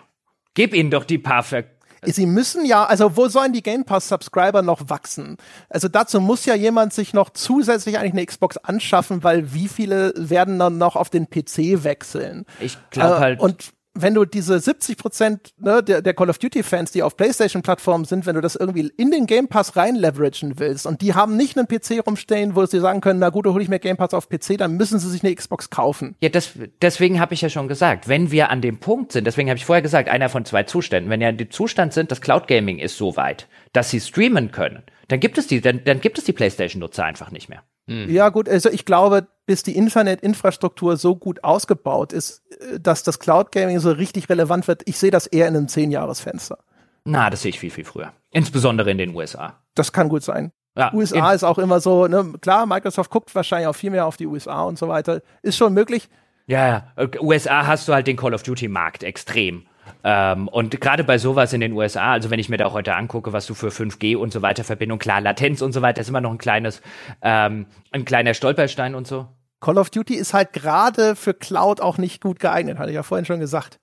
[0.53, 1.65] Gib ihnen doch die paar Ver
[2.07, 5.37] Sie müssen ja, also wo sollen die Game Pass Subscriber noch wachsen?
[5.69, 10.13] Also dazu muss ja jemand sich noch zusätzlich eigentlich eine Xbox anschaffen, weil wie viele
[10.15, 12.45] werden dann noch auf den PC wechseln?
[12.59, 13.39] Ich glaube äh, halt.
[13.39, 17.15] Und wenn du diese 70 Prozent ne, der, der Call of Duty Fans, die auf
[17.15, 21.13] PlayStation-Plattformen sind, wenn du das irgendwie in den Game Pass rein leveragen willst und die
[21.13, 23.97] haben nicht einen PC rumstehen, wo sie sagen können, na gut, hole ich mir Game
[23.97, 26.15] Pass auf PC, dann müssen sie sich eine Xbox kaufen.
[26.19, 26.51] Ja, das,
[26.81, 29.65] deswegen habe ich ja schon gesagt, wenn wir an dem Punkt sind, deswegen habe ich
[29.65, 32.79] vorher gesagt, einer von zwei Zuständen, wenn wir an dem Zustand sind, das Cloud Gaming
[32.79, 36.25] ist so weit, dass sie streamen können, dann gibt es die, dann, dann gibt es
[36.25, 37.63] die PlayStation-Nutzer einfach nicht mehr.
[37.87, 38.09] Hm.
[38.09, 43.19] Ja, gut, also ich glaube, bis die Internetinfrastruktur so gut ausgebaut ist, äh, dass das
[43.19, 46.57] Cloud Gaming so richtig relevant wird, ich sehe das eher in einem Zehn-Jahres-Fenster.
[47.05, 48.13] Na, das sehe ich viel, viel früher.
[48.31, 49.59] Insbesondere in den USA.
[49.75, 50.51] Das kann gut sein.
[50.77, 54.17] Ja, USA ist auch immer so, ne, klar, Microsoft guckt wahrscheinlich auch viel mehr auf
[54.17, 55.21] die USA und so weiter.
[55.41, 56.09] Ist schon möglich.
[56.47, 56.67] Ja,
[56.97, 57.07] ja.
[57.21, 59.65] USA hast du halt den Call of Duty Markt extrem.
[60.03, 63.33] Ähm, und gerade bei sowas in den USA, also wenn ich mir da heute angucke,
[63.33, 66.21] was du für 5G und so weiter Verbindung, klar, Latenz und so weiter ist immer
[66.21, 66.81] noch ein kleines,
[67.21, 69.27] ähm, ein kleiner Stolperstein und so.
[69.61, 73.03] Call of Duty ist halt gerade für Cloud auch nicht gut geeignet, hatte ich ja
[73.03, 73.79] vorhin schon gesagt.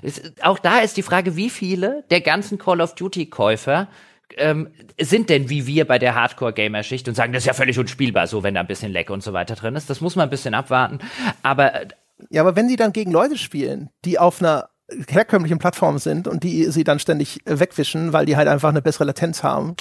[0.00, 3.88] Ist, auch da ist die Frage, wie viele der ganzen Call of Duty-Käufer
[4.36, 4.68] ähm,
[5.00, 8.42] sind denn wie wir bei der Hardcore-Gamer-Schicht und sagen, das ist ja völlig unspielbar, so
[8.42, 9.88] wenn da ein bisschen Leck und so weiter drin ist.
[9.90, 10.98] Das muss man ein bisschen abwarten.
[11.42, 11.88] Aber äh,
[12.30, 14.68] ja, aber wenn sie dann gegen Leute spielen, die auf einer
[15.08, 19.04] herkömmlichen Plattformen sind und die sie dann ständig wegwischen, weil die halt einfach eine bessere
[19.04, 19.74] Latenz haben.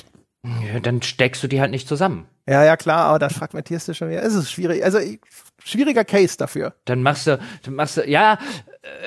[0.44, 2.26] Ja, dann steckst du die halt nicht zusammen.
[2.48, 4.24] Ja, ja, klar, aber dann fragmentierst du schon wieder.
[4.24, 4.84] Es ist schwierig.
[4.84, 5.00] Also
[5.64, 6.74] schwieriger Case dafür.
[6.86, 8.40] Dann machst du, dann machst du, ja,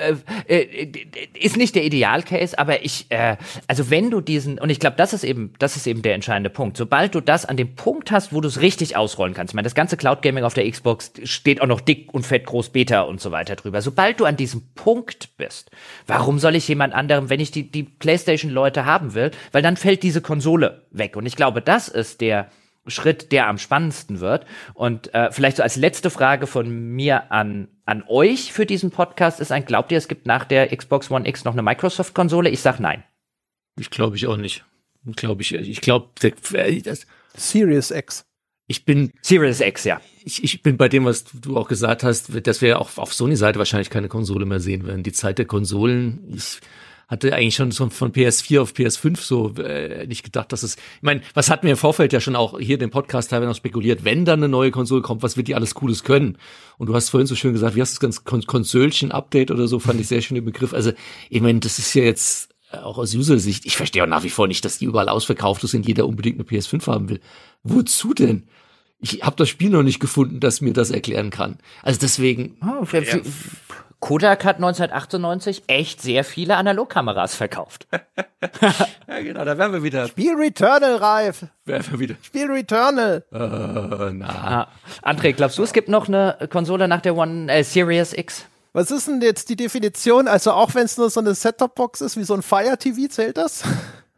[0.01, 0.15] äh,
[0.47, 0.87] äh,
[1.33, 3.37] ist nicht der Idealcase, aber ich, äh,
[3.67, 6.49] also wenn du diesen, und ich glaube, das ist eben, das ist eben der entscheidende
[6.49, 6.77] Punkt.
[6.77, 9.65] Sobald du das an dem Punkt hast, wo du es richtig ausrollen kannst, ich meine,
[9.65, 13.01] das ganze Cloud Gaming auf der Xbox steht auch noch dick und fett groß Beta
[13.01, 13.81] und so weiter drüber.
[13.81, 15.71] Sobald du an diesem Punkt bist,
[16.07, 20.03] warum soll ich jemand anderem, wenn ich die, die PlayStation-Leute haben will, weil dann fällt
[20.03, 21.15] diese Konsole weg.
[21.15, 22.49] Und ich glaube, das ist der,
[22.87, 24.45] Schritt, der am spannendsten wird.
[24.73, 29.39] Und äh, vielleicht so als letzte Frage von mir an, an euch für diesen Podcast
[29.39, 32.49] ist ein, glaubt ihr, es gibt nach der Xbox One X noch eine Microsoft-Konsole?
[32.49, 33.03] Ich sag nein.
[33.79, 34.65] Ich glaube ich auch nicht.
[35.15, 38.25] Glaube ich, ich glaube, das Series X.
[38.67, 39.99] Ich bin Series X, ja.
[40.23, 43.59] Ich, ich bin bei dem, was du auch gesagt hast, dass wir auch auf Sony-Seite
[43.59, 45.03] wahrscheinlich keine Konsole mehr sehen werden.
[45.03, 46.61] Die Zeit der Konsolen, ich
[47.11, 50.75] hatte eigentlich schon so von PS4 auf PS5 so äh, nicht gedacht, dass es.
[50.75, 53.57] Ich meine, was hatten wir im Vorfeld ja schon auch hier den Podcast teilweise noch
[53.57, 56.37] spekuliert, wenn dann eine neue Konsole kommt, was wird die alles Cooles können?
[56.77, 59.79] Und du hast vorhin so schön gesagt, wie hast du das ganz Konsolchen-Update oder so,
[59.79, 60.73] fand ich sehr schön den Begriff.
[60.73, 60.93] Also,
[61.29, 64.47] ich meine, das ist ja jetzt auch aus User-Sicht, ich verstehe auch nach wie vor
[64.47, 67.19] nicht, dass die überall ausverkauft ist und jeder unbedingt eine PS5 haben will.
[67.63, 68.43] Wozu denn?
[69.01, 71.57] Ich habe das Spiel noch nicht gefunden, das mir das erklären kann.
[71.83, 72.55] Also deswegen.
[72.61, 73.01] Oh, ja
[74.01, 77.87] Kodak hat 1998 echt sehr viele Analogkameras verkauft.
[79.07, 80.07] ja, genau, da wären wir wieder.
[80.07, 81.45] Spiel Returnal, Ralf.
[81.65, 82.15] Wären wir wieder.
[82.23, 83.23] Spiel Returnal.
[83.31, 83.37] Äh,
[84.13, 84.27] na.
[84.27, 84.67] Ah.
[85.07, 88.45] André, glaubst du, es gibt noch eine Konsole nach der One äh, Series X?
[88.73, 90.27] Was ist denn jetzt die Definition?
[90.27, 93.37] Also auch wenn es nur so eine Set-Top-Box ist, wie so ein Fire TV, zählt
[93.37, 93.63] das?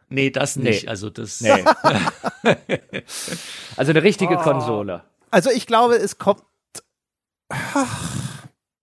[0.08, 0.84] Nee, das nicht.
[0.84, 0.90] Nee.
[0.90, 1.42] Also das.
[1.42, 1.66] Nee.
[3.76, 4.42] also eine richtige oh.
[4.44, 5.04] Konsole.
[5.30, 6.42] Also ich glaube, es kommt.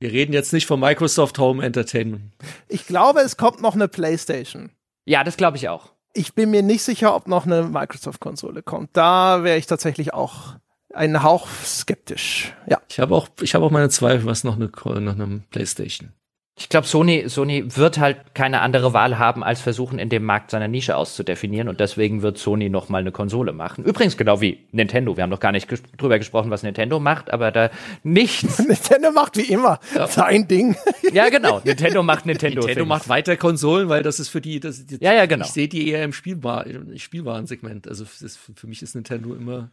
[0.00, 2.32] Wir reden jetzt nicht von Microsoft Home Entertainment.
[2.68, 4.70] Ich glaube, es kommt noch eine PlayStation.
[5.04, 5.92] Ja, das glaube ich auch.
[6.14, 8.90] Ich bin mir nicht sicher, ob noch eine Microsoft-Konsole kommt.
[8.94, 10.54] Da wäre ich tatsächlich auch
[10.94, 12.54] ein Hauch skeptisch.
[12.66, 12.80] Ja.
[12.88, 14.70] Ich habe auch, ich habe auch meine Zweifel, was noch eine,
[15.00, 16.14] noch eine PlayStation.
[16.56, 20.50] Ich glaube, Sony, Sony wird halt keine andere Wahl haben, als versuchen, in dem Markt
[20.50, 21.68] seine Nische auszudefinieren.
[21.68, 23.82] Und deswegen wird Sony noch mal eine Konsole machen.
[23.84, 25.16] Übrigens genau wie Nintendo.
[25.16, 27.70] Wir haben noch gar nicht ges drüber gesprochen, was Nintendo macht, aber da
[28.02, 28.58] nichts.
[28.68, 30.06] Nintendo macht wie immer ja.
[30.06, 30.76] sein Ding.
[31.12, 31.60] Ja, genau.
[31.64, 32.60] Nintendo macht Nintendo.
[32.60, 35.44] Nintendo macht weiter Konsolen, weil das ist für die, das, die ja, ja, genau.
[35.44, 37.88] Ich sehe die eher im Spielbar, im Spielwarensegment.
[37.88, 39.70] Also ist, für mich ist Nintendo immer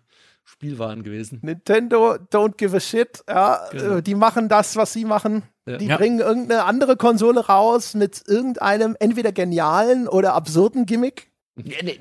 [0.49, 1.39] Spielwaren gewesen.
[1.43, 3.21] Nintendo don't give a shit.
[3.27, 3.99] Ja, genau.
[3.99, 5.43] die machen das, was sie machen.
[5.67, 5.77] Ja.
[5.77, 5.97] Die ja.
[5.97, 11.29] bringen irgendeine andere Konsole raus mit irgendeinem entweder genialen oder absurden Gimmick.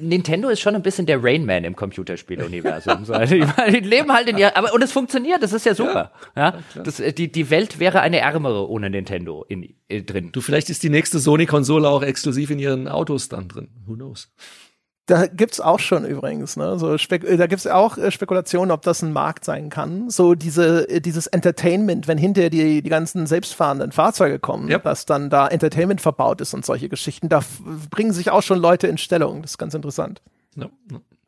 [0.00, 3.04] Nintendo ist schon ein bisschen der Rainman im Computerspieluniversum.
[3.06, 3.14] so.
[3.14, 3.34] Also,
[3.68, 6.12] die leben halt in ihr, aber und es funktioniert, das ist ja super.
[6.36, 10.02] Ja, ja das, äh, die, die Welt wäre eine ärmere ohne Nintendo in, in, äh,
[10.02, 10.30] drin.
[10.30, 13.70] Du, vielleicht ist die nächste Sony-Konsole auch exklusiv in ihren Autos dann drin.
[13.86, 14.30] Who knows?
[15.06, 16.78] Da gibt's auch schon übrigens, ne?
[16.78, 20.10] So Spek äh, da gibt's auch äh, Spekulationen, ob das ein Markt sein kann.
[20.10, 24.82] So diese äh, dieses Entertainment, wenn hinterher die die ganzen selbstfahrenden Fahrzeuge kommen, yep.
[24.82, 27.40] dass dann da Entertainment verbaut ist und solche Geschichten, da
[27.90, 29.42] bringen sich auch schon Leute in Stellung.
[29.42, 30.22] Das ist ganz interessant.
[30.56, 30.68] Ja.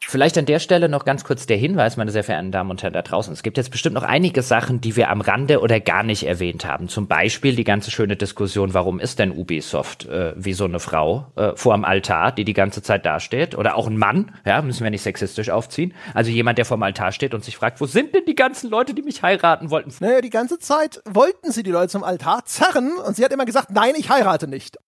[0.01, 2.95] Vielleicht an der Stelle noch ganz kurz der Hinweis, meine sehr verehrten Damen und Herren
[2.95, 3.33] da draußen.
[3.33, 6.65] Es gibt jetzt bestimmt noch einige Sachen, die wir am Rande oder gar nicht erwähnt
[6.65, 6.89] haben.
[6.89, 11.27] Zum Beispiel die ganze schöne Diskussion, warum ist denn Ubisoft äh, wie so eine Frau
[11.37, 13.55] äh, vor dem Altar, die die ganze Zeit dasteht?
[13.55, 15.93] Oder auch ein Mann, ja, müssen wir nicht sexistisch aufziehen.
[16.15, 18.71] Also jemand, der vor dem Altar steht und sich fragt, wo sind denn die ganzen
[18.71, 19.93] Leute, die mich heiraten wollten?
[20.01, 23.47] Naja, die ganze Zeit wollten sie die Leute zum Altar zerren und sie hat immer
[23.47, 24.79] gesagt, nein, ich heirate nicht.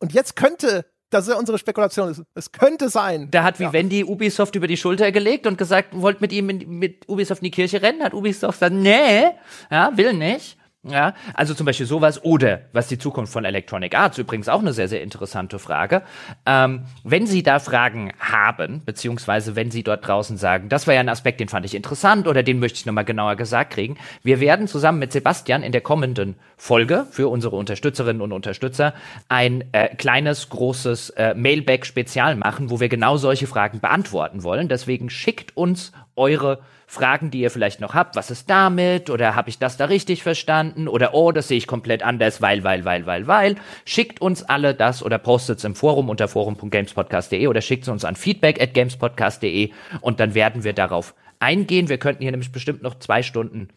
[0.00, 2.26] Und jetzt könnte das ist ja unsere Spekulation.
[2.34, 3.30] Es könnte sein.
[3.30, 4.06] Da hat Vivendi ja.
[4.06, 7.50] Ubisoft über die Schulter gelegt und gesagt, wollt mit ihm in, mit Ubisoft in die
[7.52, 8.02] Kirche rennen.
[8.02, 9.26] Hat Ubisoft gesagt, nee,
[9.70, 10.58] ja, will nicht.
[10.86, 14.74] Ja, also zum Beispiel sowas oder was die Zukunft von Electronic Arts übrigens auch eine
[14.74, 16.02] sehr, sehr interessante Frage.
[16.44, 21.00] Ähm, wenn Sie da Fragen haben, beziehungsweise wenn Sie dort draußen sagen, das war ja
[21.00, 24.40] ein Aspekt, den fand ich interessant oder den möchte ich nochmal genauer gesagt kriegen, wir
[24.40, 28.92] werden zusammen mit Sebastian in der kommenden Folge für unsere Unterstützerinnen und Unterstützer
[29.30, 34.68] ein äh, kleines, großes äh, Mailback-Spezial machen, wo wir genau solche Fragen beantworten wollen.
[34.68, 38.16] Deswegen schickt uns eure Fragen, die ihr vielleicht noch habt.
[38.16, 39.10] Was ist damit?
[39.10, 40.86] Oder habe ich das da richtig verstanden?
[40.88, 43.56] Oder oh, das sehe ich komplett anders, weil, weil, weil, weil, weil.
[43.84, 48.04] Schickt uns alle das oder postet es im Forum unter forum.gamespodcast.de oder schickt es uns
[48.04, 49.70] an feedback at gamespodcast.de
[50.00, 51.88] und dann werden wir darauf eingehen.
[51.88, 53.68] Wir könnten hier nämlich bestimmt noch zwei Stunden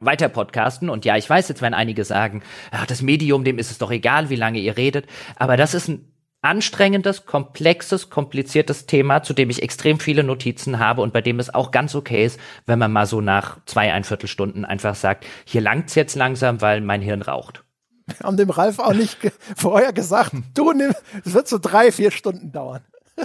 [0.00, 0.88] weiter podcasten.
[0.88, 3.90] Und ja, ich weiß, jetzt werden einige sagen, ach, das Medium, dem ist es doch
[3.90, 5.06] egal, wie lange ihr redet.
[5.36, 6.09] Aber das ist ein
[6.42, 11.52] anstrengendes, komplexes, kompliziertes Thema, zu dem ich extrem viele Notizen habe und bei dem es
[11.52, 15.60] auch ganz okay ist, wenn man mal so nach zwei, ein Viertelstunden einfach sagt, hier
[15.60, 17.64] langt's jetzt langsam, weil mein Hirn raucht.
[18.06, 19.18] Wir haben dem Ralf auch nicht
[19.56, 20.92] vorher gesagt, du nimm,
[21.24, 22.82] es wird so drei, vier Stunden dauern.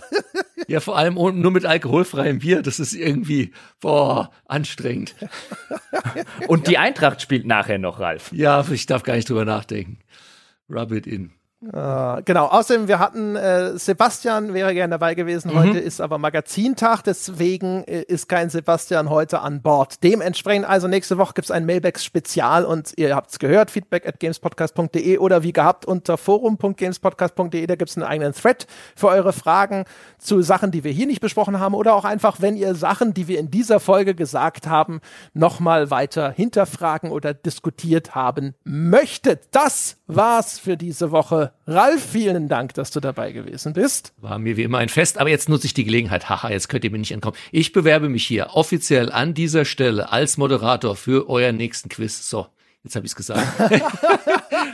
[0.67, 5.13] Ja, vor allem nur mit alkoholfreiem Bier, das ist irgendwie, boah, anstrengend.
[6.47, 8.31] Und die Eintracht spielt nachher noch, Ralf.
[8.31, 9.99] Ja, ich darf gar nicht drüber nachdenken.
[10.67, 11.33] Rub it in.
[11.63, 15.59] Uh, genau, außerdem, wir hatten, äh, Sebastian wäre gerne dabei gewesen, mhm.
[15.59, 20.03] heute ist aber Magazintag, deswegen äh, ist kein Sebastian heute an Bord.
[20.03, 24.19] Dementsprechend, also nächste Woche gibt es ein Mailback-Spezial und ihr habt es gehört, feedback at
[24.19, 29.85] gamespodcast.de oder wie gehabt unter forum.gamespodcast.de, da gibt es einen eigenen Thread für eure Fragen
[30.19, 33.29] zu Sachen, die wir hier nicht besprochen haben oder auch einfach, wenn ihr Sachen, die
[33.29, 34.99] wir in dieser Folge gesagt haben,
[35.33, 39.47] nochmal weiter hinterfragen oder diskutiert haben möchtet.
[39.51, 41.51] Das war's für diese Woche.
[41.67, 44.13] Ralf, vielen Dank, dass du dabei gewesen bist.
[44.17, 46.29] War mir wie immer ein Fest, aber jetzt nutze ich die Gelegenheit.
[46.29, 47.37] Haha, jetzt könnt ihr mir nicht entkommen.
[47.51, 52.29] Ich bewerbe mich hier offiziell an dieser Stelle als Moderator für euren nächsten Quiz.
[52.29, 52.47] So,
[52.85, 53.59] Jetzt habe ich es gesagt.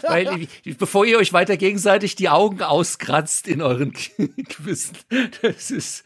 [0.03, 0.47] Weil,
[0.77, 3.93] bevor ihr euch weiter gegenseitig die Augen auskratzt in euren
[4.49, 4.97] Quissen.
[5.41, 6.03] Das ist.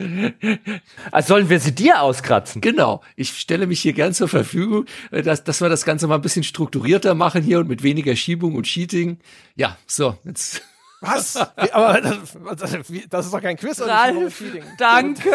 [1.11, 2.61] Also sollen wir sie dir auskratzen?
[2.61, 3.01] Genau.
[3.15, 6.43] Ich stelle mich hier gern zur Verfügung, dass, dass wir das Ganze mal ein bisschen
[6.43, 9.17] strukturierter machen hier und mit weniger Schiebung und Cheating.
[9.55, 10.61] Ja, so, jetzt.
[11.01, 11.35] Was?
[11.57, 12.73] Wie, aber das,
[13.09, 13.81] das, ist doch kein Quiz.
[13.81, 14.41] Ralf,
[14.77, 15.29] danke.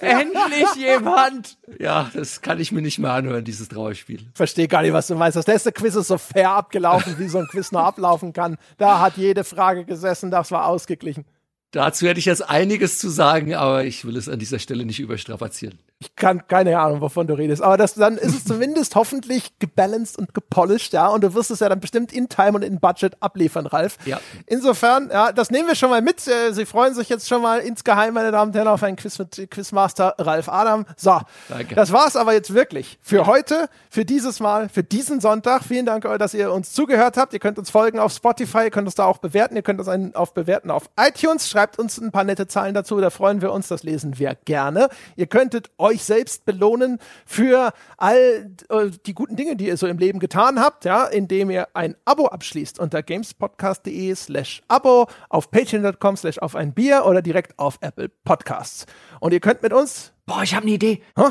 [0.00, 1.56] Endlich jemand.
[1.78, 4.20] Ja, das kann ich mir nicht mehr anhören, dieses Trauerspiel.
[4.34, 5.36] Verstehe gar nicht, was du meinst.
[5.36, 8.56] Das letzte Quiz ist so fair abgelaufen, wie so ein Quiz nur ablaufen kann.
[8.78, 11.24] Da hat jede Frage gesessen, das war ausgeglichen.
[11.72, 15.00] Dazu hätte ich jetzt einiges zu sagen, aber ich will es an dieser Stelle nicht
[15.00, 15.78] überstrapazieren.
[15.98, 17.62] Ich kann keine Ahnung, wovon du redest.
[17.62, 21.08] Aber das, dann ist es zumindest hoffentlich gebalanced und gepolished, ja.
[21.08, 23.96] Und du wirst es ja dann bestimmt in Time und in Budget abliefern, Ralf.
[24.04, 24.20] Ja.
[24.46, 26.26] Insofern, ja, das nehmen wir schon mal mit.
[26.28, 29.18] Äh, Sie freuen sich jetzt schon mal insgeheim, meine Damen und Herren, auf einen Quiz
[29.18, 30.84] mit Quizmaster Ralf Adam.
[30.96, 31.18] So.
[31.48, 31.74] Danke.
[31.74, 32.98] Das war's aber jetzt wirklich.
[33.00, 35.64] Für heute, für dieses Mal, für diesen Sonntag.
[35.64, 37.32] Vielen Dank, dass ihr uns zugehört habt.
[37.32, 39.56] Ihr könnt uns folgen auf Spotify, ihr könnt uns da auch bewerten.
[39.56, 41.48] Ihr könnt uns einen auf bewerten auf iTunes.
[41.48, 43.00] Schreibt uns ein paar nette Zahlen dazu.
[43.00, 43.68] Da freuen wir uns.
[43.68, 44.90] Das lesen wir gerne.
[45.16, 49.98] Ihr könntet euch selbst belohnen für all äh, die guten Dinge, die ihr so im
[49.98, 56.16] Leben getan habt, ja, indem ihr ein Abo abschließt unter gamespodcast.de slash Abo, auf patreon.com
[56.16, 58.86] slash auf ein Bier oder direkt auf Apple Podcasts.
[59.20, 60.12] Und ihr könnt mit uns.
[60.26, 61.02] Boah, ich habe eine Idee.
[61.16, 61.30] Hä?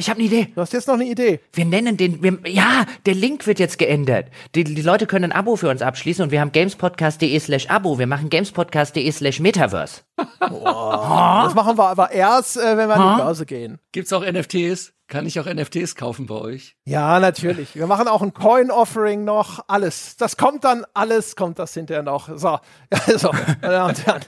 [0.00, 0.52] Ich habe eine Idee.
[0.54, 1.40] Du hast jetzt noch eine Idee.
[1.52, 4.26] Wir nennen den, wir, ja, der Link wird jetzt geändert.
[4.54, 7.98] Die, die Leute können ein Abo für uns abschließen und wir haben gamespodcast.de slash Abo.
[7.98, 10.02] Wir machen gamespodcast.de slash Metaverse.
[10.38, 11.42] Boah.
[11.46, 13.80] das machen wir aber erst, äh, wenn wir an die Börse gehen.
[13.90, 14.92] Gibt's auch NFTs?
[15.08, 16.76] Kann ich auch NFTs kaufen bei euch?
[16.84, 17.74] Ja, natürlich.
[17.74, 19.64] Wir machen auch ein Coin-Offering noch.
[19.66, 20.16] Alles.
[20.16, 22.28] Das kommt dann, alles kommt das hinterher noch.
[22.38, 22.60] So,
[23.06, 24.22] also, meine Damen und Herren.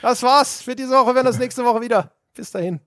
[0.00, 1.08] Das war's für diese Woche.
[1.08, 2.12] Wir werden das nächste Woche wieder.
[2.34, 2.80] Bis dahin.